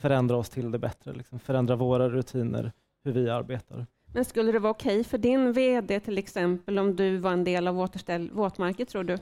förändra 0.00 0.36
oss 0.36 0.50
till 0.50 0.70
det 0.70 0.78
bättre, 0.78 1.12
liksom 1.12 1.38
förändra 1.38 1.76
våra 1.76 2.08
rutiner, 2.08 2.72
hur 3.04 3.12
vi 3.12 3.30
arbetar. 3.30 3.86
Men 4.12 4.24
skulle 4.24 4.52
det 4.52 4.58
vara 4.58 4.70
okej 4.70 5.00
okay 5.00 5.04
för 5.04 5.18
din 5.18 5.52
VD 5.52 6.00
till 6.00 6.18
exempel 6.18 6.78
om 6.78 6.96
du 6.96 7.16
var 7.16 7.32
en 7.32 7.44
del 7.44 7.68
av 7.68 7.80
Återställ 7.80 8.30
våtmarker, 8.30 8.84
tror 8.84 9.04
du? 9.04 9.18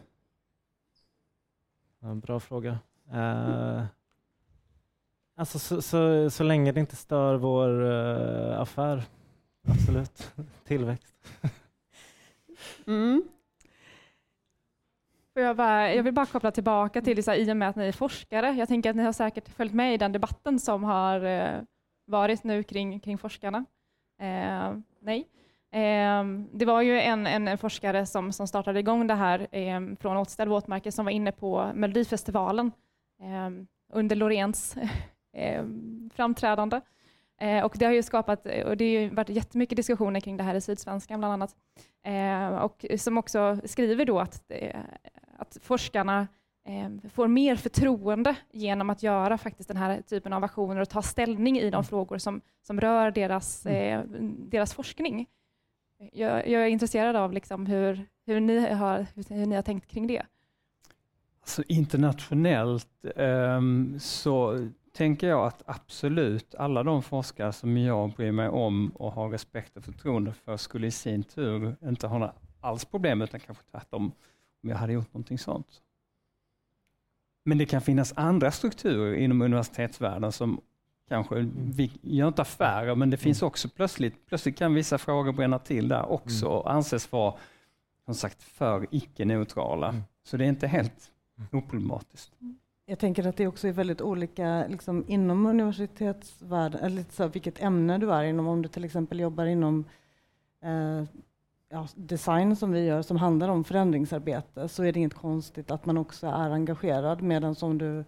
Ja, 2.00 2.14
bra 2.14 2.40
fråga. 2.40 2.78
Uh, 3.14 3.84
alltså 5.36 5.58
så, 5.58 5.82
så, 5.82 6.30
så, 6.30 6.44
länge 6.44 6.72
det 6.72 6.80
inte 6.80 6.96
stör 6.96 7.34
vår 7.34 7.82
uh, 7.82 8.60
affär, 8.60 9.04
absolut. 9.68 10.32
Tillväxt. 10.64 11.14
Mm. 12.86 13.22
Jag, 15.34 15.56
bara, 15.56 15.94
jag, 15.94 16.02
vill 16.02 16.14
bara 16.14 16.26
koppla 16.26 16.50
tillbaka 16.50 17.02
till 17.02 17.16
det, 17.16 17.36
i 17.36 17.52
och 17.52 17.56
med 17.56 17.68
att 17.68 17.76
ni 17.76 17.86
är 17.86 17.92
forskare. 17.92 18.50
Jag 18.50 18.68
tänker 18.68 18.90
att 18.90 18.96
ni 18.96 19.02
har 19.02 19.12
säkert 19.12 19.48
följt 19.48 19.74
med 19.74 19.94
i 19.94 19.96
den 19.96 20.12
debatten 20.12 20.58
som 20.58 20.84
har 20.84 21.24
eh, 21.24 21.60
varit 22.06 22.44
nu 22.44 22.62
kring, 22.62 23.00
kring 23.00 23.18
forskarna. 23.18 23.64
Eh, 24.20 24.76
nej. 25.00 25.28
Eh, 25.70 26.24
det 26.52 26.64
var 26.64 26.82
ju 26.82 27.00
en, 27.00 27.26
en, 27.26 27.58
forskare 27.58 28.06
som, 28.06 28.32
som 28.32 28.46
startade 28.46 28.80
igång 28.80 29.06
det 29.06 29.14
här 29.14 29.46
eh, 29.50 29.80
från 30.00 30.16
Återställ 30.16 30.48
våtmarker 30.48 30.90
som 30.90 31.04
var 31.04 31.12
inne 31.12 31.32
på 31.32 31.70
Melodifestivalen 31.74 32.72
eh, 33.22 33.50
under 33.92 34.16
Loreens 34.16 34.76
eh, 35.32 35.64
framträdande. 36.14 36.80
Eh, 37.40 37.64
och 37.64 37.76
det 37.78 37.84
har 37.84 37.92
ju 37.92 38.02
skapat, 38.02 38.46
och 38.64 38.76
det 38.76 39.04
har 39.04 39.14
varit 39.14 39.28
jättemycket 39.28 39.76
diskussioner 39.76 40.20
kring 40.20 40.36
det 40.36 40.42
här 40.42 40.54
i 40.54 40.60
Sydsvenskan 40.60 41.20
bland 41.20 41.32
annat. 41.32 41.56
Eh, 42.04 42.56
och 42.56 42.84
som 42.98 43.18
också 43.18 43.58
skriver 43.64 44.04
då 44.04 44.20
att, 44.20 44.42
eh, 44.48 44.80
att 45.38 45.58
forskarna 45.62 46.28
eh, 46.64 47.10
får 47.10 47.28
mer 47.28 47.56
förtroende 47.56 48.36
genom 48.52 48.90
att 48.90 49.02
göra 49.02 49.38
faktiskt 49.38 49.68
den 49.68 49.76
här 49.76 50.02
typen 50.02 50.32
av 50.32 50.44
aktioner 50.44 50.80
och 50.80 50.88
ta 50.88 51.02
ställning 51.02 51.58
i 51.58 51.70
de 51.70 51.74
mm. 51.74 51.84
frågor 51.84 52.18
som, 52.18 52.40
som 52.62 52.80
rör 52.80 53.10
deras, 53.10 53.66
mm. 53.66 54.00
eh, 54.00 54.22
deras 54.48 54.74
forskning. 54.74 55.26
Jag, 56.12 56.48
jag, 56.48 56.62
är 56.62 56.66
intresserad 56.66 57.16
av 57.16 57.32
liksom 57.32 57.66
hur, 57.66 58.06
hur, 58.26 58.40
ni 58.40 58.72
har, 58.72 59.06
hur 59.14 59.46
ni 59.46 59.54
har 59.54 59.62
tänkt 59.62 59.86
kring 59.86 60.06
det. 60.06 60.22
Alltså 61.40 61.62
internationellt 61.68 63.04
um, 63.16 64.00
så 64.00 64.68
tänker 64.96 65.28
jag 65.28 65.46
att 65.46 65.62
absolut 65.66 66.54
alla 66.54 66.82
de 66.82 67.02
forskare 67.02 67.52
som 67.52 67.76
jag 67.76 68.10
bryr 68.10 68.32
mig 68.32 68.48
om 68.48 68.88
och 68.88 69.12
har 69.12 69.28
respekt 69.28 69.76
och 69.76 69.84
förtroende 69.84 70.32
för 70.32 70.56
skulle 70.56 70.86
i 70.86 70.90
sin 70.90 71.22
tur 71.22 71.76
inte 71.84 72.06
ha 72.06 72.34
alls 72.60 72.84
problem 72.84 73.22
utan 73.22 73.40
kanske 73.40 73.64
tvärtom 73.70 74.12
om 74.62 74.70
jag 74.70 74.76
hade 74.76 74.92
gjort 74.92 75.14
någonting 75.14 75.38
sånt. 75.38 75.82
Men 77.44 77.58
det 77.58 77.66
kan 77.66 77.80
finnas 77.80 78.12
andra 78.16 78.50
strukturer 78.50 79.14
inom 79.14 79.42
universitetsvärlden 79.42 80.32
som 80.32 80.60
kanske, 81.08 81.48
vi 81.56 81.92
gör 82.02 82.28
inte 82.28 82.42
affärer, 82.42 82.94
men 82.94 83.10
det 83.10 83.16
finns 83.16 83.42
också 83.42 83.68
plötsligt, 83.68 84.26
plötsligt 84.26 84.58
kan 84.58 84.74
vissa 84.74 84.98
frågor 84.98 85.32
bränna 85.32 85.58
till 85.58 85.88
där 85.88 86.06
också 86.06 86.46
och 86.46 86.72
anses 86.72 87.12
vara 87.12 87.34
som 88.04 88.14
sagt 88.14 88.42
för 88.42 88.86
icke-neutrala. 88.90 89.88
Mm. 89.88 90.02
Så 90.24 90.36
det 90.36 90.44
är 90.44 90.48
inte 90.48 90.66
helt 90.66 91.10
oproblematiskt. 91.52 92.32
Jag 92.88 92.98
tänker 92.98 93.26
att 93.26 93.36
det 93.36 93.46
också 93.46 93.68
är 93.68 93.72
väldigt 93.72 94.00
olika 94.00 94.66
liksom, 94.68 95.04
inom 95.08 95.46
universitetsvärlden, 95.46 96.80
eller 96.80 97.04
så, 97.10 97.28
vilket 97.28 97.62
ämne 97.62 97.98
du 97.98 98.12
är 98.12 98.24
inom. 98.24 98.46
Om 98.48 98.62
du 98.62 98.68
till 98.68 98.84
exempel 98.84 99.20
jobbar 99.20 99.46
inom 99.46 99.84
eh, 100.62 101.04
ja, 101.68 101.88
design 101.94 102.56
som 102.56 102.72
vi 102.72 102.84
gör, 102.84 103.02
som 103.02 103.16
handlar 103.16 103.48
om 103.48 103.64
förändringsarbete, 103.64 104.68
så 104.68 104.82
är 104.82 104.92
det 104.92 104.98
inget 104.98 105.14
konstigt 105.14 105.70
att 105.70 105.86
man 105.86 105.98
också 105.98 106.26
är 106.26 106.50
engagerad, 106.50 107.22
medan 107.22 107.54
som 107.54 107.78
du 107.78 108.04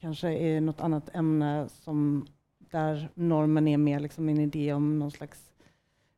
kanske 0.00 0.28
är 0.28 0.60
något 0.60 0.80
annat 0.80 1.14
ämne 1.14 1.68
som 1.68 2.26
där 2.58 3.08
normen 3.14 3.68
är 3.68 3.78
mer 3.78 4.00
liksom 4.00 4.28
en 4.28 4.40
idé 4.40 4.72
om 4.72 4.98
någon 4.98 5.10
slags 5.10 5.52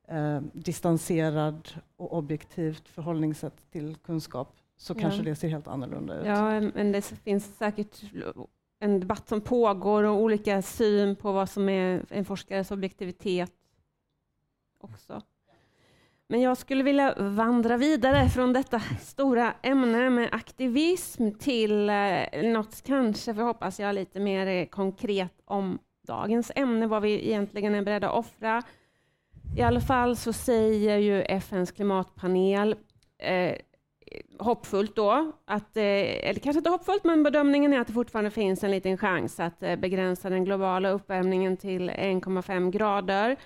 eh, 0.09 0.41
distanserad 0.53 1.69
och 1.97 2.17
objektivt 2.19 2.89
förhållningssätt 2.89 3.71
till 3.71 3.97
kunskap, 3.97 4.57
så 4.81 4.93
Ja. 4.97 5.01
kanske 5.01 5.23
det 5.23 5.35
ser 5.35 5.49
helt 5.49 5.69
annorlunda 5.69 6.21
ut. 6.21 6.27
Ja, 6.27 6.61
men 6.61 6.93
det 6.93 7.03
finns 7.25 7.57
säkert 7.57 8.03
en 8.81 9.01
debatt 9.01 9.29
som 9.29 9.41
pågår 9.41 10.03
och 10.05 10.17
olika 10.17 10.63
syn 10.63 11.17
på 11.17 11.33
vad 11.33 11.49
som 11.51 11.69
är 11.69 12.05
en 12.11 12.25
forskares 12.25 12.71
objektivitet 12.71 13.53
också. 14.81 15.23
Men 16.29 16.41
jag 16.41 16.57
skulle 16.57 16.83
vilja 16.83 17.15
vandra 17.19 17.77
vidare 17.77 18.29
från 18.29 18.53
detta 18.53 18.81
stora 19.01 19.53
ämne 19.63 20.11
med 20.11 20.29
aktivism 20.33 21.31
till 21.31 21.91
eh, 21.91 22.43
något 22.43 22.83
kanske, 22.83 23.35
för 23.35 23.43
hoppas 23.43 23.81
jag, 23.81 23.95
lite 23.95 24.21
mer 24.21 24.67
konkret 24.67 25.41
om 25.45 25.79
dagens 26.07 26.53
ämne, 26.57 26.87
vad 26.87 27.03
vi 27.03 27.29
egentligen 27.29 27.75
är 27.75 27.83
beredda 27.83 28.09
att 28.11 28.19
offra. 28.19 28.63
I 29.57 29.63
alla 29.63 29.81
fall 29.81 30.17
så 30.17 30.33
säger 30.33 30.97
ju 30.99 31.23
FNs 31.23 31.73
klimatpanel 31.73 32.77
eh, 33.19 33.55
hoppfullt 34.39 34.97
då, 34.97 35.33
att, 35.45 35.77
eh, 35.77 35.85
eller 36.29 36.41
kanske 36.41 36.59
inte 36.59 36.71
hoppfullt, 36.71 37.05
men 37.05 37.23
bedömningen 37.23 37.73
är 37.73 37.81
att 37.81 37.87
det 37.87 37.93
fortfarande 37.93 38.31
finns 38.31 38.65
en 38.65 38.71
liten 38.71 38.99
chans 38.99 39.41
att 39.41 39.63
eh, 39.63 39.77
begränsa 39.77 40.31
den 40.31 40.45
globala 40.45 40.91
uppvärmningen 40.91 41.57
till 41.57 41.91
1,5 41.91 42.71
grader, 42.71 43.37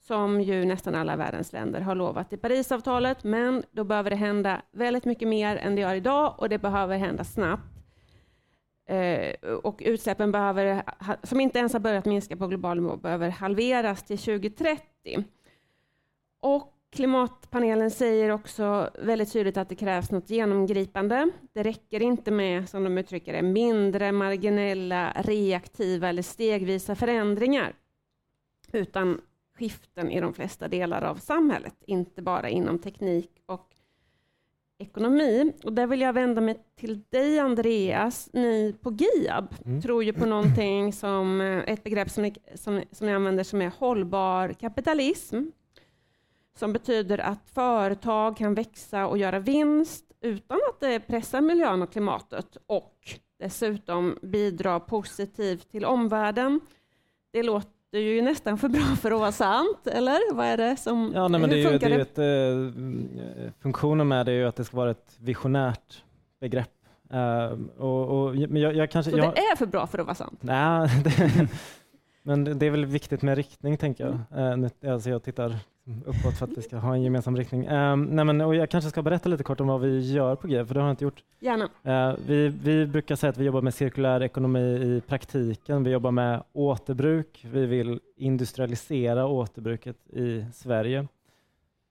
som 0.00 0.40
ju 0.40 0.64
nästan 0.64 0.94
alla 0.94 1.16
världens 1.16 1.52
länder 1.52 1.80
har 1.80 1.94
lovat 1.94 2.32
i 2.32 2.36
Parisavtalet, 2.36 3.24
men 3.24 3.62
då 3.70 3.84
behöver 3.84 4.10
det 4.10 4.16
hända 4.16 4.62
väldigt 4.72 5.04
mycket 5.04 5.28
mer 5.28 5.56
än 5.56 5.74
det 5.74 5.80
gör 5.80 5.94
idag 5.94 6.34
och 6.38 6.48
det 6.48 6.58
behöver 6.58 6.98
hända 6.98 7.24
snabbt. 7.24 7.80
Eh, 8.86 9.50
och 9.62 9.82
utsläppen 9.84 10.32
behöver, 10.32 10.82
som 11.22 11.40
inte 11.40 11.58
ens 11.58 11.72
har 11.72 11.80
börjat 11.80 12.04
minska 12.04 12.36
på 12.36 12.46
global 12.46 12.80
nivå, 12.80 12.96
behöver 12.96 13.28
halveras 13.28 14.02
till 14.02 14.18
2030. 14.18 15.24
Och 16.40 16.79
Klimatpanelen 16.92 17.90
säger 17.90 18.30
också 18.30 18.90
väldigt 18.98 19.32
tydligt 19.32 19.56
att 19.56 19.68
det 19.68 19.74
krävs 19.74 20.10
något 20.10 20.30
genomgripande. 20.30 21.30
Det 21.52 21.62
räcker 21.62 22.02
inte 22.02 22.30
med, 22.30 22.68
som 22.68 22.84
de 22.84 22.98
uttrycker 22.98 23.32
det, 23.32 23.42
mindre 23.42 24.12
marginella, 24.12 25.12
reaktiva 25.16 26.08
eller 26.08 26.22
stegvisa 26.22 26.94
förändringar, 26.94 27.72
utan 28.72 29.20
skiften 29.58 30.10
i 30.10 30.20
de 30.20 30.34
flesta 30.34 30.68
delar 30.68 31.02
av 31.02 31.16
samhället, 31.16 31.74
inte 31.86 32.22
bara 32.22 32.48
inom 32.48 32.78
teknik 32.78 33.30
och 33.46 33.68
ekonomi. 34.78 35.52
Och 35.64 35.72
där 35.72 35.86
vill 35.86 36.00
jag 36.00 36.12
vända 36.12 36.40
mig 36.40 36.58
till 36.76 37.02
dig, 37.10 37.38
Andreas. 37.38 38.30
Ni 38.32 38.74
på 38.82 38.90
GIAB 38.90 39.54
Mm. 39.64 39.82
tror 39.82 40.04
ju 40.04 40.12
på 40.12 40.26
någonting 40.26 40.92
som 40.92 41.40
eh, 41.40 41.58
ett 41.66 41.84
begrepp 41.84 42.10
som 42.10 42.22
ni, 42.22 42.34
som, 42.54 42.82
som 42.92 43.06
ni 43.06 43.12
använder 43.12 43.44
som 43.44 43.62
är 43.62 43.72
hållbar 43.78 44.52
kapitalism 44.52 45.42
som 46.60 46.72
betyder 46.72 47.18
att 47.18 47.50
företag 47.54 48.36
kan 48.36 48.54
växa 48.54 49.06
och 49.06 49.18
göra 49.18 49.38
vinst 49.38 50.04
utan 50.20 50.56
att 50.56 50.80
det 50.80 51.00
pressar 51.00 51.40
miljön 51.40 51.82
och 51.82 51.92
klimatet 51.92 52.56
och 52.66 52.94
dessutom 53.38 54.18
bidra 54.22 54.80
positivt 54.80 55.70
till 55.70 55.84
omvärlden. 55.84 56.60
Det 57.32 57.42
låter 57.42 57.98
ju 57.98 58.22
nästan 58.22 58.58
för 58.58 58.68
bra 58.68 58.80
för 58.80 59.10
att 59.10 59.20
vara 59.20 59.32
sant, 59.32 59.86
eller? 59.86 60.34
Vad 60.34 60.46
är 60.46 60.56
det 60.56 60.76
som... 60.76 61.12
Ja, 61.14 61.28
nej, 61.28 61.40
men 61.40 61.50
hur 61.50 61.56
det 61.56 61.62
är 61.62 61.72
ju, 61.72 61.78
det 61.78 61.80
funkar 61.80 61.90
är 61.90 62.00
ett, 62.00 63.46
eh, 63.46 63.52
funktionen 63.62 64.08
med 64.08 64.26
det 64.26 64.32
är 64.32 64.36
ju 64.36 64.46
att 64.46 64.56
det 64.56 64.64
ska 64.64 64.76
vara 64.76 64.90
ett 64.90 65.16
visionärt 65.18 66.04
begrepp. 66.40 66.72
Eh, 67.12 67.58
och, 67.78 68.26
och, 68.26 68.34
men 68.34 68.56
jag, 68.56 68.76
jag 68.76 68.90
kanske, 68.90 69.12
Så 69.12 69.18
jag, 69.18 69.34
det 69.34 69.40
är 69.40 69.56
för 69.56 69.66
bra 69.66 69.86
för 69.86 69.98
att 69.98 70.06
vara 70.06 70.14
sant? 70.14 70.38
nej, 70.40 70.88
det, 71.04 71.48
men 72.22 72.58
det 72.58 72.66
är 72.66 72.70
väl 72.70 72.86
viktigt 72.86 73.22
med 73.22 73.36
riktning, 73.36 73.76
tänker 73.76 74.04
jag. 74.30 74.58
Nu- 74.58 74.90
alltså 74.90 75.10
jag 75.10 75.22
tittar 75.22 75.56
uppåt 76.06 76.38
för 76.38 76.44
att 76.44 76.58
vi 76.58 76.62
ska 76.62 76.76
ha 76.76 76.94
en 76.94 77.02
gemensam 77.02 77.36
riktning. 77.36 77.64
Eh, 77.64 77.96
nej, 77.96 78.24
men, 78.24 78.40
och 78.40 78.54
jag 78.54 78.70
kanske 78.70 78.90
ska 78.90 79.02
berätta 79.02 79.28
lite 79.28 79.44
kort 79.44 79.60
om 79.60 79.66
vad 79.66 79.80
vi 79.80 80.12
gör 80.12 80.36
på 80.36 80.48
G, 80.48 80.64
för 80.66 80.74
det 80.74 80.80
har 80.80 80.88
jag 80.88 80.92
inte 80.92 81.04
gjort. 81.04 81.24
Gärna. 81.40 81.68
Eh, 81.82 82.16
vi, 82.26 82.48
vi 82.48 82.86
brukar 82.86 83.16
säga 83.16 83.30
att 83.30 83.38
vi 83.38 83.44
jobbar 83.44 83.62
med 83.62 83.74
cirkulär 83.74 84.22
ekonomi 84.22 84.60
i 84.60 85.02
praktiken. 85.06 85.84
Vi 85.84 85.90
jobbar 85.90 86.10
med 86.10 86.42
återbruk. 86.52 87.46
Vi 87.52 87.66
vill 87.66 88.00
industrialisera 88.16 89.26
återbruket 89.26 89.96
i 90.08 90.44
Sverige. 90.54 91.08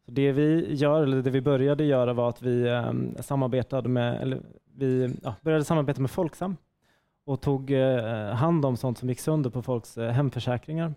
Så 0.06 0.12
det 0.12 0.32
vi 0.32 0.76
gör, 0.76 1.04
eller 1.04 1.22
det 1.22 1.30
vi 1.30 1.41
började 1.41 1.84
göra 1.84 2.14
var 2.14 2.30
att 2.30 2.41
vi 2.41 2.68
eh, 2.68 2.91
samarbetade 3.22 3.89
med, 3.89 4.22
eller 4.22 4.41
vi 4.76 5.16
ja, 5.24 5.36
började 5.41 5.66
samarbeta 5.66 6.02
med 6.02 6.12
Folksam 6.12 6.58
och 7.26 7.41
tog 7.41 7.72
eh, 7.72 8.34
hand 8.34 8.66
om 8.66 8.78
sånt 8.78 8.97
som 8.97 9.10
gick 9.10 9.20
sönder 9.20 9.50
på 9.50 9.62
folks 9.62 9.97
eh, 9.97 10.12
hemförsäkringar. 10.12 10.93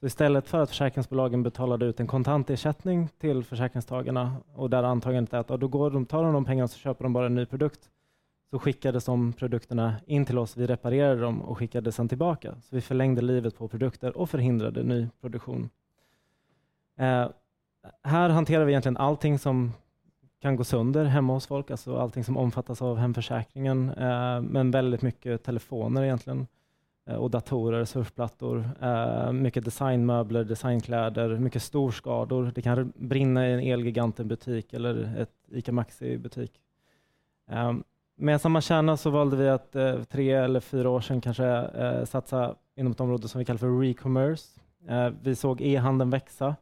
Så 0.00 0.06
istället 0.06 0.48
för 0.48 0.58
att 0.58 0.68
försäkringsbolagen 0.68 1.42
betalade 1.42 1.86
ut 1.86 2.00
en 2.00 2.06
kontantersättning 2.06 3.08
till 3.18 3.44
försäkringstagarna 3.44 4.36
och 4.54 4.70
där 4.70 4.82
antagandet 4.82 5.34
är 5.34 5.38
att 5.38 5.50
ja, 5.50 5.56
då 5.56 5.68
går 5.68 5.90
de, 5.90 6.06
tar 6.06 6.24
de 6.24 6.32
de 6.32 6.44
pengarna 6.44 6.68
så 6.68 6.78
köper 6.78 7.04
de 7.04 7.12
bara 7.12 7.26
en 7.26 7.34
ny 7.34 7.46
produkt 7.46 7.90
så 8.50 8.58
skickades 8.58 9.04
de 9.04 9.32
produkterna 9.32 9.96
in 10.06 10.24
till 10.24 10.38
oss, 10.38 10.56
vi 10.56 10.66
reparerade 10.66 11.20
dem 11.20 11.42
och 11.42 11.58
skickade 11.58 11.92
sen 11.92 12.08
tillbaka. 12.08 12.54
Så 12.62 12.76
vi 12.76 12.80
förlängde 12.80 13.22
livet 13.22 13.58
på 13.58 13.68
produkter 13.68 14.16
och 14.16 14.30
förhindrade 14.30 14.82
ny 14.82 15.08
produktion. 15.20 15.70
Eh, 16.98 17.28
här 18.02 18.28
hanterar 18.28 18.64
vi 18.64 18.72
egentligen 18.72 18.96
allting 18.96 19.38
som 19.38 19.72
kan 20.40 20.56
gå 20.56 20.64
sönder 20.64 21.04
hemma 21.04 21.32
hos 21.32 21.46
folk, 21.46 21.70
alltså 21.70 21.96
allting 21.96 22.24
som 22.24 22.36
omfattas 22.36 22.82
av 22.82 22.96
hemförsäkringen, 22.96 23.90
eh, 23.90 24.40
men 24.40 24.70
väldigt 24.70 25.02
mycket 25.02 25.42
telefoner 25.42 26.02
egentligen 26.02 26.40
eh, 26.40 26.46
Eh, 27.10 27.16
och 27.16 27.30
datorer, 27.30 27.84
surfplattor, 27.84 28.70
eh, 28.82 29.32
mycket 29.32 29.64
designmöbler, 29.64 30.44
designkläder, 30.44 31.38
mycket 31.38 31.62
storskador. 31.62 32.52
Det 32.54 32.62
kan 32.62 32.92
brinna 32.96 33.48
i 33.48 33.52
en 33.52 33.60
Elgiganten-butik 33.60 34.72
eller 34.72 35.16
ett 35.18 35.30
ICA 35.48 35.72
Maxi-butik. 35.72 36.52
Eh, 37.50 37.72
med 38.16 38.40
samma 38.40 38.60
kärna 38.60 38.96
så 38.96 39.10
valde 39.10 39.36
vi 39.36 39.48
att 39.48 39.72
tre 40.08 40.32
eller 40.32 40.60
fyra 40.60 40.90
år 40.90 41.00
sedan 41.00 41.20
kanske 41.20 41.70
satsa 42.06 42.54
inom 42.76 42.92
ett 42.92 43.00
område 43.00 43.28
som 43.28 43.38
vi 43.38 43.44
kallar 43.44 43.58
för 43.58 43.66
re-commerce. 43.66 44.60
Vi 45.22 45.36
såg 45.36 45.60
e-handeln 45.60 46.10
växa 46.10 46.56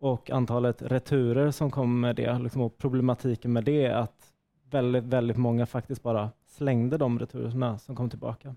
och 0.00 0.30
antalet 0.30 0.82
returer 0.82 1.50
som 1.50 1.70
kom 1.70 2.00
med 2.00 2.16
det 2.16 2.38
liksom, 2.38 2.62
och 2.62 2.78
problematiken 2.78 3.52
med 3.52 3.64
det 3.64 3.86
är 3.86 3.94
att 3.94 4.32
väldigt, 4.70 5.04
väldigt 5.04 5.36
många 5.36 5.66
faktiskt 5.66 6.02
bara 6.02 6.30
slängde 6.46 6.98
de 6.98 7.18
returerna 7.18 7.78
som 7.78 7.96
kom 7.96 8.10
tillbaka. 8.10 8.54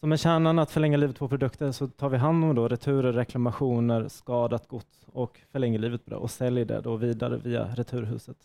Så 0.00 0.06
med 0.06 0.20
kärnan 0.20 0.58
att 0.58 0.70
förlänga 0.70 0.96
livet 0.96 1.18
på 1.18 1.28
produkter 1.28 1.72
så 1.72 1.88
tar 1.88 2.08
vi 2.08 2.16
hand 2.16 2.44
om 2.44 2.54
då 2.54 2.68
returer, 2.68 3.12
reklamationer, 3.12 4.08
skadat 4.08 4.68
gods 4.68 5.06
och 5.12 5.40
förlänger 5.52 5.78
livet 5.78 6.04
på 6.04 6.10
det 6.10 6.16
och 6.16 6.30
säljer 6.30 6.64
det 6.64 6.80
då 6.80 6.96
vidare 6.96 7.36
via 7.36 7.64
Returhuset. 7.64 8.36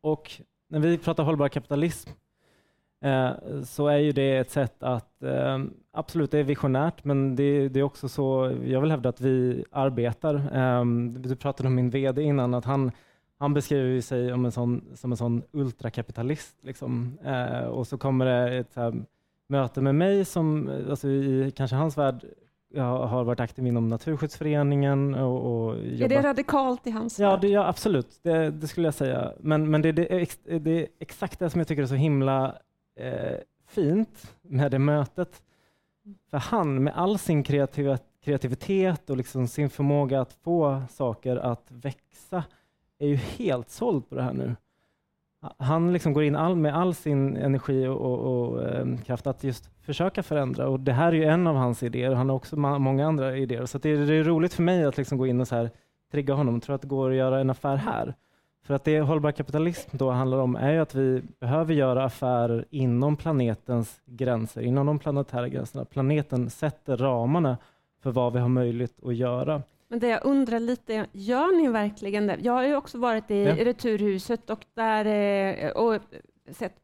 Och 0.00 0.30
när 0.68 0.78
vi 0.78 0.98
pratar 0.98 1.24
hållbar 1.24 1.48
kapitalism 1.48 2.10
eh, 3.00 3.30
så 3.64 3.88
är 3.88 3.98
ju 3.98 4.12
det 4.12 4.36
ett 4.36 4.50
sätt 4.50 4.82
att, 4.82 5.22
eh, 5.22 5.64
absolut 5.92 6.30
det 6.30 6.38
är 6.38 6.44
visionärt, 6.44 7.04
men 7.04 7.36
det, 7.36 7.68
det 7.68 7.80
är 7.80 7.84
också 7.84 8.08
så, 8.08 8.56
jag 8.64 8.80
vill 8.80 8.90
hävda 8.90 9.08
att 9.08 9.20
vi 9.20 9.64
arbetar. 9.70 10.34
Eh, 10.34 10.84
du 11.06 11.36
pratade 11.36 11.66
om 11.66 11.74
min 11.74 11.90
VD 11.90 12.22
innan, 12.22 12.54
att 12.54 12.64
han, 12.64 12.90
han 13.38 13.54
beskriver 13.54 14.00
sig 14.00 14.32
om 14.32 14.44
en 14.44 14.52
sån, 14.52 14.84
som 14.94 15.12
en 15.12 15.16
sån 15.16 15.42
ultrakapitalist. 15.52 16.56
Liksom. 16.62 17.18
Eh, 17.24 17.64
och 17.64 17.86
så 17.86 17.98
kommer 17.98 18.24
det 18.26 18.58
ett 18.58 18.72
så 18.72 18.80
här, 18.80 19.04
möte 19.48 19.80
med 19.80 19.94
mig 19.94 20.24
som, 20.24 20.70
alltså 20.90 21.08
i 21.08 21.52
kanske 21.56 21.76
hans 21.76 21.98
värld, 21.98 22.24
jag 22.74 23.06
har 23.06 23.24
varit 23.24 23.40
aktiv 23.40 23.66
inom 23.66 23.88
Naturskyddsföreningen 23.88 25.14
och, 25.14 25.66
och 25.66 25.76
Är 25.76 25.82
jobbat 25.82 26.08
det 26.08 26.22
radikalt 26.22 26.86
i 26.86 26.90
hans 26.90 27.18
Ja, 27.18 27.36
det, 27.36 27.48
ja 27.48 27.68
absolut. 27.68 28.20
Det, 28.22 28.50
det 28.50 28.68
skulle 28.68 28.86
jag 28.86 28.94
säga. 28.94 29.32
Men, 29.40 29.70
men 29.70 29.82
det, 29.82 29.92
det, 29.92 30.12
är 30.12 30.58
det 30.58 30.70
är 30.70 30.88
exakt 30.98 31.38
det 31.38 31.50
som 31.50 31.58
jag 31.58 31.68
tycker 31.68 31.82
är 31.82 31.86
så 31.86 31.94
himla 31.94 32.58
eh, 33.00 33.38
fint 33.66 34.34
med 34.42 34.70
det 34.70 34.78
mötet. 34.78 35.42
För 36.30 36.38
han, 36.38 36.84
med 36.84 36.92
all 36.96 37.18
sin 37.18 37.42
kreativitet 38.22 39.10
och 39.10 39.16
liksom 39.16 39.48
sin 39.48 39.70
förmåga 39.70 40.20
att 40.20 40.32
få 40.32 40.82
saker 40.90 41.36
att 41.36 41.66
växa, 41.70 42.44
är 42.98 43.06
ju 43.06 43.16
helt 43.16 43.70
såld 43.70 44.08
på 44.08 44.14
det 44.14 44.22
här 44.22 44.32
nu. 44.32 44.56
Han 45.58 45.92
liksom 45.92 46.12
går 46.12 46.24
in 46.24 46.36
all, 46.36 46.56
med 46.56 46.76
all 46.76 46.94
sin 46.94 47.36
energi 47.36 47.86
och, 47.86 48.00
och, 48.00 48.52
och 48.52 48.62
eh, 48.62 48.96
kraft 48.96 49.26
att 49.26 49.44
just 49.44 49.70
försöka 49.82 50.22
förändra. 50.22 50.68
Och 50.68 50.80
Det 50.80 50.92
här 50.92 51.08
är 51.08 51.16
ju 51.16 51.24
en 51.24 51.46
av 51.46 51.56
hans 51.56 51.82
idéer. 51.82 52.12
Han 52.12 52.28
har 52.28 52.36
också 52.36 52.56
ma- 52.56 52.78
många 52.78 53.06
andra 53.06 53.36
idéer. 53.36 53.66
Så 53.66 53.76
att 53.76 53.82
det, 53.82 53.90
är, 53.90 54.06
det 54.06 54.14
är 54.14 54.24
roligt 54.24 54.54
för 54.54 54.62
mig 54.62 54.84
att 54.84 54.96
liksom 54.96 55.18
gå 55.18 55.26
in 55.26 55.40
och 55.40 55.48
så 55.48 55.54
här, 55.56 55.70
trigga 56.12 56.34
honom. 56.34 56.60
Tror 56.60 56.74
att 56.74 56.82
det 56.82 56.88
går 56.88 57.10
att 57.10 57.16
göra 57.16 57.40
en 57.40 57.50
affär 57.50 57.76
här. 57.76 58.14
För 58.66 58.74
att 58.74 58.84
det 58.84 59.00
hållbar 59.00 59.32
kapitalism 59.32 59.96
då 59.96 60.10
handlar 60.10 60.38
om 60.38 60.56
är 60.56 60.72
ju 60.72 60.78
att 60.78 60.94
vi 60.94 61.22
behöver 61.40 61.74
göra 61.74 62.04
affärer 62.04 62.64
inom 62.70 63.16
planetens 63.16 64.00
gränser, 64.06 64.62
inom 64.62 64.86
de 64.86 64.98
planetära 64.98 65.48
gränserna. 65.48 65.84
Planeten 65.84 66.50
sätter 66.50 66.96
ramarna 66.96 67.56
för 68.02 68.10
vad 68.10 68.32
vi 68.32 68.38
har 68.38 68.48
möjlighet 68.48 69.04
att 69.04 69.14
göra. 69.14 69.62
Men 69.88 69.98
det 69.98 70.08
jag 70.08 70.24
undrar 70.24 70.60
lite, 70.60 71.06
gör 71.12 71.56
ni 71.62 71.68
verkligen 71.68 72.26
det? 72.26 72.36
Jag 72.40 72.52
har 72.52 72.64
ju 72.64 72.76
också 72.76 72.98
varit 72.98 73.30
i 73.30 73.42
Ja. 73.44 73.64
Returhuset 73.64 74.50
och, 74.50 74.64
där, 74.74 75.04
eh, 75.64 75.70
och 75.70 76.00
sett 76.50 76.74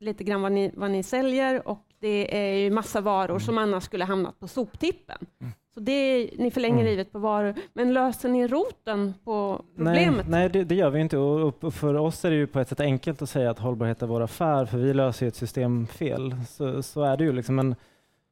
lite 0.00 0.24
grann 0.24 0.42
vad 0.42 0.52
ni, 0.52 0.70
vad 0.74 0.90
ni 0.90 1.02
säljer 1.02 1.68
och 1.68 1.84
det 2.00 2.36
är 2.38 2.54
ju 2.58 2.70
massa 2.70 3.00
varor 3.00 3.30
Mm. 3.30 3.40
som 3.40 3.58
annars 3.58 3.84
skulle 3.84 4.04
hamnat 4.04 4.40
på 4.40 4.48
soptippen. 4.48 5.18
Mm. 5.40 5.52
Så 5.74 5.80
det, 5.80 6.30
ni 6.38 6.50
förlänger 6.50 6.74
Mm. 6.80 6.86
livet 6.86 7.12
på 7.12 7.18
varor, 7.18 7.54
men 7.72 7.92
löser 7.94 8.28
ni 8.28 8.46
roten 8.48 9.14
på 9.24 9.64
problemet? 9.76 10.28
Nej, 10.28 10.40
nej 10.40 10.48
det, 10.48 10.64
det 10.64 10.74
gör 10.74 10.90
vi 10.90 11.00
inte. 11.00 11.16
Och 11.18 11.74
för 11.74 11.94
oss 11.94 12.24
är 12.24 12.30
det 12.30 12.36
ju 12.36 12.46
på 12.46 12.60
ett 12.60 12.68
sätt 12.68 12.80
enkelt 12.80 13.22
att 13.22 13.28
säga 13.30 13.50
att 13.50 13.58
hållbarhet 13.58 14.02
är 14.02 14.06
vår 14.06 14.20
affär, 14.20 14.64
för 14.66 14.78
vi 14.78 14.94
löser 14.94 15.26
ju 15.26 15.28
ett 15.28 15.36
systemfel. 15.36 16.34
Så, 16.48 16.82
så 16.82 17.02
är 17.02 17.16
det 17.16 17.24
ju. 17.24 17.32
Liksom. 17.32 17.54
Men, 17.56 17.74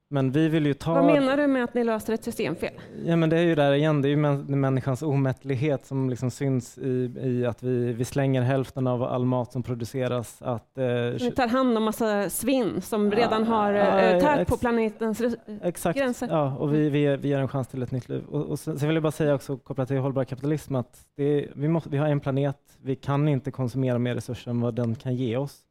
men 0.08 0.32
vi 0.32 0.48
vill 0.48 0.66
ju 0.66 0.74
ta... 0.74 0.94
Vad 0.94 1.04
menar 1.04 1.36
du 1.36 1.46
med 1.46 1.64
att 1.64 1.74
ni 1.74 1.84
löser 1.84 2.12
ett 2.12 2.24
systemfel? 2.24 2.72
Ja, 3.04 3.16
men 3.16 3.30
det 3.30 3.38
är 3.38 3.42
ju 3.42 3.54
där 3.54 3.72
igen, 3.72 4.02
det 4.02 4.08
är 4.08 4.10
ju 4.10 4.16
män, 4.16 4.60
människans 4.60 5.02
omättlighet 5.02 5.86
som 5.86 6.10
liksom 6.10 6.30
syns 6.30 6.78
i, 6.78 7.12
i 7.22 7.46
att 7.46 7.62
vi, 7.62 7.92
vi 7.92 8.04
slänger 8.04 8.42
hälften 8.42 8.86
av 8.86 9.02
all 9.02 9.24
mat 9.24 9.52
som 9.52 9.62
produceras. 9.62 10.42
Att, 10.42 10.78
eh, 10.78 10.84
Ni 11.20 11.32
tar 11.36 11.48
hand 11.48 11.76
om 11.76 11.84
massa 11.84 12.30
svinn 12.30 12.80
som 12.80 13.10
Ja, 13.12 13.18
redan 13.18 13.44
har 13.44 13.72
ja, 13.72 14.00
äh, 14.00 14.20
tärt 14.20 14.48
på 14.48 14.56
planetens 14.56 15.22
Exakt, 15.62 15.98
gränser. 15.98 16.28
ja, 16.30 16.56
och 16.56 16.74
vi, 16.74 16.90
vi, 16.90 17.16
vi 17.16 17.28
ger 17.28 17.38
en 17.38 17.48
chans 17.48 17.68
till 17.68 17.82
ett 17.82 17.92
nytt 17.92 18.08
liv. 18.08 18.24
Och, 18.30 18.46
och 18.46 18.58
sen, 18.58 18.78
sen 18.78 18.88
vill 18.88 18.96
jag 18.96 19.02
bara 19.02 19.12
säga 19.12 19.34
också 19.34 19.56
kopplat 19.56 19.88
till 19.88 19.98
hållbar 19.98 20.24
kapitalism 20.24 20.74
att 20.74 21.00
det, 21.16 21.48
vi, 21.54 21.68
måste, 21.68 21.90
vi 21.90 21.98
har 21.98 22.08
en 22.08 22.20
planet, 22.20 22.56
vi 22.82 22.96
kan 22.96 23.28
inte 23.28 23.50
konsumera 23.50 23.98
mer 23.98 24.14
resurser 24.14 24.50
än 24.50 24.60
vad 24.60 24.74
den 24.74 24.94
kan 24.94 25.14
ge 25.14 25.36
oss. 25.36 25.62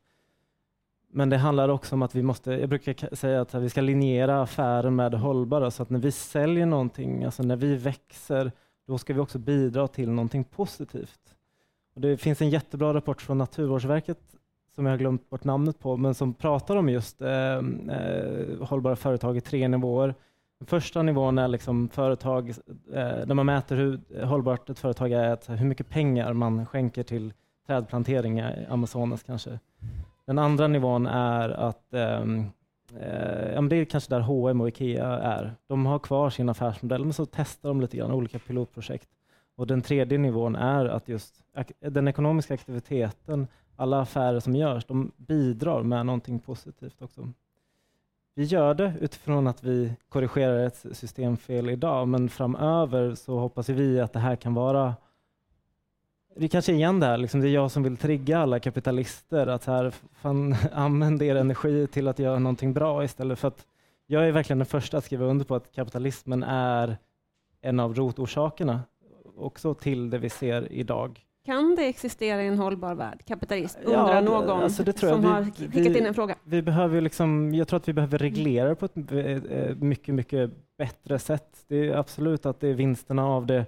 Men 1.15 1.29
det 1.29 1.37
handlar 1.37 1.69
också 1.69 1.95
om 1.95 2.01
att 2.01 2.15
vi 2.15 2.21
måste, 2.21 2.51
jag 2.51 2.69
brukar 2.69 3.15
säga 3.15 3.41
att 3.41 3.53
vi 3.53 3.69
ska 3.69 3.81
linjera 3.81 4.41
affären 4.41 4.95
med 4.95 5.11
det 5.11 5.17
hållbara 5.17 5.71
så 5.71 5.83
att 5.83 5.89
när 5.89 5.99
vi 5.99 6.11
säljer 6.11 6.65
någonting, 6.65 7.23
alltså 7.23 7.43
när 7.43 7.55
vi 7.55 7.75
växer, 7.75 8.51
då 8.87 8.97
ska 8.97 9.13
vi 9.13 9.19
också 9.19 9.39
bidra 9.39 9.87
till 9.87 10.09
någonting 10.09 10.43
positivt. 10.43 11.19
Och 11.95 12.01
det 12.01 12.17
finns 12.17 12.41
en 12.41 12.49
jättebra 12.49 12.93
rapport 12.93 13.21
från 13.21 13.37
Naturvårdsverket 13.37 14.19
som 14.75 14.85
jag 14.85 14.93
har 14.93 14.97
glömt 14.97 15.29
bort 15.29 15.43
namnet 15.43 15.79
på, 15.79 15.97
men 15.97 16.13
som 16.13 16.33
pratar 16.33 16.75
om 16.75 16.89
just 16.89 17.21
eh, 17.21 17.29
eh, 17.29 18.61
hållbara 18.61 18.95
företag 18.95 19.37
i 19.37 19.41
tre 19.41 19.67
nivåer. 19.67 20.15
Den 20.59 20.67
första 20.67 21.01
nivån 21.01 21.37
är 21.37 21.47
liksom 21.47 21.89
företag, 21.89 22.49
eh, 22.93 23.25
där 23.25 23.33
man 23.33 23.45
mäter 23.45 23.75
hur 23.75 24.23
hållbart 24.25 24.69
ett 24.69 24.79
företag 24.79 25.11
är, 25.11 25.29
att 25.29 25.49
hur 25.49 25.65
mycket 25.65 25.89
pengar 25.89 26.33
man 26.33 26.65
skänker 26.65 27.03
till 27.03 27.33
trädplantering 27.67 28.39
i 28.39 28.65
Amazonas 28.69 29.23
kanske. 29.23 29.59
Den 30.27 30.39
andra 30.39 30.67
nivån 30.67 31.07
är 31.07 31.49
att 31.49 31.93
ehm, 31.93 32.39
eh, 32.99 33.63
det 33.63 33.75
är 33.75 33.85
kanske 33.85 34.15
där 34.15 34.19
H&M 34.19 34.61
och 34.61 34.67
Ikea 34.67 35.07
är. 35.07 35.55
De 35.67 35.85
har 35.85 35.99
kvar 35.99 36.29
sin 36.29 36.49
affärsmodell, 36.49 37.03
men 37.03 37.13
så 37.13 37.25
testar 37.25 37.69
de 37.69 37.81
lite 37.81 37.97
grann 37.97 38.11
olika 38.11 38.39
pilotprojekt. 38.39 39.09
Och 39.55 39.67
den 39.67 39.81
tredje 39.81 40.17
nivån 40.17 40.55
är 40.55 40.85
att 40.85 41.09
just 41.09 41.43
ak- 41.53 41.89
den 41.89 42.07
ekonomiska 42.07 42.53
aktiviteten, 42.53 43.47
alla 43.75 44.01
affärer 44.01 44.39
som 44.39 44.55
görs, 44.55 44.85
de 44.85 45.11
bidrar 45.17 45.83
med 45.83 46.05
någonting 46.05 46.39
positivt 46.39 47.01
också. 47.01 47.29
Vi 48.35 48.43
gör 48.43 48.73
det 48.73 48.93
utifrån 49.01 49.47
att 49.47 49.63
vi 49.63 49.93
korrigerar 50.09 50.59
ett 50.59 50.85
systemfel 50.91 51.69
idag, 51.69 52.07
men 52.07 52.29
framöver 52.29 53.15
så 53.15 53.39
hoppas 53.39 53.69
vi 53.69 53.99
att 53.99 54.13
det 54.13 54.19
här 54.19 54.35
kan 54.35 54.53
vara 54.53 54.93
det 56.35 56.47
kanske 56.47 56.71
är 56.71 56.73
igen 56.75 56.99
det 56.99 57.05
här, 57.05 57.17
liksom 57.17 57.41
det 57.41 57.47
är 57.47 57.51
jag 57.53 57.71
som 57.71 57.83
vill 57.83 57.97
trigga 57.97 58.39
alla 58.39 58.59
kapitalister 58.59 59.47
att 59.47 59.65
här, 59.65 59.93
fan, 60.21 60.55
använd 60.73 61.21
er 61.21 61.35
energi 61.35 61.87
till 61.87 62.07
att 62.07 62.19
göra 62.19 62.39
någonting 62.39 62.73
bra 62.73 63.03
istället 63.03 63.39
för 63.39 63.47
att 63.47 63.65
jag 64.07 64.27
är 64.27 64.31
verkligen 64.31 64.59
den 64.59 64.65
första 64.65 64.97
att 64.97 65.05
skriva 65.05 65.25
under 65.25 65.45
på 65.45 65.55
att 65.55 65.71
kapitalismen 65.71 66.43
är 66.43 66.97
en 67.61 67.79
av 67.79 67.95
rotorsakerna 67.95 68.81
också 69.37 69.73
till 69.73 70.09
det 70.09 70.17
vi 70.17 70.29
ser 70.29 70.71
idag. 70.71 71.21
Kan 71.45 71.75
det 71.75 71.85
existera 71.87 72.43
i 72.43 72.47
en 72.47 72.57
hållbar 72.57 72.95
värld? 72.95 73.21
Kapitalism? 73.25 73.79
Ja, 73.83 73.89
Undrar 73.99 74.15
det- 74.15 74.21
någon 74.21 74.49
alltså 74.63 74.83
som 74.93 75.21
Vi- 75.21 75.27
har 75.27 75.41
vi- 75.41 75.51
skickat 75.71 75.97
in 75.97 76.05
en 76.05 76.13
fråga. 76.13 76.35
Vi 76.43 76.61
behöver 76.61 77.01
liksom, 77.01 77.53
jag 77.55 77.67
tror 77.67 77.77
att 77.77 77.87
vi 77.87 77.93
behöver 77.93 78.17
reglera 78.17 78.75
på 78.75 78.85
ett 78.85 78.95
eh, 79.11 79.75
mycket, 79.75 80.15
mycket 80.15 80.51
bättre 80.77 81.19
sätt. 81.19 81.65
Det 81.67 81.89
är 81.89 81.95
absolut 81.97 82.45
att 82.45 82.59
det 82.59 82.67
är 82.67 82.73
vinsterna 82.73 83.25
av 83.25 83.45
det 83.45 83.55
eh, 83.57 83.63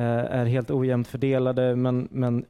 är 0.00 0.44
helt 0.46 0.70
ojämnt 0.70 1.08
fördelade, 1.08 1.76
men, 1.76 2.08
men 2.10 2.44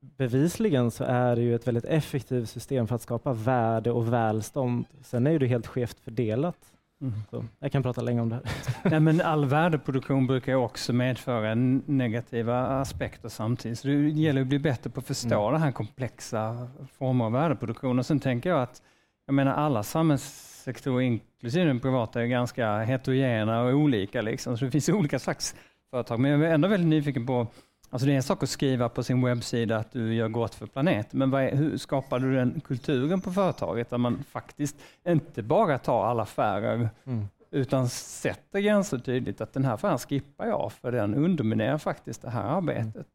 bevisligen 0.00 0.90
så 0.90 1.04
är 1.04 1.36
det 1.36 1.42
ju 1.42 1.54
ett 1.54 1.66
väldigt 1.66 1.84
effektivt 1.84 2.48
system 2.48 2.86
för 2.86 2.94
att 2.94 3.02
skapa 3.02 3.32
värde 3.32 3.90
och 3.90 4.12
välstånd. 4.12 4.84
Sen 5.02 5.26
är 5.26 5.30
ju 5.30 5.38
det 5.38 5.46
helt 5.46 5.66
skevt 5.66 6.00
fördelat. 6.00 6.56
Mm. 7.00 7.14
Så 7.30 7.44
jag 7.58 7.72
kan 7.72 7.82
prata 7.82 8.00
länge 8.00 8.20
om 8.20 8.28
det 8.28 8.34
här. 8.34 8.44
Nej, 8.90 9.00
men 9.00 9.20
all 9.20 9.44
värdeproduktion 9.44 10.26
brukar 10.26 10.54
också 10.54 10.92
medföra 10.92 11.54
negativa 11.54 12.66
aspekter 12.66 13.28
samtidigt. 13.28 13.78
Så 13.78 13.88
det 13.88 13.94
gäller 14.08 14.40
att 14.40 14.46
bli 14.46 14.58
bättre 14.58 14.90
på 14.90 15.00
att 15.00 15.06
förstå 15.06 15.40
Mm. 15.42 15.52
den 15.52 15.62
här 15.62 15.72
komplexa 15.72 16.68
former 16.98 17.24
av 17.24 17.32
värdeproduktion. 17.32 17.98
Och 17.98 18.06
sen 18.06 18.20
tänker 18.20 18.50
jag 18.50 18.62
att 18.62 18.82
jag 19.26 19.34
menar 19.34 19.52
alla 19.52 19.82
samhällssektorer, 19.82 21.00
inklusive 21.00 21.64
den 21.64 21.80
privata, 21.80 22.22
är 22.22 22.26
ganska 22.26 22.78
heterogena 22.78 23.62
och 23.62 23.74
olika. 23.74 24.22
Liksom. 24.22 24.58
Så 24.58 24.64
det 24.64 24.70
finns 24.70 24.88
olika 24.88 25.18
slags 25.18 25.54
företag. 25.92 26.20
Men 26.20 26.30
jag 26.30 26.42
är 26.50 26.54
ändå 26.54 26.68
väldigt 26.68 26.88
nyfiken 26.88 27.26
på 27.26 27.46
Alltså 27.90 28.06
det 28.06 28.12
är 28.12 28.16
en 28.16 28.22
sak 28.22 28.42
att 28.42 28.48
skriva 28.48 28.88
på 28.88 29.02
sin 29.02 29.22
webbsida 29.24 29.76
att 29.76 29.92
du 29.92 30.14
gör 30.14 30.28
gott 30.28 30.54
för 30.54 30.66
planeten, 30.66 31.18
men 31.18 31.34
är, 31.34 31.56
hur 31.56 31.76
skapar 31.78 32.18
du 32.18 32.34
den 32.34 32.60
kulturen 32.60 33.20
på 33.20 33.30
företaget 33.32 33.90
där 33.90 33.98
man 33.98 34.24
faktiskt 34.30 34.76
inte 35.08 35.42
bara 35.42 35.78
tar 35.78 36.04
alla 36.06 36.22
affärer 36.22 36.90
Mm. 37.04 37.24
utan 37.50 37.88
sätter 37.88 38.60
gränser 38.60 38.98
tydligt 38.98 39.40
att 39.40 39.52
den 39.52 39.64
här 39.64 39.74
affären 39.74 39.98
skippar 39.98 40.46
jag 40.46 40.72
för 40.72 40.92
den 40.92 41.14
underminerar 41.14 41.78
faktiskt 41.78 42.22
det 42.22 42.30
här 42.30 42.44
arbetet. 42.44 43.06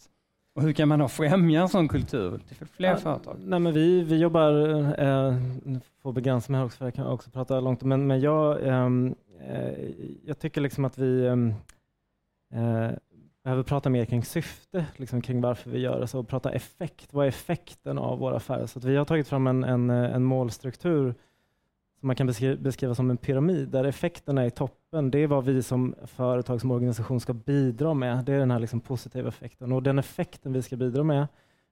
Och 0.55 0.61
hur 0.61 0.73
kan 0.73 0.87
man 0.87 0.99
då 0.99 1.07
främja 1.07 1.61
en 1.61 1.69
sån 1.69 1.87
kultur 1.87 2.39
till 2.47 2.67
fler 2.67 2.89
Ja, 2.89 2.97
företag? 2.97 3.35
Nej, 3.39 3.59
men 3.59 3.73
vi, 3.73 4.01
vi 4.03 4.17
jobbar, 4.17 4.51
eh, 5.01 5.35
får 6.01 6.13
begränsa 6.13 6.51
mig 6.51 6.59
här 6.59 6.65
också 6.65 6.77
för 6.77 6.85
jag 6.85 6.93
kan 6.95 7.07
också 7.07 7.29
prata 7.29 7.59
långt, 7.59 7.83
men, 7.83 8.07
men 8.07 8.19
jag, 8.21 8.67
ehm, 8.67 9.15
eh, 9.49 9.89
jag 10.25 10.39
tycker 10.39 10.61
liksom 10.61 10.85
att 10.85 10.97
vi 10.97 11.27
ehm, 11.27 11.53
eh, 12.53 12.91
behöver 13.43 13.63
prata 13.63 13.89
mer 13.89 14.05
kring 14.05 14.23
syfte, 14.23 14.85
liksom 14.95 15.21
kring 15.21 15.41
varför 15.41 15.69
vi 15.69 15.79
gör 15.79 15.99
det, 15.99 16.07
så 16.07 16.23
prata 16.23 16.51
effekt. 16.51 17.13
Vad 17.13 17.25
är 17.25 17.29
effekten 17.29 17.97
av 17.97 18.19
våra 18.19 18.35
affärer? 18.35 18.65
Så 18.65 18.79
att 18.79 18.85
vi 18.85 18.95
har 18.95 19.05
tagit 19.05 19.27
fram 19.27 19.47
en, 19.47 19.63
en, 19.63 19.89
en 19.89 20.23
målstruktur 20.23 21.15
som 21.99 22.07
man 22.07 22.15
kan 22.15 22.27
beskriva, 22.27 22.55
beskriva 22.55 22.95
som 22.95 23.09
en 23.09 23.17
pyramid, 23.17 23.69
där 23.69 23.83
effekterna 23.83 24.45
i 24.45 24.51
toppen, 24.51 25.11
det 25.11 25.19
är 25.19 25.27
vad 25.27 25.45
vi 25.45 25.63
som 25.63 25.95
företag, 26.05 26.61
som 26.61 26.71
organisation 26.71 27.19
ska 27.19 27.33
bidra 27.33 27.93
med. 27.93 28.25
Det 28.25 28.33
är 28.33 28.39
den 28.39 28.51
här 28.51 28.59
liksom 28.59 28.79
positiva 28.79 29.29
effekten. 29.29 29.71
Och 29.71 29.83
den 29.83 29.99
effekten 29.99 30.53
vi 30.53 30.61
ska 30.61 30.75
bidra 30.75 31.03
med, 31.03 31.27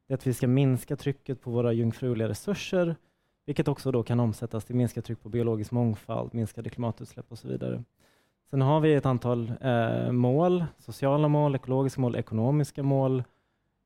är 0.08 0.14
att 0.14 0.28
vi 0.28 0.34
ska 0.34 0.48
minska 0.48 0.96
trycket 0.96 1.42
på 1.42 1.52
våra 1.52 1.74
jungfruliga 1.74 2.30
resurser, 2.30 2.96
vilket 3.46 3.68
också 3.68 3.92
då 3.92 4.04
kan 4.04 4.20
omsättas 4.20 4.66
till 4.66 4.76
minskat 4.76 5.06
tryck 5.06 5.24
på 5.24 5.30
biologisk 5.30 5.72
mångfald, 5.72 6.34
minskade 6.34 6.70
klimatutsläpp 6.70 7.26
och 7.30 7.38
så 7.38 7.48
vidare. 7.48 7.84
Sen 8.50 8.62
har 8.62 8.80
vi 8.80 8.94
ett 8.94 9.06
antal 9.06 9.52
eh, 9.62 10.12
mål, 10.12 10.66
sociala 10.80 11.28
mål, 11.28 11.56
ekologiska 11.56 12.02
mål, 12.02 12.16
ekonomiska 12.16 12.84
mål 12.84 13.24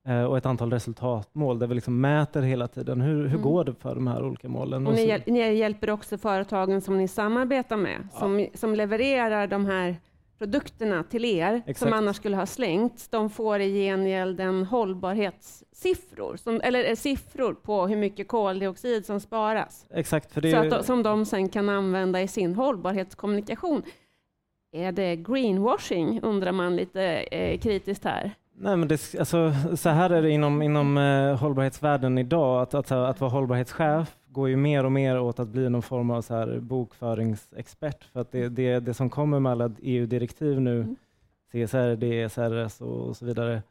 eh, 0.08 0.24
och 0.24 0.38
ett 0.38 0.46
antal 0.46 0.72
resultatmål 0.72 1.60
där 1.60 1.68
vi 1.68 1.76
liksom 1.76 2.02
mäter 2.02 2.42
hela 2.42 2.68
tiden 2.68 3.02
hur, 3.02 3.16
hur 3.22 3.28
Mm. 3.30 3.42
går 3.42 3.64
det 3.64 3.74
för 3.74 3.96
de 3.96 4.08
här 4.08 4.24
olika 4.24 4.50
målen. 4.50 4.88
Och 4.88 4.94
Och 4.94 5.00
ni, 5.00 5.22
så- 5.26 5.32
ni 5.32 5.54
hjälper 5.56 5.90
också 5.90 6.18
företagen 6.18 6.82
som 6.82 6.98
ni 6.98 7.08
samarbetar 7.08 7.78
med, 7.78 8.08
som, 8.12 8.48
som 8.54 8.76
levererar 8.76 9.48
de 9.48 9.66
här 9.66 9.96
produkterna 10.38 11.04
till 11.04 11.26
er, 11.26 11.52
som 11.58 11.64
Exakt. 11.72 11.94
annars 11.94 12.16
skulle 12.16 12.36
ha 12.36 12.46
slängts. 12.46 13.08
De 13.10 13.30
får 13.30 13.60
i 13.60 13.74
gengäld 13.86 14.40
en 14.40 14.66
hållbarhetssiffror, 14.66 16.36
som, 16.38 16.62
eller 16.64 16.90
eh, 16.90 16.96
siffror 16.96 17.54
på 17.54 17.88
hur 17.88 17.98
mycket 17.98 18.28
koldioxid 18.28 19.06
som 19.06 19.20
sparas. 19.20 19.86
Exakt, 19.94 20.32
för 20.32 20.42
det 20.42 20.52
Så 20.70 20.76
att, 20.76 20.86
som 20.86 21.04
de 21.04 21.26
sen 21.26 21.50
kan 21.50 21.70
använda 21.70 22.22
i 22.22 22.28
sin 22.28 22.56
hållbarhetskommunikation. 22.56 23.82
Är 24.72 24.92
det 24.92 25.16
greenwashing, 25.16 26.20
undrar 26.24 26.52
man 26.52 26.76
lite 26.76 27.04
eh, 27.04 27.60
kritiskt 27.60 28.04
här. 28.04 28.32
Nej, 28.62 28.78
men 28.78 28.88
det, 28.88 29.16
alltså, 29.20 29.54
så 29.76 29.90
här 29.90 30.10
är 30.10 30.22
det 30.22 30.30
inom, 30.30 30.62
inom 30.62 30.98
eh, 30.98 31.36
hållbarhetsvärlden 31.36 32.18
idag. 32.18 32.62
Att, 32.62 32.74
att, 32.74 32.92
att 32.92 33.22
vara 33.22 33.32
hållbarhetschef 33.32 34.16
går 34.28 34.50
ju 34.50 34.56
mer 34.56 34.84
och 34.86 34.92
mer 34.92 35.20
åt 35.20 35.40
att 35.40 35.48
bli 35.48 35.70
någon 35.70 35.82
form 35.82 36.12
av 36.12 36.22
så 36.22 36.34
här 36.34 36.60
bokföringsexpert. 36.60 38.04
För 38.04 38.20
att 38.20 38.32
det, 38.32 38.50
det, 38.50 38.80
det 38.80 38.94
som 38.94 39.10
kommer 39.10 39.40
med 39.40 39.52
alla 39.52 39.72
EU-direktiv 39.82 40.62
nu, 40.62 40.82
Mm. 40.82 40.96
CSR, 41.68 41.96
DSRS 41.96 42.82
och, 42.82 43.08
och 43.08 43.18
så 43.18 43.26
vidare, 43.26 43.62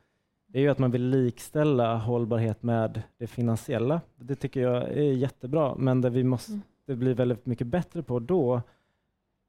det 0.47 0.59
är 0.59 0.63
ju 0.63 0.69
att 0.69 0.79
man 0.79 0.91
vill 0.91 1.03
likställa 1.09 1.97
hållbarhet 1.97 2.63
med 2.63 3.03
det 3.19 3.27
finansiella. 3.27 4.01
Det 4.17 4.35
tycker 4.35 4.61
jag 4.61 4.83
är 4.83 5.13
jättebra, 5.13 5.75
men 5.75 6.01
det 6.01 6.11
vi 6.11 6.25
måste 6.25 6.53
Mm. 6.89 6.99
bli 6.99 7.15
väldigt 7.15 7.47
mycket 7.47 7.67
bättre 7.67 8.03
på 8.03 8.19
då 8.19 8.63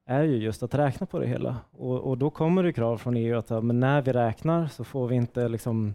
är 0.10 0.24
ju 0.24 0.38
just 0.38 0.64
att 0.64 0.76
räkna 0.76 1.06
på 1.06 1.20
det 1.20 1.28
hela. 1.28 1.58
Och, 1.72 2.00
och 2.00 2.18
då 2.18 2.30
kommer 2.30 2.64
det 2.64 2.74
krav 2.74 2.98
från 2.98 3.18
EU 3.18 3.38
att 3.38 3.50
ja, 3.50 3.62
men 3.62 3.80
när 3.80 4.02
vi 4.02 4.12
räknar 4.12 4.68
så 4.68 4.84
får 4.84 5.08
vi 5.08 5.16
inte 5.16 5.48
liksom, 5.48 5.94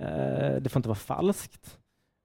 eh, 0.00 0.56
det 0.60 0.68
får 0.68 0.78
inte 0.78 0.88
vara 0.88 0.96
falskt. 0.96 1.78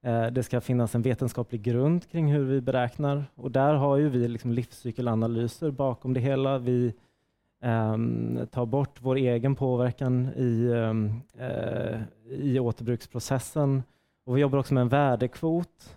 Eh, 0.05 0.27
det 0.27 0.43
ska 0.43 0.61
finnas 0.61 0.95
en 0.95 1.01
vetenskaplig 1.01 1.61
grund 1.61 2.09
kring 2.09 2.31
hur 2.33 2.43
vi 2.43 2.61
beräknar 2.61 3.25
och 3.35 3.51
där 3.51 3.73
har 3.73 3.97
ju 3.97 4.09
vi 4.09 4.27
liksom 4.27 4.51
livscykelanalyser 4.51 5.71
bakom 5.71 6.13
det 6.13 6.19
hela. 6.19 6.57
Vi 6.57 6.93
eh, 7.63 7.97
tar 8.51 8.65
bort 8.65 9.01
vår 9.01 9.15
egen 9.15 9.55
påverkan 9.55 10.29
i, 10.35 10.71
ehm, 10.75 11.21
eh, 11.37 12.01
i 12.29 12.59
återbruksprocessen 12.59 13.83
och 14.25 14.37
vi 14.37 14.41
jobbar 14.41 14.59
också 14.59 14.73
med 14.73 14.81
en 14.81 14.89
värdekvot 14.89 15.96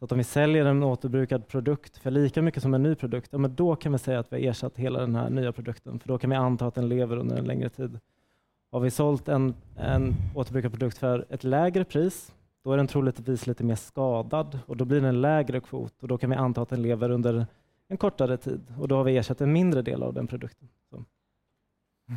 så 0.00 0.04
att 0.04 0.12
om 0.12 0.18
vi 0.18 0.24
säljer 0.24 0.64
en 0.64 0.82
återbrukad 0.82 1.48
produkt 1.48 1.96
för 1.96 2.10
lika 2.10 2.42
mycket 2.42 2.62
som 2.62 2.74
en 2.74 2.82
ny 2.82 2.94
produkt, 2.94 3.28
ja, 3.32 3.38
men 3.38 3.54
då 3.54 3.76
kan 3.76 3.92
vi 3.92 3.98
säga 3.98 4.18
att 4.18 4.32
vi 4.32 4.36
har 4.36 4.50
ersatt 4.50 4.78
hela 4.78 5.00
den 5.00 5.14
här 5.14 5.30
nya 5.30 5.52
produkten, 5.52 6.00
för 6.00 6.08
då 6.08 6.18
kan 6.18 6.30
vi 6.30 6.36
anta 6.36 6.66
att 6.66 6.74
den 6.74 6.88
lever 6.88 7.16
under 7.16 7.36
en 7.36 7.44
längre 7.44 7.68
tid. 7.68 7.98
Har 8.70 8.80
vi 8.80 8.90
sålt 8.90 9.28
en, 9.28 9.54
en 9.76 10.14
återbrukad 10.34 10.72
produkt 10.72 10.98
för 10.98 11.26
ett 11.30 11.44
lägre 11.44 11.84
pris, 11.84 12.34
då 12.64 12.72
är 12.72 12.76
den 12.76 12.86
troligtvis 12.86 13.46
lite 13.46 13.64
mer 13.64 13.74
skadad 13.74 14.58
och 14.66 14.76
då 14.76 14.84
blir 14.84 15.00
det 15.00 15.08
en 15.08 15.20
lägre 15.20 15.60
kvot 15.60 16.02
och 16.02 16.08
då 16.08 16.18
kan 16.18 16.30
vi 16.30 16.36
anta 16.36 16.62
att 16.62 16.68
den 16.68 16.82
lever 16.82 17.10
under 17.10 17.46
en 17.88 17.96
kortare 17.96 18.36
tid 18.36 18.74
och 18.78 18.88
då 18.88 18.96
har 18.96 19.04
vi 19.04 19.16
ersatt 19.16 19.40
en 19.40 19.52
mindre 19.52 19.82
del 19.82 20.02
av 20.02 20.14
den 20.14 20.26
produkten. 20.26 20.68
Så. 20.90 21.04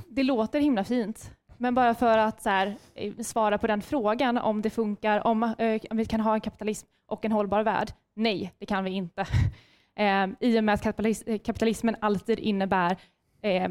Det 0.09 0.23
låter 0.23 0.59
himla 0.59 0.83
fint, 0.83 1.31
men 1.63 1.75
bara 1.75 1.95
för 1.95 2.17
att 2.17 2.41
så 2.41 2.49
här, 2.49 2.75
eh, 2.95 3.13
svara 3.17 3.57
på 3.57 3.67
den 3.67 3.81
frågan 3.81 4.37
om 4.37 4.61
det 4.61 4.69
funkar, 4.69 5.27
om, 5.27 5.43
eh, 5.43 5.81
om 5.89 5.97
vi 5.97 6.05
kan 6.05 6.19
ha 6.19 6.33
en 6.33 6.41
kapitalism 6.41 6.87
och 7.07 7.25
en 7.25 7.31
hållbar 7.31 7.63
värld. 7.63 7.91
Nej, 8.15 8.53
det 8.59 8.65
kan 8.65 8.83
vi 8.83 8.91
inte. 8.91 9.21
eh, 9.95 10.27
I 10.39 10.59
och 10.59 10.63
med 10.63 10.73
att 10.73 10.81
kapitalis 10.81 11.23
kapitalismen 11.45 11.95
alltid 11.99 12.39
innebär 12.39 12.97
eh, 13.41 13.69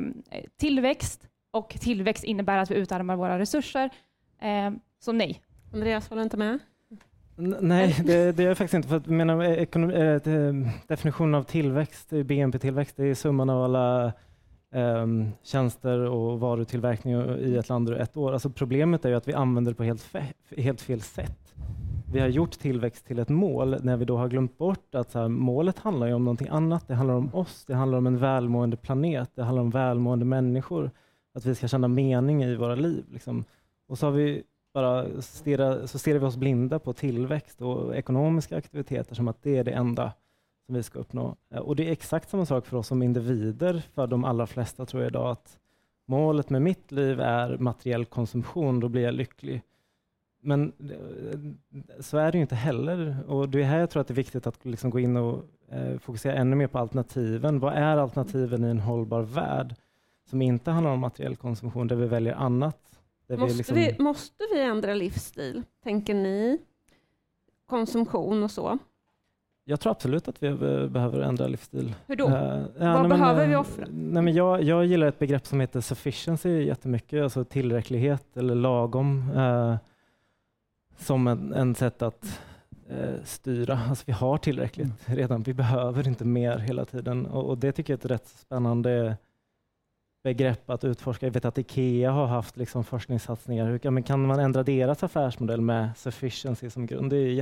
tillväxt 0.56 1.28
och 1.50 1.68
tillväxt 1.80 2.24
innebär 2.24 2.58
att 2.58 2.70
vi 2.70 2.74
utarmar 2.74 3.16
våra 3.16 3.38
resurser. 3.38 3.90
Eh, 4.40 4.70
så 4.98 5.12
nej. 5.12 5.42
Andreas 5.72 6.08
håller 6.08 6.22
inte 6.22 6.36
med? 6.36 6.58
Nej, 7.60 7.96
det, 8.04 8.32
det 8.32 8.44
är 8.44 8.54
faktiskt 8.54 8.74
inte. 8.74 8.88
För 8.88 8.96
att, 8.96 9.06
menar, 9.06 9.44
ekonomi, 9.44 9.94
äh, 9.94 10.72
definitionen 10.86 11.34
av 11.34 11.42
tillväxt, 11.42 12.10
BNP-tillväxt, 12.10 12.96
det 12.96 13.04
är 13.04 13.14
summan 13.14 13.50
av 13.50 13.64
alla 13.64 14.12
um, 14.72 15.30
tjänster 15.42 15.98
och 15.98 16.40
varutillverkning 16.40 17.14
i 17.38 17.56
ett 17.56 17.68
land 17.68 17.88
under 17.88 18.02
ett 18.02 18.16
år. 18.16 18.32
Alltså 18.32 18.50
problemet 18.50 19.04
är 19.04 19.08
ju 19.08 19.14
att 19.14 19.28
vi 19.28 19.32
använder 19.32 19.72
det 19.72 19.76
på 19.76 19.82
helt, 19.82 20.02
fe, 20.02 20.24
helt 20.56 20.80
fel 20.80 21.00
sätt. 21.00 21.54
Vi 22.12 22.20
har 22.20 22.28
gjort 22.28 22.50
tillväxt 22.50 23.06
till 23.06 23.18
ett 23.18 23.28
mål 23.28 23.76
när 23.82 23.96
vi 23.96 24.04
då 24.04 24.16
har 24.16 24.28
glömt 24.28 24.58
bort 24.58 24.94
att 24.94 25.14
här, 25.14 25.28
målet 25.28 25.78
handlar 25.78 26.06
ju 26.06 26.14
om 26.14 26.24
någonting 26.24 26.48
annat. 26.48 26.88
Det 26.88 26.94
handlar 26.94 27.14
om 27.14 27.34
oss, 27.34 27.64
det 27.64 27.74
handlar 27.74 27.98
om 27.98 28.06
en 28.06 28.18
välmående 28.18 28.76
planet, 28.76 29.30
det 29.34 29.42
handlar 29.42 29.62
om 29.62 29.70
välmående 29.70 30.24
människor. 30.24 30.90
Att 31.34 31.46
vi 31.46 31.54
ska 31.54 31.68
känna 31.68 31.88
mening 31.88 32.42
i 32.42 32.56
våra 32.56 32.74
liv. 32.74 33.04
Liksom. 33.08 33.44
Och 33.88 33.98
så 33.98 34.06
har 34.06 34.12
vi 34.12 34.42
bara 34.74 35.22
stirra, 35.22 35.86
så 35.86 35.98
stirrar 35.98 36.18
vi 36.18 36.26
oss 36.26 36.36
blinda 36.36 36.78
på 36.78 36.92
tillväxt 36.92 37.62
och 37.62 37.96
ekonomiska 37.96 38.56
aktiviteter 38.56 39.14
som 39.14 39.28
att 39.28 39.42
det 39.42 39.56
är 39.56 39.64
det 39.64 39.70
enda 39.70 40.12
som 40.66 40.74
vi 40.74 40.82
ska 40.82 40.98
uppnå. 40.98 41.36
Eh, 41.50 41.58
och 41.58 41.76
det 41.76 41.88
är 41.88 41.92
exakt 41.92 42.30
samma 42.30 42.46
sak 42.46 42.66
för 42.66 42.76
oss 42.76 42.86
som 42.86 43.02
individer, 43.02 43.82
för 43.94 44.06
de 44.06 44.24
allra 44.24 44.46
flesta 44.46 44.86
tror 44.86 45.02
jag 45.02 45.10
idag, 45.10 45.30
att 45.30 45.58
målet 46.06 46.50
med 46.50 46.62
mitt 46.62 46.92
liv 46.92 47.20
är 47.20 47.58
materiell 47.58 48.04
konsumtion, 48.04 48.80
då 48.80 48.88
blir 48.88 49.02
jag 49.02 49.14
lycklig. 49.14 49.62
Men 50.40 50.72
eh, 50.90 52.00
så 52.00 52.18
är 52.18 52.32
det 52.32 52.38
ju 52.38 52.42
inte 52.42 52.54
heller. 52.54 53.16
Och 53.28 53.48
det 53.48 53.60
är 53.60 53.64
här 53.64 53.78
jag 53.78 53.90
tror 53.90 54.00
att 54.00 54.08
det 54.08 54.14
är 54.14 54.16
viktigt 54.16 54.46
att 54.46 54.64
liksom 54.64 54.90
gå 54.90 55.00
in 55.00 55.16
och 55.16 55.44
eh, 55.68 55.98
fokusera 55.98 56.34
ännu 56.34 56.56
mer 56.56 56.66
på 56.66 56.78
alternativen. 56.78 57.60
Vad 57.60 57.74
är 57.74 57.96
alternativen 57.96 58.64
i 58.64 58.68
en 58.68 58.80
hållbar 58.80 59.22
värld 59.22 59.74
som 60.30 60.42
inte 60.42 60.70
handlar 60.70 60.92
om 60.92 61.00
materiell 61.00 61.36
konsumtion, 61.36 61.88
där 61.88 61.96
vi 61.96 62.06
väljer 62.06 62.34
annat 62.34 62.92
Måste 63.28 63.46
vi, 63.46 63.54
liksom... 63.54 63.76
vi, 63.76 63.96
måste 63.98 64.44
vi 64.54 64.60
ändra 64.60 64.94
livsstil, 64.94 65.62
tänker 65.82 66.14
ni? 66.14 66.58
Konsumtion 67.66 68.42
och 68.42 68.50
så? 68.50 68.78
Jag 69.64 69.80
tror 69.80 69.90
absolut 69.90 70.28
att 70.28 70.42
vi 70.42 70.54
behöver 70.88 71.20
ändra 71.20 71.46
livsstil. 71.46 71.94
Hur 72.06 72.16
då? 72.16 72.28
Uh, 72.28 72.34
ja, 72.34 72.92
Vad 72.92 73.00
nej, 73.00 73.08
behöver 73.08 73.40
men, 73.40 73.50
vi 73.50 73.56
offra? 73.56 73.86
Nej, 73.90 74.22
men 74.22 74.34
jag, 74.34 74.62
jag 74.62 74.84
gillar 74.84 75.06
ett 75.06 75.18
begrepp 75.18 75.46
som 75.46 75.60
heter 75.60 75.80
sufficiency 75.80 76.62
jättemycket, 76.62 77.22
alltså 77.22 77.44
tillräcklighet 77.44 78.36
eller 78.36 78.54
lagom, 78.54 79.30
uh, 79.30 79.76
som 80.98 81.26
en, 81.26 81.52
en 81.54 81.74
sätt 81.74 82.02
att 82.02 82.40
uh, 82.90 83.24
styra. 83.24 83.80
Alltså 83.88 84.04
vi 84.06 84.12
har 84.12 84.38
tillräckligt 84.38 85.06
mm. 85.06 85.18
redan, 85.18 85.42
vi 85.42 85.54
behöver 85.54 86.08
inte 86.08 86.24
mer 86.24 86.58
hela 86.58 86.84
tiden 86.84 87.26
och, 87.26 87.48
och 87.48 87.58
det 87.58 87.72
tycker 87.72 87.92
jag 87.92 87.98
är 87.98 88.04
ett 88.04 88.10
rätt 88.10 88.28
spännande 88.28 89.16
begrepp 90.24 90.70
att 90.70 90.84
utforska. 90.84 91.26
Jag 91.26 91.32
vet 91.32 91.44
att 91.44 91.58
IKEA 91.58 92.10
har 92.10 92.26
haft 92.26 92.56
liksom 92.56 92.84
forskningssatsningar. 92.84 93.66
Hur, 93.66 93.90
men 93.90 94.02
kan 94.02 94.26
man 94.26 94.40
ändra 94.40 94.62
deras 94.62 95.02
affärsmodell 95.02 95.60
med 95.60 95.90
sufficiency 95.96 96.70
som 96.70 96.86
grund? 96.86 97.10
Det 97.10 97.16
är 97.16 97.32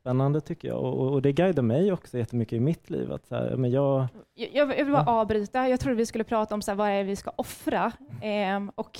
jättespännande 0.00 0.40
tycker 0.40 0.68
jag 0.68 0.78
och, 0.78 1.12
och 1.12 1.22
det 1.22 1.32
guidar 1.32 1.62
mig 1.62 1.92
också 1.92 2.18
jättemycket 2.18 2.56
i 2.56 2.60
mitt 2.60 2.90
liv. 2.90 3.12
Att 3.12 3.26
så 3.26 3.34
här, 3.34 3.56
men 3.56 3.70
jag, 3.70 4.08
jag, 4.34 4.48
jag 4.54 4.66
vill 4.66 4.92
bara 4.92 5.04
ja. 5.06 5.20
avbryta. 5.20 5.68
Jag 5.68 5.80
trodde 5.80 5.96
vi 5.96 6.06
skulle 6.06 6.24
prata 6.24 6.54
om 6.54 6.62
så 6.62 6.70
här, 6.70 6.76
vad 6.76 6.88
är 6.88 7.04
vi 7.04 7.16
ska 7.16 7.32
offra. 7.36 7.92
Eh, 8.22 8.60
och 8.74 8.98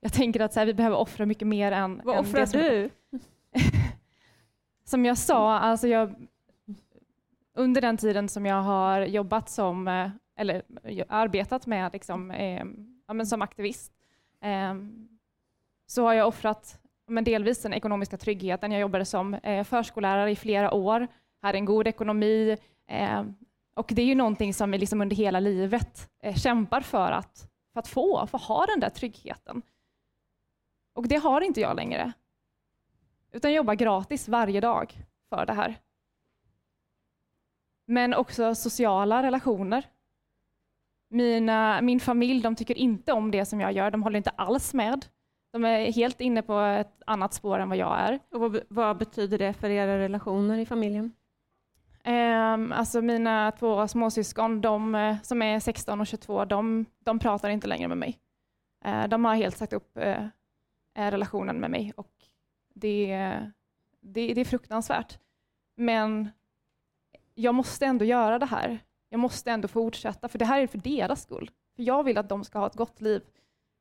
jag 0.00 0.12
tänker 0.12 0.40
att 0.40 0.52
så 0.52 0.60
här, 0.60 0.66
vi 0.66 0.74
behöver 0.74 0.96
offra 0.96 1.26
mycket 1.26 1.48
mer 1.48 1.72
än... 1.72 2.00
Vad 2.04 2.14
än 2.14 2.20
offrar 2.20 2.46
som, 2.46 2.60
du? 2.60 2.90
som 4.84 5.04
jag 5.04 5.18
sa, 5.18 5.58
alltså 5.58 5.88
jag, 5.88 6.14
under 7.56 7.80
den 7.80 7.96
tiden 7.96 8.28
som 8.28 8.46
jag 8.46 8.62
har 8.62 9.00
jobbat 9.00 9.48
som 9.48 9.88
eh, 9.88 10.10
eller 10.36 10.62
arbetat 11.08 11.66
med 11.66 11.92
liksom, 11.92 12.30
eh, 12.30 12.64
ja, 13.06 13.24
som 13.24 13.42
aktivist, 13.42 13.92
eh, 14.42 14.74
så 15.86 16.02
har 16.02 16.14
jag 16.14 16.28
offrat 16.28 16.80
men 17.06 17.24
delvis 17.24 17.62
den 17.62 17.72
ekonomiska 17.72 18.16
tryggheten. 18.16 18.72
Jag 18.72 18.80
jobbade 18.80 19.04
som 19.04 19.34
eh, 19.34 19.64
förskollärare 19.64 20.30
i 20.30 20.36
flera 20.36 20.74
år, 20.74 21.08
hade 21.40 21.58
en 21.58 21.64
god 21.64 21.86
ekonomi 21.86 22.56
eh, 22.88 23.24
och 23.74 23.92
det 23.94 24.02
är 24.02 24.06
ju 24.06 24.14
någonting 24.14 24.54
som 24.54 24.70
vi 24.70 24.78
liksom 24.78 25.00
under 25.00 25.16
hela 25.16 25.40
livet 25.40 26.10
eh, 26.22 26.34
kämpar 26.34 26.80
för 26.80 27.12
att, 27.12 27.50
för 27.72 27.80
att 27.80 27.88
få, 27.88 28.26
för 28.26 28.38
att 28.38 28.44
ha 28.44 28.66
den 28.66 28.80
där 28.80 28.90
tryggheten. 28.90 29.62
Och 30.94 31.08
det 31.08 31.16
har 31.16 31.40
inte 31.40 31.60
jag 31.60 31.76
längre. 31.76 32.12
Utan 33.32 33.50
jag 33.50 33.56
jobbar 33.56 33.74
gratis 33.74 34.28
varje 34.28 34.60
dag 34.60 34.94
för 35.28 35.46
det 35.46 35.52
här. 35.52 35.74
Men 37.86 38.14
också 38.14 38.54
sociala 38.54 39.22
relationer 39.22 39.84
mina, 41.14 41.80
min 41.80 42.00
familj 42.00 42.42
de 42.42 42.56
tycker 42.56 42.78
inte 42.78 43.12
om 43.12 43.30
det 43.30 43.44
som 43.44 43.60
jag 43.60 43.72
gör, 43.72 43.90
de 43.90 44.02
håller 44.02 44.16
inte 44.16 44.30
alls 44.30 44.74
med. 44.74 45.06
De 45.54 45.64
är 45.64 45.92
helt 45.92 46.20
inne 46.20 46.42
på 46.42 46.60
ett 46.60 47.02
annat 47.06 47.34
spår 47.34 47.58
än 47.58 47.68
vad 47.68 47.78
jag 47.78 47.98
är. 47.98 48.20
Och 48.30 48.40
vad, 48.40 48.60
vad 48.68 48.96
betyder 48.96 49.38
det 49.38 49.52
för 49.52 49.70
era 49.70 49.98
relationer 49.98 50.58
i 50.58 50.66
familjen? 50.66 51.12
Um, 52.04 52.72
alltså 52.72 53.02
mina 53.02 53.52
två 53.52 53.88
småsyskon, 53.88 54.60
de 54.60 54.94
eh, 54.94 55.16
som 55.22 55.42
är 55.42 55.60
16 55.60 56.00
och 56.00 56.06
22, 56.06 56.44
de, 56.44 56.84
de 56.98 57.18
pratar 57.18 57.48
inte 57.48 57.66
längre 57.66 57.88
med 57.88 57.98
mig. 57.98 58.18
Uh, 58.86 59.08
de 59.08 59.24
har 59.24 59.34
helt 59.34 59.56
sagt 59.56 59.72
upp 59.72 59.96
uh, 59.96 60.26
relationen 60.94 61.60
med 61.60 61.70
mig 61.70 61.92
och 61.96 62.12
det, 62.74 63.06
det, 64.00 64.34
det 64.34 64.40
är 64.40 64.44
fruktansvärt. 64.44 65.18
Men 65.76 66.30
jag 67.34 67.54
måste 67.54 67.86
ändå 67.86 68.04
göra 68.04 68.38
det 68.38 68.46
här 68.46 68.80
jag 69.14 69.20
måste 69.20 69.50
ändå 69.50 69.68
fortsätta, 69.68 70.28
för 70.28 70.38
det 70.38 70.44
här 70.44 70.60
är 70.60 70.66
för 70.66 70.78
deras 70.78 71.22
skull. 71.22 71.50
För 71.76 71.82
jag 71.82 72.04
vill 72.04 72.18
att 72.18 72.28
de 72.28 72.44
ska 72.44 72.58
ha 72.58 72.66
ett 72.66 72.74
gott 72.74 73.00
liv. 73.00 73.22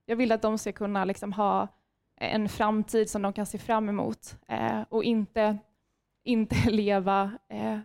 Jag 0.06 0.16
vill 0.16 0.32
att 0.32 0.41
de 0.41 0.58
ska 0.58 0.72
kunna 0.72 1.06
liksom 1.06 1.34
ha 1.34 1.68
en 2.16 2.49
framtid 2.49 3.10
som 3.10 3.22
de 3.22 3.34
kan 3.34 3.45
se 3.45 3.58
fram 3.58 3.89
emot 3.89 4.36
eh, 4.47 4.82
och 4.89 5.04
inte, 5.04 5.58
inte 6.24 6.56
leva 6.70 7.32
eh, 7.49 7.80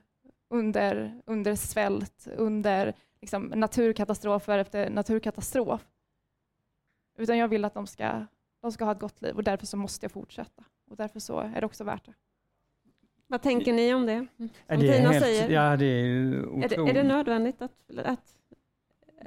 under, 0.50 1.22
under 1.26 1.54
svält, 1.54 2.28
under 2.36 2.94
liksom, 3.20 3.42
naturkatastrofer 3.42 4.58
efter 4.58 4.90
naturkatastrof. 4.90 5.86
Utan 7.18 7.38
jag 7.38 7.48
vill 7.48 7.64
att 7.64 7.74
de 7.74 7.86
ska, 7.86 8.26
de 8.60 8.72
ska 8.72 8.84
ha 8.84 8.92
ett 8.92 9.00
gott 9.00 9.22
liv 9.22 9.36
och 9.36 9.44
därför 9.44 9.66
så 9.66 9.76
måste 9.76 10.04
jag 10.04 10.12
fortsätta. 10.12 10.64
Och 10.90 10.96
därför 10.96 11.20
så 11.20 11.40
är 11.40 11.60
det 11.60 11.66
också 11.66 11.84
värt 11.84 12.06
det. 12.06 12.14
Vad 13.26 13.42
tänker 13.42 13.72
ni 13.72 13.94
om 13.94 14.06
det? 14.06 14.26
Som 14.36 14.50
det 14.66 14.76
Tina 14.76 15.10
helt, 15.10 15.24
säger. 15.24 15.48
Ja, 15.50 15.76
det 15.76 15.84
är, 15.84 16.64
är, 16.64 16.68
det, 16.68 16.90
är 16.90 16.94
det 16.94 17.02
nödvändigt 17.02 17.62
att, 17.62 17.90
att... 18.04 18.36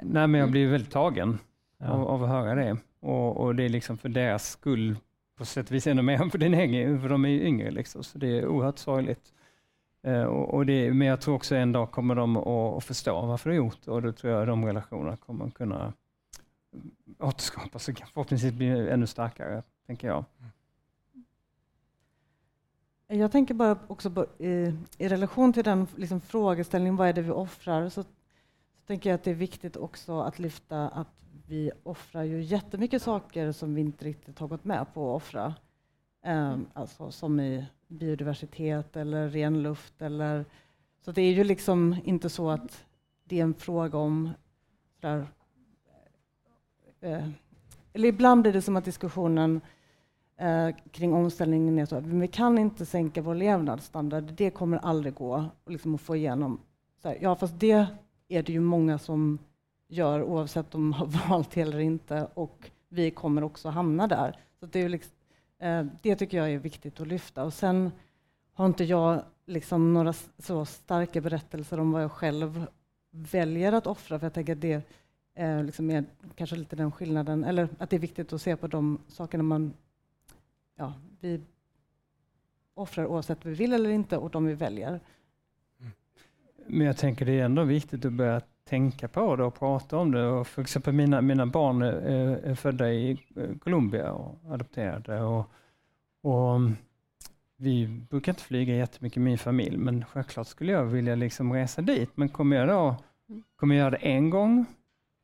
Nej, 0.02 0.26
men 0.26 0.40
jag 0.40 0.50
blir 0.50 0.68
väldigt 0.68 0.90
tagen 0.90 1.38
ja. 1.82 1.88
av, 1.88 2.08
av, 2.08 2.24
att 2.24 2.30
höra 2.30 2.54
det. 2.54 2.76
Och, 3.00 3.36
och, 3.36 3.54
det 3.54 3.62
är 3.62 3.68
liksom 3.68 3.98
för 3.98 4.08
deras 4.08 4.50
skull 4.50 4.96
på 5.36 5.44
sätt 5.44 5.66
och 5.66 5.74
vis 5.74 5.86
ännu 5.86 6.02
mer 6.02 6.22
än 6.22 6.30
för 6.30 6.38
din 6.38 6.54
egen, 6.54 7.00
för 7.00 7.08
de 7.08 7.24
är 7.24 7.28
yngre. 7.28 7.70
Liksom, 7.70 8.04
så 8.04 8.18
det 8.18 8.38
är 8.38 8.46
oerhört 8.46 8.78
sorgligt. 8.78 9.32
Uh, 10.06 10.22
och, 10.22 10.54
och 10.54 10.66
det, 10.66 10.92
men 10.92 11.08
jag 11.08 11.20
tror 11.20 11.34
också 11.34 11.54
en 11.54 11.72
dag 11.72 11.90
kommer 11.90 12.14
de 12.14 12.36
att, 12.36 12.46
att 12.46 12.84
förstå 12.84 13.26
varför 13.26 13.50
det 13.50 13.56
är 13.56 13.58
gjort 13.58 13.88
och 13.88 14.02
då 14.02 14.12
tror 14.12 14.32
jag 14.32 14.46
de 14.46 14.64
relationerna 14.64 15.16
kommer 15.16 15.50
kunna 15.50 15.92
återskapas 17.18 17.88
och 17.88 17.98
förhoppningsvis 18.12 18.52
bli 18.52 18.90
ännu 18.90 19.06
starkare, 19.06 19.62
tänker 19.86 20.08
jag. 20.08 20.24
Jag 23.06 23.32
tänker 23.32 23.54
bara 23.54 23.78
också 23.86 24.10
på, 24.10 24.26
i, 24.38 24.74
i, 24.98 25.08
relation 25.08 25.52
till 25.52 25.64
den 25.64 25.86
liksom, 25.96 26.20
frågeställningen, 26.20 26.96
vad 26.96 27.08
är 27.08 27.12
det 27.12 27.22
vi 27.22 27.30
offrar? 27.30 27.88
Så, 27.88 28.02
så 28.02 28.08
tänker 28.86 29.10
jag 29.10 29.14
att 29.14 29.24
det 29.24 29.30
är 29.30 29.34
viktigt 29.34 29.76
också 29.76 30.20
att 30.20 30.38
lyfta 30.38 30.88
att 30.88 31.24
vi 31.52 31.70
offrar 31.82 32.22
ju 32.22 32.42
jättemycket 32.42 33.02
saker 33.02 33.52
som 33.52 33.74
vi 33.74 33.80
inte 33.80 34.04
riktigt 34.04 34.38
har 34.38 34.48
gått 34.48 34.64
med 34.64 34.94
på 34.94 35.10
att 35.10 35.22
offra. 35.22 35.54
Um, 36.26 36.66
alltså 36.72 37.10
som 37.10 37.40
i 37.40 37.66
biodiversitet 37.88 38.96
eller 38.96 39.28
ren 39.28 39.62
luft. 39.62 40.02
Eller, 40.02 40.44
så 41.04 41.12
det 41.12 41.22
är 41.22 41.32
ju 41.32 41.44
liksom 41.44 41.96
inte 42.04 42.28
så 42.28 42.50
att 42.50 42.84
det 43.24 43.38
är 43.38 43.42
en 43.42 43.54
fråga 43.54 43.98
om 43.98 44.30
sådär, 45.00 45.26
uh, 47.04 47.28
eller 47.92 48.08
ibland 48.08 48.42
blir 48.42 48.52
det 48.52 48.62
som 48.62 48.76
att 48.76 48.84
diskussionen 48.84 49.60
eh, 50.36 50.68
kring 50.90 51.12
omställningen 51.14 51.78
är 51.78 51.86
så 51.86 51.96
att 51.96 52.06
vi 52.06 52.28
kan 52.28 52.58
inte 52.58 52.86
sänka 52.86 53.22
vår 53.22 53.34
levnadsstandard. 53.34 54.24
Det 54.24 54.50
kommer 54.50 54.78
aldrig 54.78 55.14
gå 55.14 55.44
liksom, 55.66 55.94
att 55.94 56.00
få 56.00 56.16
igenom. 56.16 56.60
Här, 57.04 57.18
ja, 57.20 57.36
fast 57.36 57.60
det 57.60 57.86
är 58.28 58.42
det 58.42 58.52
ju 58.52 58.60
många 58.60 58.98
som 58.98 59.38
gör 59.92 60.22
oavsett 60.22 60.74
om 60.74 60.90
de 60.90 60.92
har 60.92 61.06
valt 61.28 61.50
det 61.50 61.60
eller 61.60 61.78
inte 61.78 62.28
och 62.34 62.70
vi 62.88 63.10
kommer 63.10 63.44
också 63.44 63.68
hamna 63.68 64.06
där. 64.06 64.36
Så 64.60 64.66
det, 64.66 64.82
är 64.82 64.88
liksom, 64.88 65.12
eh, 65.58 65.86
det 66.02 66.16
tycker 66.16 66.36
jag 66.36 66.50
är 66.50 66.58
viktigt 66.58 67.00
att 67.00 67.06
lyfta. 67.06 67.44
Och 67.44 67.52
sen 67.54 67.90
har 68.52 68.66
inte 68.66 68.84
jag 68.84 69.22
liksom 69.46 69.94
några 69.94 70.12
så 70.38 70.64
starka 70.64 71.20
berättelser 71.20 71.80
om 71.80 71.92
vad 71.92 72.02
jag 72.02 72.12
själv 72.12 72.66
väljer 73.10 73.72
att 73.72 73.86
offra, 73.86 74.18
för 74.18 74.26
jag 74.26 74.32
tänker 74.34 74.52
att 74.52 74.60
det 74.60 74.82
eh, 75.34 75.64
liksom 75.64 75.90
är 75.90 76.04
kanske 76.34 76.56
lite 76.56 76.76
den 76.76 76.92
skillnaden, 76.92 77.44
eller 77.44 77.68
att 77.78 77.90
det 77.90 77.96
är 77.96 78.00
viktigt 78.00 78.32
att 78.32 78.42
se 78.42 78.56
på 78.56 78.66
de 78.66 78.98
sakerna 79.08 79.42
man 79.42 79.72
ja, 80.76 80.94
vi 81.20 81.40
offrar 82.74 83.06
oavsett 83.06 83.44
om 83.44 83.50
vi 83.50 83.56
vill 83.56 83.72
eller 83.72 83.90
inte 83.90 84.16
och 84.16 84.30
de 84.30 84.44
vi 84.44 84.54
väljer. 84.54 85.00
Mm. 85.80 85.92
Men 86.66 86.86
jag 86.86 86.96
tänker 86.96 87.26
det 87.26 87.40
är 87.40 87.44
ändå 87.44 87.64
viktigt 87.64 88.04
att 88.04 88.12
börja 88.12 88.40
tänka 88.64 89.08
på 89.08 89.36
det 89.36 89.44
och 89.44 89.58
prata 89.58 89.96
om 89.96 90.10
det. 90.10 90.26
Och 90.26 90.46
för 90.46 90.62
exempel 90.62 90.94
mina, 90.94 91.20
mina 91.20 91.46
barn 91.46 91.82
är, 91.82 91.92
är 92.44 92.54
födda 92.54 92.92
i 92.92 93.10
eh, 93.36 93.58
Colombia 93.58 94.12
och 94.12 94.38
adopterade. 94.52 95.22
Och, 95.22 95.50
och 96.22 96.56
mm, 96.56 96.76
vi 97.56 97.86
brukar 97.86 98.32
inte 98.32 98.42
flyga 98.42 98.74
jättemycket 98.74 99.16
i 99.16 99.20
min 99.20 99.38
familj, 99.38 99.76
men 99.76 100.04
självklart 100.04 100.46
skulle 100.46 100.72
jag 100.72 100.84
vilja 100.84 101.14
liksom 101.14 101.52
resa 101.52 101.82
dit. 101.82 102.10
Men 102.14 102.28
kommer 102.28 102.56
jag 102.56 102.68
då 102.68 102.96
kommer 103.56 103.74
jag 103.74 103.80
göra 103.80 103.90
det 103.90 103.96
en 103.96 104.30
gång? 104.30 104.66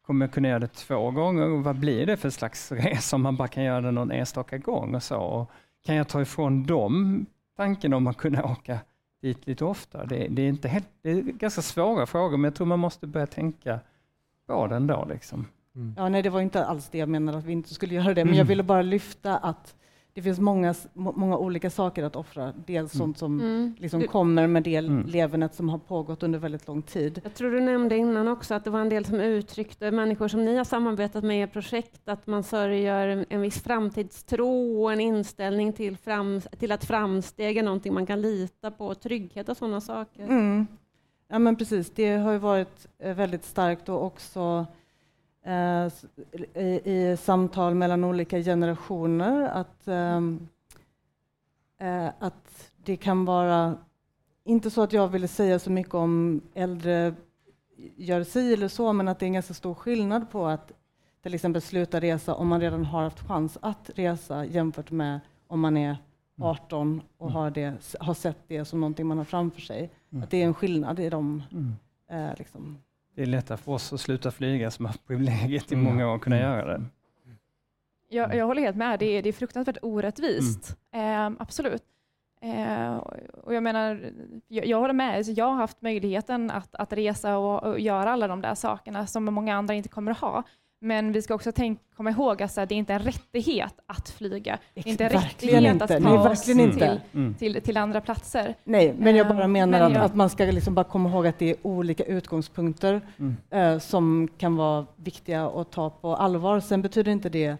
Kommer 0.07 0.27
jag 0.27 0.33
kunna 0.33 0.49
göra 0.49 0.59
det 0.59 0.69
två 0.69 1.11
gånger? 1.11 1.49
Och 1.51 1.65
vad 1.65 1.79
blir 1.79 2.07
det 2.07 2.17
för 2.17 2.31
slags 2.31 2.73
resa 2.73 3.17
om 3.17 3.23
man 3.23 3.37
bara 3.37 3.49
kan 3.49 3.65
göra 3.65 3.81
det 3.81 3.91
någon 3.91 4.11
enstaka 4.11 4.59
gång? 4.59 4.95
Och 4.95 5.03
så? 5.03 5.19
Och 5.19 5.51
kan 5.87 5.95
jag 5.95 6.09
ta 6.09 6.23
ifrån 6.23 6.67
dem 6.67 7.27
tanken 7.57 7.93
om 7.93 8.07
att 8.07 8.17
kunna 8.17 8.45
åka 8.45 8.79
dit 9.21 9.47
lite 9.47 9.65
oftare? 9.65 10.07
Det, 10.07 10.29
det, 10.29 10.43
är 10.43 10.49
inte 10.49 10.69
helt, 10.69 10.89
det 11.03 11.11
är 11.11 11.23
ganska 11.23 11.63
svåra 11.63 12.07
frågor, 12.07 12.37
men 12.37 12.45
jag 12.45 12.55
tror 12.55 12.67
man 12.67 12.79
måste 12.79 13.07
börja 13.07 13.27
tänka 13.27 13.81
på 14.47 14.67
det 14.67 14.77
ändå. 14.77 15.07
Liksom. 15.09 15.47
Mm. 15.75 15.95
Ja, 15.97 16.09
nej, 16.09 16.23
det 16.23 16.31
var 16.31 16.41
inte 16.41 16.65
alls 16.65 16.89
det 16.89 16.99
jag 16.99 17.09
menade 17.09 17.39
att 17.39 17.45
vi 17.45 17.53
inte 17.53 17.75
skulle 17.75 17.95
göra 17.95 18.15
det, 18.15 18.25
men 18.25 18.35
jag 18.35 18.41
mm. 18.41 18.49
ville 18.49 18.63
bara 18.63 18.83
lyfta 18.83 19.37
att 19.37 19.75
det 20.19 20.23
finns 20.23 20.41
många, 20.41 20.75
många 20.95 21.39
olika 21.39 21.71
saker 21.71 22.03
att 22.03 22.17
offra. 22.17 22.53
Dels 22.67 22.95
mm. 22.95 23.07
sånt 23.07 23.19
som 23.19 23.41
mm. 23.41 23.75
liksom 23.79 24.03
kommer 24.03 24.47
med 24.47 24.63
det 24.63 24.77
mm. 24.77 25.07
levernet 25.07 25.55
som 25.55 25.69
har 25.69 25.79
pågått 25.79 26.23
under 26.23 26.39
väldigt 26.39 26.67
lång 26.67 26.83
tid. 26.83 27.21
Jag 27.25 27.35
tror 27.35 27.51
du 27.51 27.61
nämnde 27.61 27.97
innan 27.97 28.29
också 28.29 28.55
att 28.55 28.65
det 28.65 28.71
var 28.71 28.81
en 28.81 28.89
del 28.89 29.05
som 29.05 29.21
uttryckte, 29.21 29.91
människor 29.91 30.29
som 30.29 30.45
ni 30.45 30.57
har 30.57 30.65
samarbetat 30.65 31.25
med 31.25 31.49
i 31.49 31.53
projekt, 31.53 32.09
att 32.09 32.27
man 32.27 32.43
sörjer 32.43 33.27
en 33.29 33.41
viss 33.41 33.63
framtidstro 33.63 34.83
och 34.83 34.93
en 34.93 35.01
inställning 35.01 35.73
till, 35.73 35.97
fram, 35.97 36.41
till 36.59 36.73
att 36.73 36.85
framsteg 36.85 37.57
är 37.57 37.63
någonting 37.63 37.95
man 37.95 38.07
kan 38.07 38.21
lita 38.21 38.71
på, 38.71 38.95
trygghet 38.95 39.49
och 39.49 39.57
sådana 39.57 39.81
saker. 39.81 40.23
Mm. 40.23 40.67
Ja 41.29 41.39
men 41.39 41.57
precis, 41.57 41.91
det 41.91 42.17
har 42.17 42.33
ju 42.33 42.39
varit 42.39 42.87
eh, 42.99 43.15
väldigt 43.15 43.45
starkt 43.45 43.89
och 43.89 44.05
också 44.05 44.67
i, 46.55 46.81
i, 46.85 47.17
samtal 47.17 47.75
mellan 47.75 48.05
olika 48.05 48.39
generationer 48.39 49.49
att, 49.49 49.89
ehm, 49.89 50.49
eh, 51.79 52.07
att 52.19 52.71
det 52.77 52.97
kan 52.97 53.25
vara, 53.25 53.75
inte 54.45 54.71
så 54.71 54.83
att 54.83 54.93
jag 54.93 55.09
ville 55.09 55.29
säga 55.29 55.59
så 55.59 55.71
mycket 55.71 55.95
om 55.95 56.41
äldre 56.55 57.15
gör 57.97 58.25
si 58.25 58.53
eller 58.53 58.69
så, 58.69 58.93
men 58.93 59.09
att 59.09 59.19
det 59.19 59.25
är 59.25 59.29
en 59.29 59.33
ganska 59.33 59.55
stor 59.55 59.75
skillnad 59.75 60.31
på 60.31 60.47
att 60.47 60.73
till 61.23 61.35
exempel 61.35 61.63
sluta 61.63 62.01
resa 62.01 62.35
om 62.35 62.49
man 62.49 62.61
redan 62.61 62.85
har 62.85 63.03
haft 63.03 63.29
chans 63.29 63.59
att 63.63 63.91
resa 63.95 64.45
jämfört 64.45 64.91
med 64.91 65.21
om 65.47 65.61
man 65.61 65.77
är 65.77 65.97
18 66.41 66.93
mm. 66.93 67.05
och 67.17 67.33
har, 67.33 67.51
det, 67.51 67.97
har 68.01 68.15
sett 68.15 68.39
det 68.47 68.65
som 68.65 68.81
någonting 68.81 69.07
man 69.07 69.19
har 69.19 69.25
framför 69.25 69.61
sig. 69.61 69.91
Mm. 70.11 70.25
Att 70.25 70.31
det 70.31 70.43
är 70.43 70.47
en 70.47 70.55
skillnad 70.55 71.01
i 71.01 71.11
de 71.11 71.43
mm. 71.53 71.75
eh, 72.11 72.39
liksom, 72.39 72.79
det 73.19 73.25
är 73.25 73.27
lättare 73.27 73.59
för 73.59 73.73
oss 73.73 73.93
att 73.93 74.01
sluta 74.01 74.31
flyga 74.31 74.71
som 74.71 74.85
har 74.85 74.89
haft 74.89 75.07
privilegiet 75.07 75.73
i 75.73 75.75
mm. 75.75 75.85
många 75.85 76.11
år 76.11 76.15
att 76.15 76.21
kunna 76.21 76.37
mm. 76.37 76.49
göra 76.49 76.79
det. 76.79 76.85
Jag, 78.09 78.35
jag 78.35 78.47
håller 78.47 78.63
helt 78.63 78.77
med. 78.77 78.99
Det 78.99 79.07
är, 79.07 79.23
det 79.23 79.29
är 79.29 79.33
fruktansvärt 79.33 79.77
orättvist. 79.83 80.77
Mm. 80.93 81.33
Eh, 81.33 81.43
absolut. 81.43 81.83
Eh, 82.41 82.97
och 83.43 83.55
jag 83.55 83.63
menar, 83.63 84.13
jag, 84.49 84.67
jag 84.67 84.81
håller 84.81 84.95
med. 84.95 85.29
jag 85.29 85.45
har 85.45 85.55
haft 85.55 85.83
möjligheten 85.83 86.51
att, 86.51 86.75
att 86.75 86.93
resa 86.93 87.39
och, 87.39 87.63
och, 87.63 87.81
göra 87.81 88.13
alla 88.13 88.29
de 88.29 88.41
där 88.43 88.55
sakerna 88.55 89.07
som 89.07 89.25
många 89.25 89.57
andra 89.57 89.75
inte 89.75 89.89
kommer 89.89 90.11
att 90.11 90.19
ha. 90.19 90.43
Men 90.81 91.13
vi 91.13 91.23
ska 91.23 91.35
också 91.35 91.53
tänk, 91.53 91.81
komma 91.97 92.11
ihåg 92.11 92.43
att 92.43 92.55
det 92.55 92.61
är 92.61 92.73
inte 92.73 92.95
en 92.95 92.99
rättighet 92.99 93.75
att 93.87 94.09
flyga. 94.09 94.59
Det 94.75 94.81
är 94.81 94.89
inte 94.89 95.05
en 95.05 95.11
rättighet 95.11 95.63
inte. 95.63 95.85
att 95.85 95.91
ta 95.91 95.99
Nej, 95.99 96.19
oss 96.19 96.43
till, 96.43 97.01
mm. 97.13 97.35
till, 97.35 97.63
till, 97.63 97.77
andra 97.77 98.01
platser. 98.01 98.55
Nej, 98.65 98.95
men 98.99 99.17
jag 99.17 99.29
bara 99.29 99.45
ehm, 99.45 99.53
menar 99.53 99.79
men, 99.79 99.83
att, 99.83 99.93
ja. 99.93 100.01
att, 100.01 100.15
man 100.15 100.31
ska 100.31 100.45
liksom 100.45 100.75
bara 100.75 100.85
komma 100.85 101.11
ihåg 101.11 101.27
att 101.27 101.39
det 101.39 101.51
är 101.51 101.57
olika 101.63 102.05
utgångspunkter 102.05 103.01
mm. 103.19 103.37
uh, 103.55 103.79
som 103.79 104.29
kan 104.39 104.57
vara 104.57 104.87
viktiga 104.97 105.47
att 105.47 105.71
ta 105.71 105.91
på 105.91 106.17
allvar. 106.17 106.61
Sen 106.61 106.83
betyder 106.83 107.13
inte 107.13 107.29
det 107.29 107.57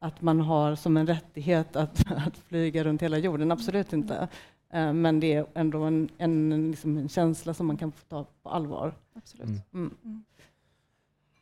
att 0.00 0.20
man 0.20 0.40
har 0.40 0.74
som 0.74 0.96
en 0.96 1.06
rättighet 1.06 1.76
att, 1.76 2.12
att 2.26 2.38
flyga 2.48 2.84
runt 2.84 3.02
hela 3.02 3.18
jorden, 3.18 3.52
absolut 3.52 3.92
inte. 3.92 4.28
Uh, 4.74 4.92
men 4.92 5.20
det 5.20 5.32
är 5.32 5.46
ändå 5.54 5.82
en, 5.82 6.08
en, 6.18 6.70
liksom 6.70 6.98
en, 6.98 7.08
känsla 7.08 7.54
som 7.54 7.66
man 7.66 7.76
kan 7.76 7.92
få 7.92 8.04
ta 8.08 8.26
på 8.42 8.48
allvar. 8.48 8.94
Absolut. 9.16 9.72
Mm. 9.74 9.94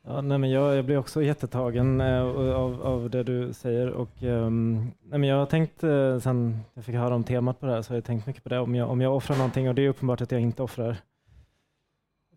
Ja, 0.03 0.21
nej, 0.21 0.39
men 0.39 0.51
jag, 0.51 0.77
jag 0.77 0.85
blir 0.85 0.97
också 0.97 1.23
jättetagen 1.23 2.01
eh, 2.01 2.23
av, 2.55 2.83
av 2.83 3.11
det 3.11 3.23
du 3.23 3.53
säger. 3.53 3.91
Och, 3.91 4.23
um, 4.23 4.91
nej, 5.03 5.19
men 5.19 5.29
jag 5.29 5.37
har 5.37 5.47
tänkt, 5.47 5.85
eh, 5.85 6.19
sen 6.19 6.61
jag 6.75 6.85
fick 6.85 6.95
höra 6.95 7.15
om 7.15 7.25
temat 7.25 7.61
på 7.61 7.67
det 7.67 7.73
här, 7.73 7.83
så 7.83 7.93
har 7.93 7.97
jag 7.97 8.05
tänkt 8.05 8.27
mycket 8.27 8.43
på 8.43 8.49
det. 8.49 8.59
Om 8.59 8.75
jag, 8.75 8.91
om 8.91 9.01
jag 9.01 9.17
offrar 9.17 9.37
någonting, 9.37 9.69
och 9.69 9.75
det 9.75 9.83
är 9.83 9.89
uppenbart 9.89 10.21
att 10.21 10.33
jag 10.33 10.41
inte 10.41 10.63
offrar 10.63 10.97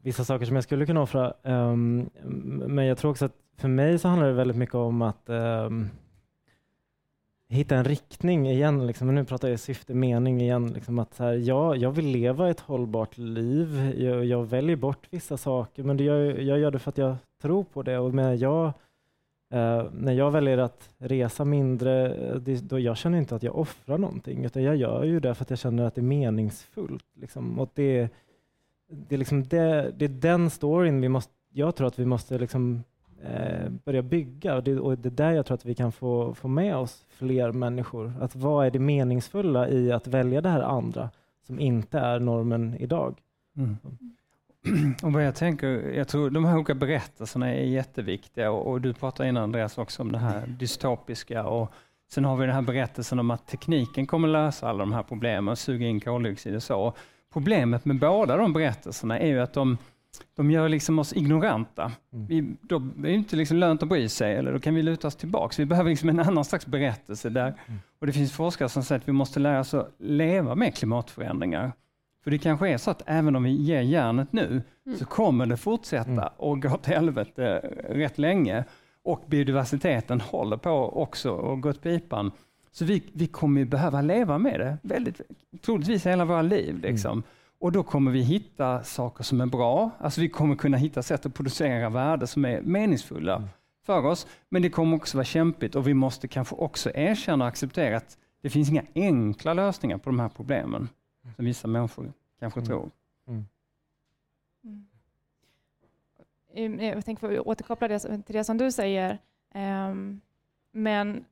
vissa 0.01 0.25
saker 0.25 0.45
som 0.45 0.55
jag 0.55 0.63
skulle 0.63 0.85
kunna 0.85 1.01
offra. 1.01 1.33
Um, 1.43 2.09
men 2.67 2.85
jag 2.85 2.97
tror 2.97 3.11
också 3.11 3.25
att 3.25 3.35
för 3.57 3.67
mig 3.67 3.99
så 3.99 4.07
handlar 4.07 4.27
det 4.27 4.33
väldigt 4.33 4.57
mycket 4.57 4.75
om 4.75 5.01
att 5.01 5.23
um, 5.29 5.89
hitta 7.49 7.75
en 7.75 7.83
riktning 7.83 8.49
igen. 8.49 8.87
Liksom. 8.87 9.15
Nu 9.15 9.25
pratar 9.25 9.47
jag 9.47 9.59
syfte, 9.59 9.93
mening 9.93 10.41
igen. 10.41 10.73
Liksom 10.73 10.99
att 10.99 11.13
så 11.13 11.23
här, 11.23 11.33
ja, 11.33 11.75
jag 11.75 11.91
vill 11.91 12.05
leva 12.05 12.49
ett 12.49 12.59
hållbart 12.59 13.17
liv. 13.17 13.93
Jag, 13.97 14.25
jag 14.25 14.43
väljer 14.43 14.75
bort 14.75 15.07
vissa 15.09 15.37
saker, 15.37 15.83
men 15.83 15.97
det 15.97 16.03
gör, 16.03 16.39
jag 16.39 16.59
gör 16.59 16.71
det 16.71 16.79
för 16.79 16.89
att 16.89 16.97
jag 16.97 17.15
tror 17.43 17.63
på 17.63 17.83
det. 17.83 17.99
Och 17.99 18.13
med 18.13 18.37
jag, 18.37 18.65
eh, 19.49 19.85
när 19.93 20.13
jag 20.13 20.31
väljer 20.31 20.57
att 20.57 20.89
resa 20.97 21.45
mindre, 21.45 22.07
det, 22.39 22.69
då 22.69 22.79
jag 22.79 22.97
känner 22.97 23.17
inte 23.17 23.35
att 23.35 23.43
jag 23.43 23.55
offrar 23.55 23.97
någonting, 23.97 24.45
utan 24.45 24.63
jag 24.63 24.75
gör 24.75 25.03
ju 25.03 25.19
det 25.19 25.35
för 25.35 25.43
att 25.43 25.49
jag 25.49 25.59
känner 25.59 25.83
att 25.83 25.95
det 25.95 26.01
är 26.01 26.03
meningsfullt. 26.03 27.05
Liksom. 27.13 27.59
Och 27.59 27.69
det, 27.73 28.09
det, 28.87 29.15
är 29.15 29.19
liksom 29.19 29.43
det, 29.43 29.93
det 29.97 30.05
är 30.05 30.09
den 30.09 30.49
storyn 30.49 31.01
vi 31.01 31.09
måste, 31.09 31.33
jag 31.53 31.75
tror 31.75 31.87
att 31.87 31.99
vi 31.99 32.05
måste 32.05 32.37
liksom 32.37 32.83
eh, 33.23 33.69
börja 33.85 34.01
bygga. 34.01 34.55
Och 34.55 34.63
det, 34.63 34.79
och 34.79 34.97
det 34.97 35.09
är 35.09 35.11
där 35.11 35.31
jag 35.31 35.45
tror 35.45 35.55
att 35.55 35.65
vi 35.65 35.75
kan 35.75 35.91
få, 35.91 36.33
få 36.33 36.47
med 36.47 36.75
oss 36.75 37.05
fler 37.09 37.51
människor. 37.51 38.13
Att 38.21 38.35
vad 38.35 38.65
är 38.65 38.71
det 38.71 38.79
meningsfulla 38.79 39.69
i 39.69 39.91
att 39.91 40.07
välja 40.07 40.41
det 40.41 40.49
här 40.49 40.61
andra 40.61 41.09
som 41.47 41.59
inte 41.59 41.99
är 41.99 42.19
normen 42.19 42.75
idag? 42.79 43.21
Mm. 43.57 43.77
Och 45.03 45.13
vad 45.13 45.25
jag 45.25 45.35
tänker, 45.35 45.67
jag 45.91 46.07
tror 46.07 46.29
de 46.29 46.45
här 46.45 46.55
olika 46.55 46.73
berättelserna 46.73 47.49
är 47.49 47.63
jätteviktiga 47.63 48.51
och, 48.51 48.71
och, 48.71 48.81
du 48.81 48.93
pratade 48.93 49.29
innan 49.29 49.43
Andreas 49.43 49.77
också 49.77 50.01
om 50.01 50.11
det 50.11 50.17
här 50.17 50.47
dystopiska 50.47 51.43
och 51.43 51.71
sen 52.11 52.25
har 52.25 52.37
vi 52.37 52.45
den 52.45 52.55
här 52.55 52.61
berättelsen 52.61 53.19
om 53.19 53.31
att 53.31 53.47
tekniken 53.47 54.07
kommer 54.07 54.27
lösa 54.27 54.69
alla 54.69 54.79
de 54.79 54.93
här 54.93 55.03
problemen, 55.03 55.55
suga 55.55 55.87
in 55.87 55.99
koldioxid 55.99 56.55
och 56.55 56.63
så. 56.63 56.93
Problemet 57.33 57.85
med 57.85 57.99
båda 57.99 58.37
de 58.37 58.53
berättelserna 58.53 59.19
är 59.19 59.27
ju 59.27 59.39
att 59.39 59.53
de, 59.53 59.77
de 60.35 60.51
gör 60.51 60.69
liksom 60.69 60.99
oss 60.99 61.13
ignoranta. 61.13 61.91
Mm. 62.13 62.27
Vi, 62.27 62.55
då 62.61 62.75
är 62.75 62.81
det 62.95 63.11
inte 63.11 63.35
liksom 63.35 63.57
lönt 63.57 63.83
att 63.83 63.89
bry 63.89 64.09
sig, 64.09 64.35
eller 64.35 64.53
då 64.53 64.59
kan 64.59 64.75
vi 64.75 64.81
luta 64.81 65.07
oss 65.07 65.15
tillbaka. 65.15 65.55
Vi 65.57 65.65
behöver 65.65 65.89
liksom 65.89 66.09
en 66.09 66.19
annan 66.19 66.45
slags 66.45 66.65
berättelse 66.65 67.29
där. 67.29 67.47
Mm. 67.67 67.79
Och 67.99 68.07
Det 68.07 68.13
finns 68.13 68.33
forskare 68.33 68.69
som 68.69 68.83
säger 68.83 69.01
att 69.01 69.07
vi 69.07 69.11
måste 69.11 69.39
lära 69.39 69.59
oss 69.59 69.73
att 69.73 69.95
leva 69.99 70.55
med 70.55 70.75
klimatförändringar. 70.75 71.71
För 72.23 72.31
det 72.31 72.37
kanske 72.37 72.69
är 72.69 72.77
så 72.77 72.91
att 72.91 73.01
även 73.05 73.35
om 73.35 73.43
vi 73.43 73.51
ger 73.51 73.81
järnet 73.81 74.33
nu, 74.33 74.61
mm. 74.85 74.97
så 74.97 75.05
kommer 75.05 75.45
det 75.45 75.57
fortsätta 75.57 76.11
mm. 76.11 76.27
och 76.37 76.61
gå 76.61 76.77
till 76.77 76.93
helvete 76.93 77.59
rätt 77.89 78.17
länge. 78.17 78.63
Och 79.03 79.23
biodiversiteten 79.27 80.21
håller 80.21 80.57
på 80.57 81.01
också 81.01 81.53
att 81.53 81.61
gå 81.61 81.69
åt 81.69 81.81
pipan. 81.81 82.31
Så 82.71 82.85
vi, 82.85 83.03
vi 83.13 83.27
kommer 83.27 83.65
behöva 83.65 84.01
leva 84.01 84.37
med 84.37 84.59
det, 84.59 84.77
väldigt, 84.81 85.21
troligtvis 85.61 86.05
hela 86.05 86.25
våra 86.25 86.41
liv. 86.41 86.79
Liksom. 86.79 87.11
Mm. 87.11 87.23
Och 87.59 87.71
då 87.71 87.83
kommer 87.83 88.11
vi 88.11 88.21
hitta 88.21 88.83
saker 88.83 89.23
som 89.23 89.41
är 89.41 89.45
bra, 89.45 89.91
alltså 89.99 90.21
vi 90.21 90.29
kommer 90.29 90.55
kunna 90.55 90.77
hitta 90.77 91.03
sätt 91.03 91.25
att 91.25 91.33
producera 91.33 91.89
värde 91.89 92.27
som 92.27 92.45
är 92.45 92.61
meningsfulla 92.61 93.35
mm. 93.35 93.49
för 93.85 94.05
oss. 94.05 94.27
Men 94.49 94.61
det 94.61 94.69
kommer 94.69 94.97
också 94.97 95.17
vara 95.17 95.25
kämpigt 95.25 95.75
och 95.75 95.87
vi 95.87 95.93
måste 95.93 96.27
kanske 96.27 96.55
också 96.55 96.91
erkänna 96.93 97.45
och 97.45 97.49
acceptera 97.49 97.97
att 97.97 98.17
det 98.41 98.49
finns 98.49 98.69
inga 98.69 98.83
enkla 98.95 99.53
lösningar 99.53 99.97
på 99.97 100.09
de 100.09 100.19
här 100.19 100.29
problemen 100.29 100.89
som 101.35 101.45
vissa 101.45 101.67
människor 101.67 102.13
kanske 102.39 102.59
mm. 102.59 102.67
tror. 102.67 102.91
Mm. 103.27 103.45
Mm. 106.55 106.79
Jag 106.79 107.05
tänker 107.05 107.47
återkoppla 107.47 107.87
det, 107.87 107.99
till 107.99 108.35
det 108.35 108.43
som 108.43 108.57
du 108.57 108.71
säger. 108.71 109.19
Um, 109.55 110.21
men 110.71 111.25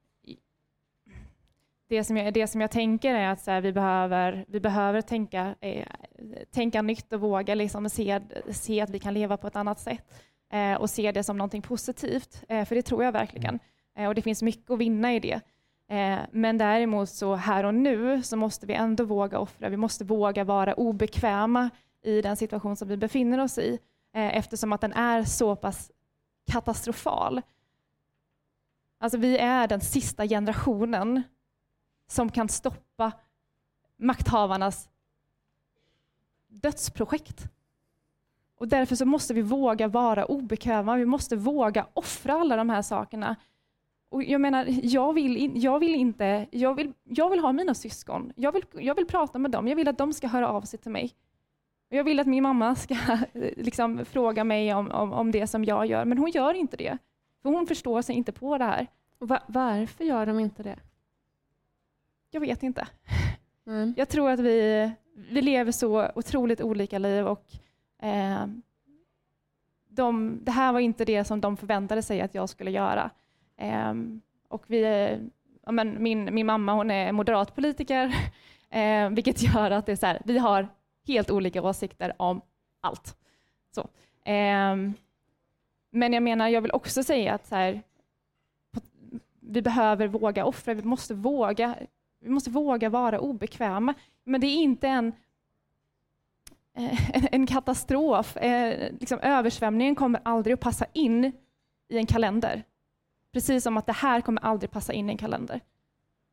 det 1.87 2.03
som 2.03 2.17
jag, 2.17 2.33
det 2.33 2.47
som 2.47 2.61
jag 2.61 2.71
tänker 2.71 3.15
är 3.15 3.29
att 3.29 3.41
så 3.41 3.51
här, 3.51 3.61
vi 3.61 3.71
behöver, 3.71 4.45
vi 4.47 4.59
behöver 4.59 5.01
tänka, 5.01 5.55
eh, 5.59 5.87
tänka 6.51 6.81
nytt 6.81 7.13
och 7.13 7.21
våga 7.21 7.55
liksom 7.55 7.89
se, 7.89 8.19
se 8.51 8.81
att 8.81 8.89
vi 8.89 8.99
kan 8.99 9.13
leva 9.13 9.37
på 9.37 9.47
ett 9.47 9.55
annat 9.55 9.79
sätt 9.79 10.13
eh, 10.51 10.73
och 10.73 10.89
se 10.89 11.11
det 11.11 11.23
som 11.23 11.37
någonting 11.37 11.61
positivt, 11.61 12.43
eh, 12.49 12.65
för 12.65 12.75
det 12.75 12.81
tror 12.81 13.03
jag 13.03 13.11
verkligen. 13.11 13.59
Eh, 13.95 14.07
och 14.07 14.15
det 14.15 14.21
finns 14.21 14.41
mycket 14.41 14.71
att 14.71 14.79
vinna 14.79 15.13
i 15.13 15.19
det. 15.19 15.41
Eh, 15.91 16.19
men 16.31 16.57
däremot 16.57 17.09
så 17.09 17.35
här 17.35 17.63
och 17.63 17.73
nu 17.73 18.23
så 18.23 18.37
måste 18.37 18.65
vi 18.65 18.73
ändå 18.73 19.03
våga 19.03 19.39
offra, 19.39 19.69
vi 19.69 19.77
måste 19.77 20.03
våga 20.03 20.43
vara 20.43 20.73
obekväma 20.73 21.69
i 22.01 22.21
den 22.21 22.37
situation 22.37 22.75
som 22.75 22.87
vi 22.87 22.97
befinner 22.97 23.39
oss 23.39 23.57
i, 23.57 23.79
eh, 24.13 24.37
eftersom 24.37 24.73
att 24.73 24.81
den 24.81 24.93
är 24.93 25.23
så 25.23 25.55
pass 25.55 25.91
katastrofal. 26.51 27.41
Alltså 28.99 29.17
vi 29.17 29.37
är 29.37 29.67
den 29.67 29.81
sista 29.81 30.27
generationen 30.27 31.23
som 32.07 32.31
kan 32.31 32.49
stoppa 32.49 33.11
makthavarnas 33.97 34.89
dödsprojekt. 36.47 37.43
Och 38.57 38.67
därför 38.67 38.95
så 38.95 39.05
måste 39.05 39.33
vi 39.33 39.41
våga 39.41 39.87
vara 39.87 40.25
obekväma, 40.25 40.95
vi 40.95 41.05
måste 41.05 41.35
våga 41.35 41.87
offra 41.93 42.33
alla 42.33 42.55
de 42.55 42.69
här 42.69 42.81
sakerna. 42.81 43.35
Och 44.11 44.23
jag 44.23 44.41
menar, 44.41 44.65
jag 44.83 45.13
vill, 45.13 45.37
in, 45.37 45.61
jag 45.61 45.79
vill 45.79 45.95
inte, 45.95 46.47
jag 46.51 46.75
vill, 46.75 46.93
jag 47.03 47.29
vill 47.29 47.39
ha 47.39 47.51
mina 47.51 47.73
syskon, 47.73 48.33
jag 48.35 48.51
vill, 48.51 48.63
jag 48.73 48.95
vill 48.95 49.05
prata 49.05 49.39
med 49.39 49.51
dem, 49.51 49.67
jag 49.67 49.75
vill 49.75 49.87
att 49.87 49.97
de 49.97 50.13
ska 50.13 50.27
höra 50.27 50.47
av 50.47 50.61
sig 50.61 50.79
till 50.79 50.91
mig. 50.91 51.11
Jag 51.89 52.03
vill 52.03 52.19
att 52.19 52.27
min 52.27 52.43
mamma 52.43 52.75
ska 52.75 52.97
liksom, 53.33 54.05
fråga 54.05 54.43
mig 54.43 54.73
om, 54.73 54.91
om, 54.91 55.13
om 55.13 55.31
det 55.31 55.47
som 55.47 55.65
jag 55.65 55.85
gör, 55.85 56.05
men 56.05 56.17
hon 56.17 56.29
gör 56.29 56.53
inte 56.53 56.77
det. 56.77 56.97
För 57.41 57.49
hon 57.49 57.67
förstår 57.67 58.01
sig 58.01 58.15
inte 58.15 58.31
på 58.31 58.57
det 58.57 58.65
här. 58.65 58.87
Va 59.19 59.43
varför 59.47 60.03
gör 60.03 60.25
de 60.25 60.39
inte 60.39 60.63
det? 60.63 60.79
Jag 62.31 62.41
vet 62.41 62.63
inte. 62.63 62.87
Mm. 63.67 63.93
Jag 63.97 64.09
tror 64.09 64.29
att 64.29 64.39
vi, 64.39 64.91
vi 65.13 65.41
lever 65.41 65.71
så 65.71 66.11
otroligt 66.15 66.61
olika 66.61 66.99
liv 66.99 67.27
och 67.27 67.45
eh, 68.03 68.45
de, 69.89 70.39
det 70.43 70.51
här 70.51 70.73
var 70.73 70.79
inte 70.79 71.05
det 71.05 71.23
som 71.23 71.41
de 71.41 71.57
förväntade 71.57 72.01
sig 72.01 72.21
att 72.21 72.35
jag 72.35 72.49
skulle 72.49 72.71
göra. 72.71 73.11
Ehm, 73.61 74.21
och 74.47 74.63
vi, 74.67 74.81
ja, 75.65 75.71
men 75.71 76.03
min, 76.03 76.35
min 76.35 76.45
mamma 76.45 76.73
hon 76.73 76.91
är 76.91 77.11
moderat 77.11 77.55
politiker, 77.55 78.15
ehm, 78.69 79.15
vilket 79.15 79.41
gör 79.41 79.71
att 79.71 79.85
det 79.85 79.91
är 79.91 79.95
så 79.95 80.05
här, 80.05 80.21
vi 80.25 80.37
har 80.37 80.67
helt 81.07 81.31
olika 81.31 81.61
åsikter 81.61 82.13
om 82.17 82.41
allt. 82.81 83.17
Så. 83.71 83.87
Ehm, 84.23 84.93
men 85.89 86.13
jag 86.13 86.23
menar, 86.23 86.47
jag 86.47 86.61
vill 86.61 86.71
också 86.71 87.03
säga 87.03 87.33
att 87.33 87.47
så 87.47 87.55
här, 87.55 87.81
vi 89.39 89.61
behöver 89.61 90.07
våga 90.07 90.45
offra, 90.45 90.73
vi 90.73 90.83
måste 90.83 91.13
våga, 91.13 91.75
vi 92.19 92.29
måste 92.29 92.49
våga 92.49 92.89
vara 92.89 93.19
obekväma. 93.19 93.93
Men 94.23 94.41
det 94.41 94.47
är 94.47 94.61
inte 94.61 94.87
en, 94.87 95.13
eh, 96.77 97.25
en 97.31 97.47
katastrof. 97.47 98.37
Eh, 98.37 98.91
liksom, 98.99 99.19
översvämningen 99.19 99.95
kommer 99.95 100.21
aldrig 100.23 100.53
att 100.53 100.59
passa 100.59 100.85
in 100.93 101.31
i 101.89 101.97
en 101.97 102.05
kalender. 102.05 102.63
Precis 103.31 103.63
som 103.63 103.77
att 103.77 103.85
det 103.85 103.93
här 103.93 104.21
kommer 104.21 104.41
aldrig 104.41 104.71
passa 104.71 104.93
in 104.93 105.09
i 105.09 105.11
en 105.11 105.17
kalender. 105.17 105.61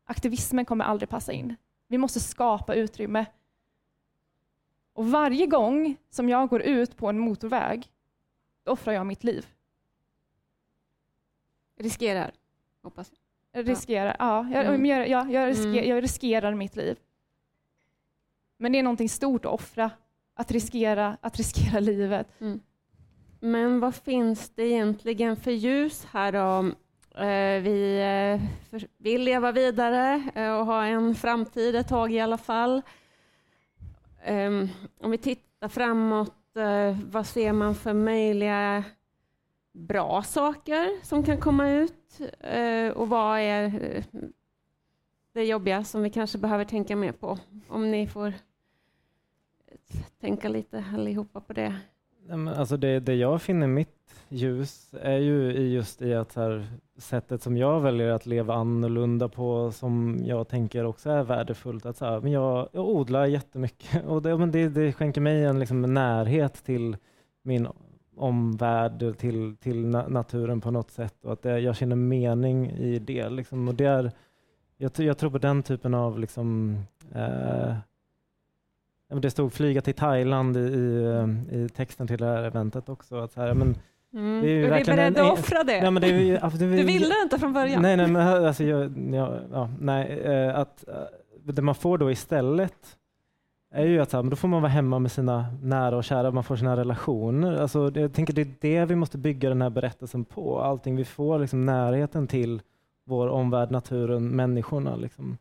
Aktivismen 0.04 0.64
kommer 0.64 0.84
aldrig 0.84 1.08
passa 1.08 1.32
in. 1.32 1.56
Vi 1.88 1.98
måste 1.98 2.20
skapa 2.20 2.74
utrymme. 2.74 3.26
Och 4.92 5.10
varje 5.10 5.46
gång 5.46 5.96
som 6.10 6.28
jag 6.28 6.48
går 6.48 6.62
ut 6.62 6.96
på 6.96 7.08
en 7.08 7.18
motorväg, 7.18 7.92
då 8.62 8.72
offrar 8.72 8.92
jag 8.92 9.06
mitt 9.06 9.24
liv. 9.24 9.46
Riskerar? 11.76 12.32
hoppas 12.82 13.12
jag. 13.52 13.68
Riskerar, 13.68 14.16
ja. 14.18 14.48
Jag, 14.52 14.66
mm. 14.66 14.86
jag, 14.86 15.08
jag, 15.08 15.32
jag, 15.32 15.48
risker, 15.48 15.68
mm. 15.68 15.88
jag 15.88 16.02
riskerar 16.02 16.54
mitt 16.54 16.76
liv. 16.76 16.98
Men 18.56 18.72
det 18.72 18.78
är 18.78 18.82
någonting 18.82 19.08
stort 19.08 19.44
att 19.44 19.52
offra, 19.52 19.90
att 20.34 20.50
riskera, 20.50 21.16
att 21.20 21.36
riskera 21.36 21.80
livet. 21.90 22.40
Mm. 22.40 22.60
Men 23.40 23.80
vad 23.80 23.94
finns 23.94 24.50
det 24.50 24.62
egentligen 24.62 25.36
för 25.36 25.50
ljus 25.50 26.04
här 26.04 26.32
då? 26.32 26.70
Eh, 27.18 27.62
vi 27.62 28.00
eh, 28.70 28.80
vill 28.96 29.22
leva 29.22 29.52
vidare 29.52 30.30
eh, 30.34 30.58
och 30.58 30.66
ha 30.66 30.84
en 30.84 31.14
framtid 31.14 31.76
ett 31.76 31.88
tag 31.88 32.12
i 32.12 32.20
alla 32.20 32.38
fall. 32.38 32.82
Ehm, 34.24 34.68
om 35.00 35.10
vi 35.10 35.18
tittar 35.18 35.68
framåt, 35.68 36.34
vad 37.10 37.26
ser 37.26 37.52
man 37.52 37.74
för 37.74 37.92
möjliga 37.92 38.84
bra 39.72 40.22
saker 40.22 41.04
som 41.04 41.22
kan 41.22 41.40
komma 41.40 41.70
ut 41.70 42.20
och 42.94 43.08
vad 43.08 43.38
är 43.38 43.72
det 45.32 45.44
jobbiga 45.44 45.84
som 45.84 46.02
vi 46.02 46.10
kanske 46.10 46.38
behöver 46.38 46.64
tänka 46.64 46.96
mer 46.96 47.12
på? 47.12 47.38
Om 47.68 47.90
ni 47.90 48.06
får 48.06 48.32
tänka 50.20 50.48
lite 50.48 50.84
allihopa 50.94 51.40
på 51.40 51.52
det. 51.52 51.80
Alltså 52.30 52.76
det, 52.76 53.00
det 53.00 53.14
jag 53.14 53.42
finner 53.42 53.66
mitt 53.66 53.88
ljus 54.28 54.94
är 55.00 55.18
ju 55.18 55.52
just 55.52 56.02
i 56.02 56.14
att 56.14 56.34
här, 56.34 56.66
sättet 56.96 57.42
som 57.42 57.56
jag 57.56 57.80
väljer 57.80 58.10
att 58.10 58.26
leva 58.26 58.54
annorlunda 58.54 59.28
på 59.28 59.72
som 59.72 60.20
jag 60.24 60.48
tänker 60.48 60.84
också 60.84 61.10
är 61.10 61.22
värdefullt. 61.22 61.86
Att 61.86 61.96
så 61.96 62.04
här, 62.04 62.20
men 62.20 62.32
jag, 62.32 62.68
jag 62.72 62.88
odlar 62.88 63.26
jättemycket 63.26 64.04
och 64.06 64.22
det, 64.22 64.38
men 64.38 64.50
det, 64.50 64.68
det 64.68 64.92
skänker 64.92 65.20
mig 65.20 65.44
en 65.44 65.58
liksom, 65.58 65.94
närhet 65.94 66.64
till 66.64 66.96
min 67.42 67.68
omvärld 68.16 69.18
till, 69.18 69.56
till 69.56 69.86
naturen 69.86 70.60
på 70.60 70.70
något 70.70 70.90
sätt 70.90 71.24
och 71.24 71.32
att 71.32 71.42
det, 71.42 71.58
jag 71.58 71.76
känner 71.76 71.96
mening 71.96 72.70
i 72.70 72.98
det. 72.98 73.28
Liksom. 73.28 73.68
Och 73.68 73.74
det 73.74 73.84
är, 73.84 74.12
jag, 74.76 74.92
jag 74.96 75.18
tror 75.18 75.30
på 75.30 75.38
den 75.38 75.62
typen 75.62 75.94
av 75.94 76.18
liksom, 76.18 76.78
eh, 77.14 77.74
det 79.08 79.30
stod 79.30 79.52
flyga 79.52 79.80
till 79.80 79.94
Thailand 79.94 80.56
i, 80.56 80.60
i, 80.60 81.64
i, 81.64 81.68
texten 81.68 82.06
till 82.06 82.18
det 82.18 82.26
här 82.26 82.42
eventet 82.42 82.88
också. 82.88 83.16
Att 83.16 83.34
här, 83.34 83.54
men, 83.54 83.74
Mm. 84.12 84.42
Det 84.42 84.50
är, 84.50 84.72
är 84.72 84.78
vi 84.78 84.84
beredda 84.84 85.22
att 85.22 85.38
offra 85.38 85.64
det? 85.64 85.76
Ja, 85.76 85.90
men 85.90 86.02
det, 86.02 86.08
är, 86.08 86.38
alltså, 86.38 86.58
det 86.58 86.76
du 86.76 86.84
ville 86.84 87.14
inte 87.22 87.38
från 87.38 87.52
början? 87.52 87.82
Nej, 87.82 87.96
nej, 87.96 88.06
men 88.06 88.44
alltså, 88.46 88.64
jag, 88.64 88.98
jag, 89.12 89.40
ja, 89.52 89.70
nej 89.80 90.20
eh, 90.24 90.58
att, 90.58 90.88
eh, 90.88 90.94
det 91.44 91.62
man 91.62 91.74
får 91.74 91.98
då 91.98 92.10
istället 92.10 92.98
är 93.74 93.84
ju 93.84 94.00
att 94.00 94.10
så 94.10 94.22
här, 94.22 94.30
då 94.30 94.36
får 94.36 94.48
man 94.48 94.62
vara 94.62 94.72
hemma 94.72 94.98
med 94.98 95.12
sina 95.12 95.46
nära 95.62 95.96
och 95.96 96.04
kära, 96.04 96.30
man 96.30 96.44
får 96.44 96.56
sina 96.56 96.76
relationer. 96.76 97.56
Alltså, 97.56 97.90
jag 97.94 98.12
tänker 98.12 98.32
det 98.32 98.42
är 98.42 98.54
det 98.60 98.84
vi 98.84 98.94
måste 98.94 99.18
bygga 99.18 99.48
den 99.48 99.62
här 99.62 99.70
berättelsen 99.70 100.24
på. 100.24 100.60
Allting 100.60 100.96
vi 100.96 101.04
får, 101.04 101.38
liksom, 101.38 101.66
närheten 101.66 102.26
till 102.26 102.62
vår 103.04 103.28
omvärld, 103.28 103.70
naturen, 103.70 104.28
människorna. 104.28 104.96
Liksom. 104.96 105.38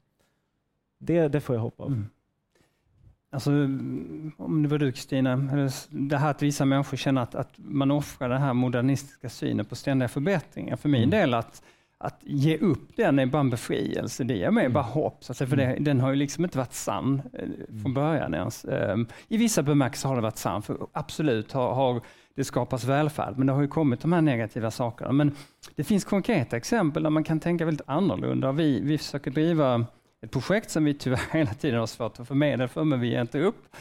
Det, 0.99 1.27
det 1.27 1.39
får 1.39 1.55
jag 1.55 1.61
hoppa 1.61 1.83
av. 1.83 1.89
Mm. 1.89 2.09
Alltså, 3.31 3.51
om 4.37 4.63
det 4.63 4.69
var 4.69 4.77
du 4.77 4.91
Kristina, 4.91 5.35
det 5.89 6.17
här 6.17 6.31
att 6.31 6.41
vissa 6.41 6.65
människor 6.65 6.97
känner 6.97 7.21
att, 7.21 7.35
att 7.35 7.53
man 7.57 7.91
offrar 7.91 8.29
den 8.29 8.41
här 8.41 8.53
modernistiska 8.53 9.29
synen 9.29 9.65
på 9.65 9.75
ständiga 9.75 10.07
förbättringar. 10.07 10.75
För 10.75 10.89
min 10.89 11.03
mm. 11.03 11.09
del 11.09 11.33
att 11.33 11.61
att 11.99 12.19
ge 12.23 12.57
upp 12.57 12.95
den 12.95 13.19
är 13.19 13.25
bara 13.25 13.39
en 13.39 13.49
befrielse. 13.49 14.23
Det 14.23 14.33
ger 14.33 14.51
mig 14.51 14.65
mm. 14.65 14.73
bara 14.73 14.83
hopp. 14.83 15.23
Så 15.23 15.31
att 15.31 15.37
för 15.37 15.55
det, 15.55 15.65
mm. 15.65 15.83
den 15.83 15.99
har 15.99 16.09
ju 16.09 16.15
liksom 16.15 16.43
inte 16.43 16.57
varit 16.57 16.73
sann 16.73 17.21
eh, 17.33 17.39
från 17.67 17.79
mm. 17.79 17.93
början 17.93 18.33
ens. 18.33 18.65
Um, 18.65 19.07
I 19.27 19.37
vissa 19.37 19.63
bemärkelser 19.63 20.09
har 20.09 20.15
det 20.15 20.21
varit 20.21 20.37
sann, 20.37 20.61
för 20.61 20.77
absolut 20.91 21.51
har, 21.51 21.73
har 21.73 22.01
det 22.35 22.43
skapats 22.43 22.83
välfärd, 22.83 23.37
men 23.37 23.47
det 23.47 23.53
har 23.53 23.61
ju 23.61 23.67
kommit 23.67 24.01
de 24.01 24.13
här 24.13 24.21
negativa 24.21 24.71
sakerna. 24.71 25.11
Men 25.11 25.35
det 25.75 25.83
finns 25.83 26.05
konkreta 26.05 26.57
exempel 26.57 27.03
där 27.03 27.09
man 27.09 27.23
kan 27.23 27.39
tänka 27.39 27.65
väldigt 27.65 27.89
annorlunda. 27.89 28.51
Vi, 28.51 28.81
vi 28.81 28.97
försöker 28.97 29.31
driva 29.31 29.85
ett 30.25 30.31
projekt 30.31 30.69
som 30.69 30.83
vi 30.83 30.93
tyvärr 30.93 31.31
hela 31.31 31.53
tiden 31.53 31.79
har 31.79 31.87
svårt 31.87 32.19
att 32.19 32.27
få 32.27 32.35
medel 32.35 32.67
för, 32.67 32.83
men 32.83 32.99
vi 32.99 33.07
ger 33.07 33.21
inte 33.21 33.39
upp, 33.39 33.75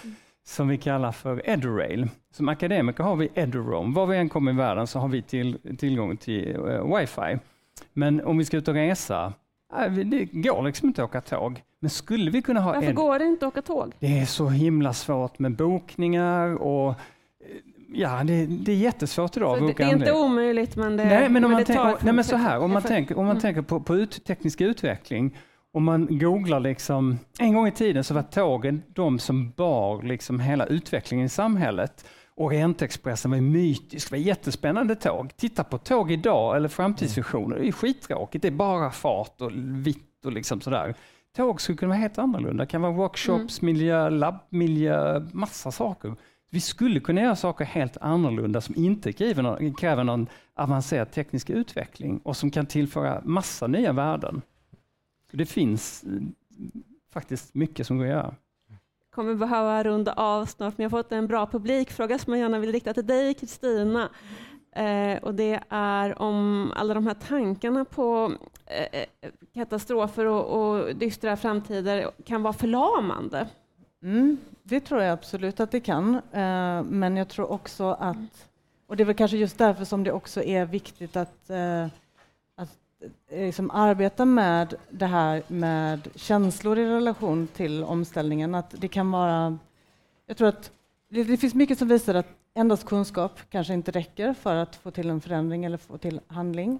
som 0.44 0.68
vi 0.68 0.78
kallar 0.78 1.12
för 1.12 1.50
Edurail. 1.50 2.08
Som 2.32 2.48
akademiker 2.48 3.04
har 3.04 3.16
vi 3.16 3.28
Eduroam. 3.34 3.94
Var 3.94 4.06
vi 4.06 4.16
än 4.16 4.28
kommer 4.28 4.52
i 4.52 4.54
världen 4.54 4.86
så 4.86 4.98
har 4.98 5.08
vi 5.08 5.22
till, 5.22 5.76
tillgång 5.78 6.16
till 6.16 6.56
uh, 6.56 6.96
wifi. 6.96 7.38
Men 7.92 8.24
om 8.24 8.38
vi 8.38 8.44
ska 8.44 8.56
ut 8.56 8.68
och 8.68 8.74
resa, 8.74 9.32
det 10.04 10.24
går 10.24 10.62
liksom 10.62 10.88
inte 10.88 11.02
att 11.02 11.10
åka 11.10 11.20
tåg. 11.20 11.62
Men 11.80 11.90
skulle 11.90 12.30
vi 12.30 12.42
kunna 12.42 12.60
ha 12.60 12.72
Varför 12.72 12.88
en... 12.88 12.94
går 12.94 13.18
det 13.18 13.24
inte 13.24 13.46
att 13.46 13.52
åka 13.52 13.62
tåg? 13.62 13.92
Det 13.98 14.18
är 14.18 14.26
så 14.26 14.48
himla 14.48 14.92
svårt 14.92 15.38
med 15.38 15.56
bokningar 15.56 16.54
och 16.54 16.94
Ja, 17.88 18.24
det, 18.24 18.46
det 18.46 18.72
är 18.72 18.76
jättesvårt 18.76 19.36
idag. 19.36 19.66
Det, 19.66 19.72
det 19.72 19.82
är 19.82 19.92
inte 19.92 20.12
omöjligt, 20.12 20.76
men 20.76 20.96
det, 20.96 21.04
nej, 21.04 21.28
men 21.28 21.44
om 21.44 21.50
men 21.50 21.50
man, 21.50 21.64
tänk, 21.64 22.02
nej, 22.02 22.14
men 22.14 22.24
så 22.24 22.36
här, 22.36 22.58
om 22.58 22.70
man, 22.70 22.82
tänker, 22.82 23.18
om 23.18 23.26
man 23.26 23.30
mm. 23.30 23.40
tänker 23.40 23.62
på, 23.62 23.80
på 23.80 23.96
ut, 23.96 24.24
teknisk 24.24 24.60
utveckling, 24.60 25.36
om 25.76 25.84
man 25.84 26.18
googlar 26.18 26.60
liksom, 26.60 27.18
en 27.38 27.54
gång 27.54 27.66
i 27.66 27.72
tiden 27.72 28.04
så 28.04 28.14
var 28.14 28.22
tågen 28.22 28.82
de 28.88 29.18
som 29.18 29.50
bar 29.50 30.02
liksom 30.02 30.40
hela 30.40 30.66
utvecklingen 30.66 31.26
i 31.26 31.28
samhället. 31.28 32.04
Orientexpressen 32.34 33.30
var 33.30 33.40
mytisk, 33.40 34.10
det 34.10 34.16
var 34.16 34.22
jättespännande 34.22 34.94
tåg. 34.94 35.32
Titta 35.36 35.64
på 35.64 35.78
tåg 35.78 36.12
idag 36.12 36.56
eller 36.56 36.68
framtidsvisioner, 36.68 37.58
det 37.58 37.68
är 37.68 37.72
skittråkigt. 37.72 38.42
Det 38.42 38.48
är 38.48 38.52
bara 38.52 38.90
fart 38.90 39.40
och 39.40 39.50
vitt 39.54 40.24
och 40.24 40.32
liksom 40.32 40.60
sådär. 40.60 40.94
Tåg 41.36 41.60
skulle 41.60 41.78
kunna 41.78 41.88
vara 41.88 41.98
helt 41.98 42.18
annorlunda. 42.18 42.64
Det 42.64 42.70
kan 42.70 42.82
vara 42.82 42.92
workshopsmiljö, 42.92 44.06
mm. 44.06 44.18
labbmiljö, 44.18 45.20
massa 45.32 45.72
saker. 45.72 46.14
Vi 46.50 46.60
skulle 46.60 47.00
kunna 47.00 47.20
göra 47.20 47.36
saker 47.36 47.64
helt 47.64 47.96
annorlunda 47.96 48.60
som 48.60 48.74
inte 48.76 49.12
kräver 49.12 49.42
någon, 49.42 49.74
kräver 49.74 50.04
någon 50.04 50.26
avancerad 50.54 51.10
teknisk 51.10 51.50
utveckling 51.50 52.20
och 52.24 52.36
som 52.36 52.50
kan 52.50 52.66
tillföra 52.66 53.20
massa 53.24 53.66
nya 53.66 53.92
värden. 53.92 54.42
Det 55.36 55.46
finns 55.46 56.04
eh, 56.04 56.10
faktiskt 57.12 57.54
mycket 57.54 57.86
som 57.86 57.98
går 57.98 58.04
att 58.04 58.10
göra. 58.10 58.34
kommer 59.10 59.34
behöva 59.34 59.84
runda 59.84 60.12
av 60.12 60.46
snart, 60.46 60.78
men 60.78 60.84
jag 60.84 60.90
har 60.90 61.02
fått 61.02 61.12
en 61.12 61.26
bra 61.26 61.46
publikfråga 61.46 62.18
som 62.18 62.32
jag 62.32 62.40
gärna 62.40 62.58
vill 62.58 62.72
rikta 62.72 62.94
till 62.94 63.06
dig, 63.06 63.34
Kristina. 63.34 64.08
Eh, 64.72 65.22
och 65.22 65.34
det 65.34 65.60
är 65.68 66.22
om 66.22 66.72
alla 66.76 66.94
de 66.94 67.06
här 67.06 67.14
tankarna 67.14 67.84
på 67.84 68.32
eh, 68.66 69.00
eh 69.00 69.30
katastrofer 69.54 70.26
och, 70.26 70.44
och 70.46 70.96
dystra 70.96 71.36
framtider 71.36 72.10
kan 72.24 72.42
vara 72.42 72.52
förlamande. 72.52 73.48
Mm, 74.02 74.36
det 74.62 74.80
tror 74.80 75.02
jag 75.02 75.12
absolut 75.12 75.60
att 75.60 75.70
det 75.70 75.80
kan. 75.80 76.14
Eh, 76.14 76.82
men 76.82 77.16
jag 77.16 77.28
tror 77.28 77.50
också 77.50 77.84
att, 77.90 78.48
och 78.86 78.96
det 78.96 79.02
är 79.02 79.04
väl 79.04 79.14
kanske 79.14 79.36
just 79.36 79.58
därför 79.58 79.84
som 79.84 80.04
det 80.04 80.12
också 80.12 80.42
är 80.42 80.66
viktigt 80.66 81.16
att, 81.16 81.50
att 81.50 81.50
eh, 81.50 81.86
liksom 83.30 83.70
arbeta 83.70 84.24
med 84.24 84.74
det 84.90 85.06
här 85.06 85.42
med 85.48 86.08
känslor 86.14 86.78
i 86.78 86.86
relation 86.86 87.46
till 87.46 87.84
omställningen. 87.84 88.54
Att 88.54 88.74
det 88.80 88.88
kan 88.88 89.10
vara, 89.10 89.58
jag 90.26 90.36
tror 90.36 90.48
att 90.48 90.70
det, 91.10 91.24
det 91.24 91.36
finns 91.36 91.54
mycket 91.54 91.78
som 91.78 91.88
visar 91.88 92.14
att 92.14 92.28
endast 92.54 92.86
kunskap 92.86 93.40
kanske 93.50 93.74
inte 93.74 93.90
räcker 93.90 94.32
för 94.32 94.56
att 94.56 94.76
få 94.76 94.90
till 94.90 95.10
en 95.10 95.20
förändring 95.20 95.64
eller 95.64 95.78
få 95.78 95.98
till 95.98 96.20
handling. 96.26 96.78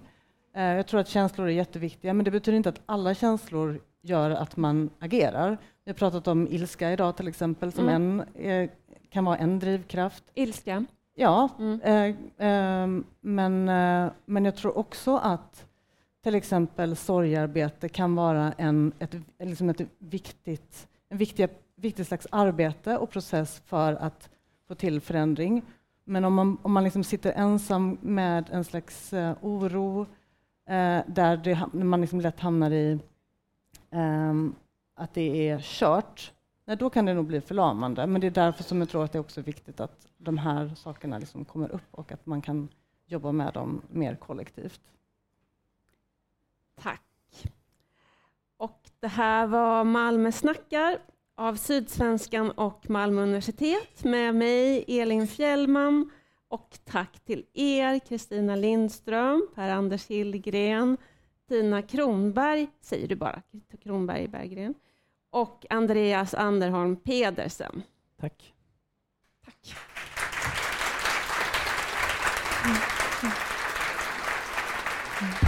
Eh, 0.55 0.63
jag 0.63 0.87
tror 0.87 0.99
att 0.99 1.07
känslor 1.07 1.47
är 1.47 1.51
jätteviktiga, 1.51 2.13
men 2.13 2.25
det 2.25 2.31
betyder 2.31 2.57
inte 2.57 2.69
att 2.69 2.81
alla 2.85 3.13
känslor 3.13 3.79
gör 4.01 4.31
att 4.31 4.57
man 4.57 4.89
agerar. 4.99 5.57
Vi 5.83 5.91
har 5.91 5.97
pratat 5.97 6.27
om 6.27 6.47
ilska 6.47 6.91
idag 6.91 7.17
till 7.17 7.27
exempel, 7.27 7.71
som 7.71 7.89
mm. 7.89 8.23
en, 8.35 8.43
eh, 8.45 8.69
kan 9.09 9.25
vara 9.25 9.37
en 9.37 9.59
drivkraft. 9.59 10.23
Ilska? 10.33 10.85
Ja, 11.15 11.49
mm. 11.59 11.81
eh, 11.81 12.47
eh, 12.47 12.87
men, 13.21 13.69
eh, 13.69 14.11
men 14.25 14.45
jag 14.45 14.55
tror 14.55 14.77
också 14.77 15.17
att 15.17 15.66
till 16.27 16.35
exempel 16.35 16.95
sorgarbete 16.95 17.89
kan 17.89 18.15
vara 18.15 18.53
en, 18.57 18.93
ett, 18.99 19.15
liksom 19.39 19.69
ett 19.69 19.81
viktigt, 19.97 20.87
en 21.09 21.17
viktig, 21.17 21.49
viktig 21.75 22.05
slags 22.05 22.27
arbete 22.31 22.97
och 22.97 23.09
process 23.09 23.61
för 23.65 23.93
att 23.93 24.29
få 24.67 24.75
till 24.75 25.01
förändring. 25.01 25.61
Men 26.03 26.25
om 26.25 26.33
man, 26.33 26.57
om 26.61 26.73
man 26.73 26.83
liksom 26.83 27.03
sitter 27.03 27.31
ensam 27.31 27.97
med 28.01 28.49
en 28.51 28.63
slags 28.63 29.13
uh, 29.13 29.33
oro 29.41 30.01
uh, 30.01 31.01
där 31.07 31.37
det, 31.37 31.67
man 31.73 32.01
liksom 32.01 32.21
lätt 32.21 32.39
hamnar 32.39 32.71
i 32.71 32.99
um, 33.91 34.55
att 34.95 35.13
det 35.13 35.49
är 35.49 35.59
kört, 35.59 36.33
nej, 36.65 36.77
då 36.77 36.89
kan 36.89 37.05
det 37.05 37.13
nog 37.13 37.25
bli 37.25 37.41
förlamande. 37.41 38.07
Men 38.07 38.21
det 38.21 38.27
är 38.27 38.31
därför 38.31 38.63
som 38.63 38.79
jag 38.79 38.89
tror 38.89 39.03
att 39.03 39.11
det 39.11 39.17
är 39.17 39.21
också 39.21 39.41
viktigt 39.41 39.79
att 39.79 40.07
de 40.17 40.37
här 40.37 40.71
sakerna 40.75 41.17
liksom 41.19 41.45
kommer 41.45 41.71
upp 41.71 41.87
och 41.91 42.11
att 42.11 42.25
man 42.25 42.41
kan 42.41 42.69
jobba 43.05 43.31
med 43.31 43.53
dem 43.53 43.81
mer 43.89 44.15
kollektivt. 44.15 44.81
Tack. 46.81 47.03
Och 48.57 48.89
det 48.99 49.07
här 49.07 49.47
var 49.47 49.83
Malmö 49.83 50.31
snackar 50.31 50.99
av 51.35 51.55
Sydsvenskan 51.55 52.51
och 52.51 52.89
Malmö 52.89 53.21
universitet 53.21 54.03
med 54.03 54.35
mig, 54.35 54.85
Elin 54.87 55.27
Fjällman. 55.27 56.11
Och 56.47 56.77
tack 56.85 57.19
till 57.25 57.45
er, 57.53 57.99
Kristina 57.99 58.55
Lindström, 58.55 59.47
Per-Anders 59.55 60.07
Hillgren, 60.07 60.97
Tina 61.49 61.81
Kronberg, 61.81 62.67
säger 62.81 63.07
du 63.07 63.15
bara, 63.15 63.41
Kronberg 63.83 64.27
Berggren, 64.27 64.73
och 65.29 65.65
Andreas 65.69 66.33
Anderholm 66.33 66.95
Pedersen. 66.95 67.83
Tack. 68.19 68.53
Tack. 69.45 69.75
Mm. 72.65 73.31
Mm. 75.21 75.46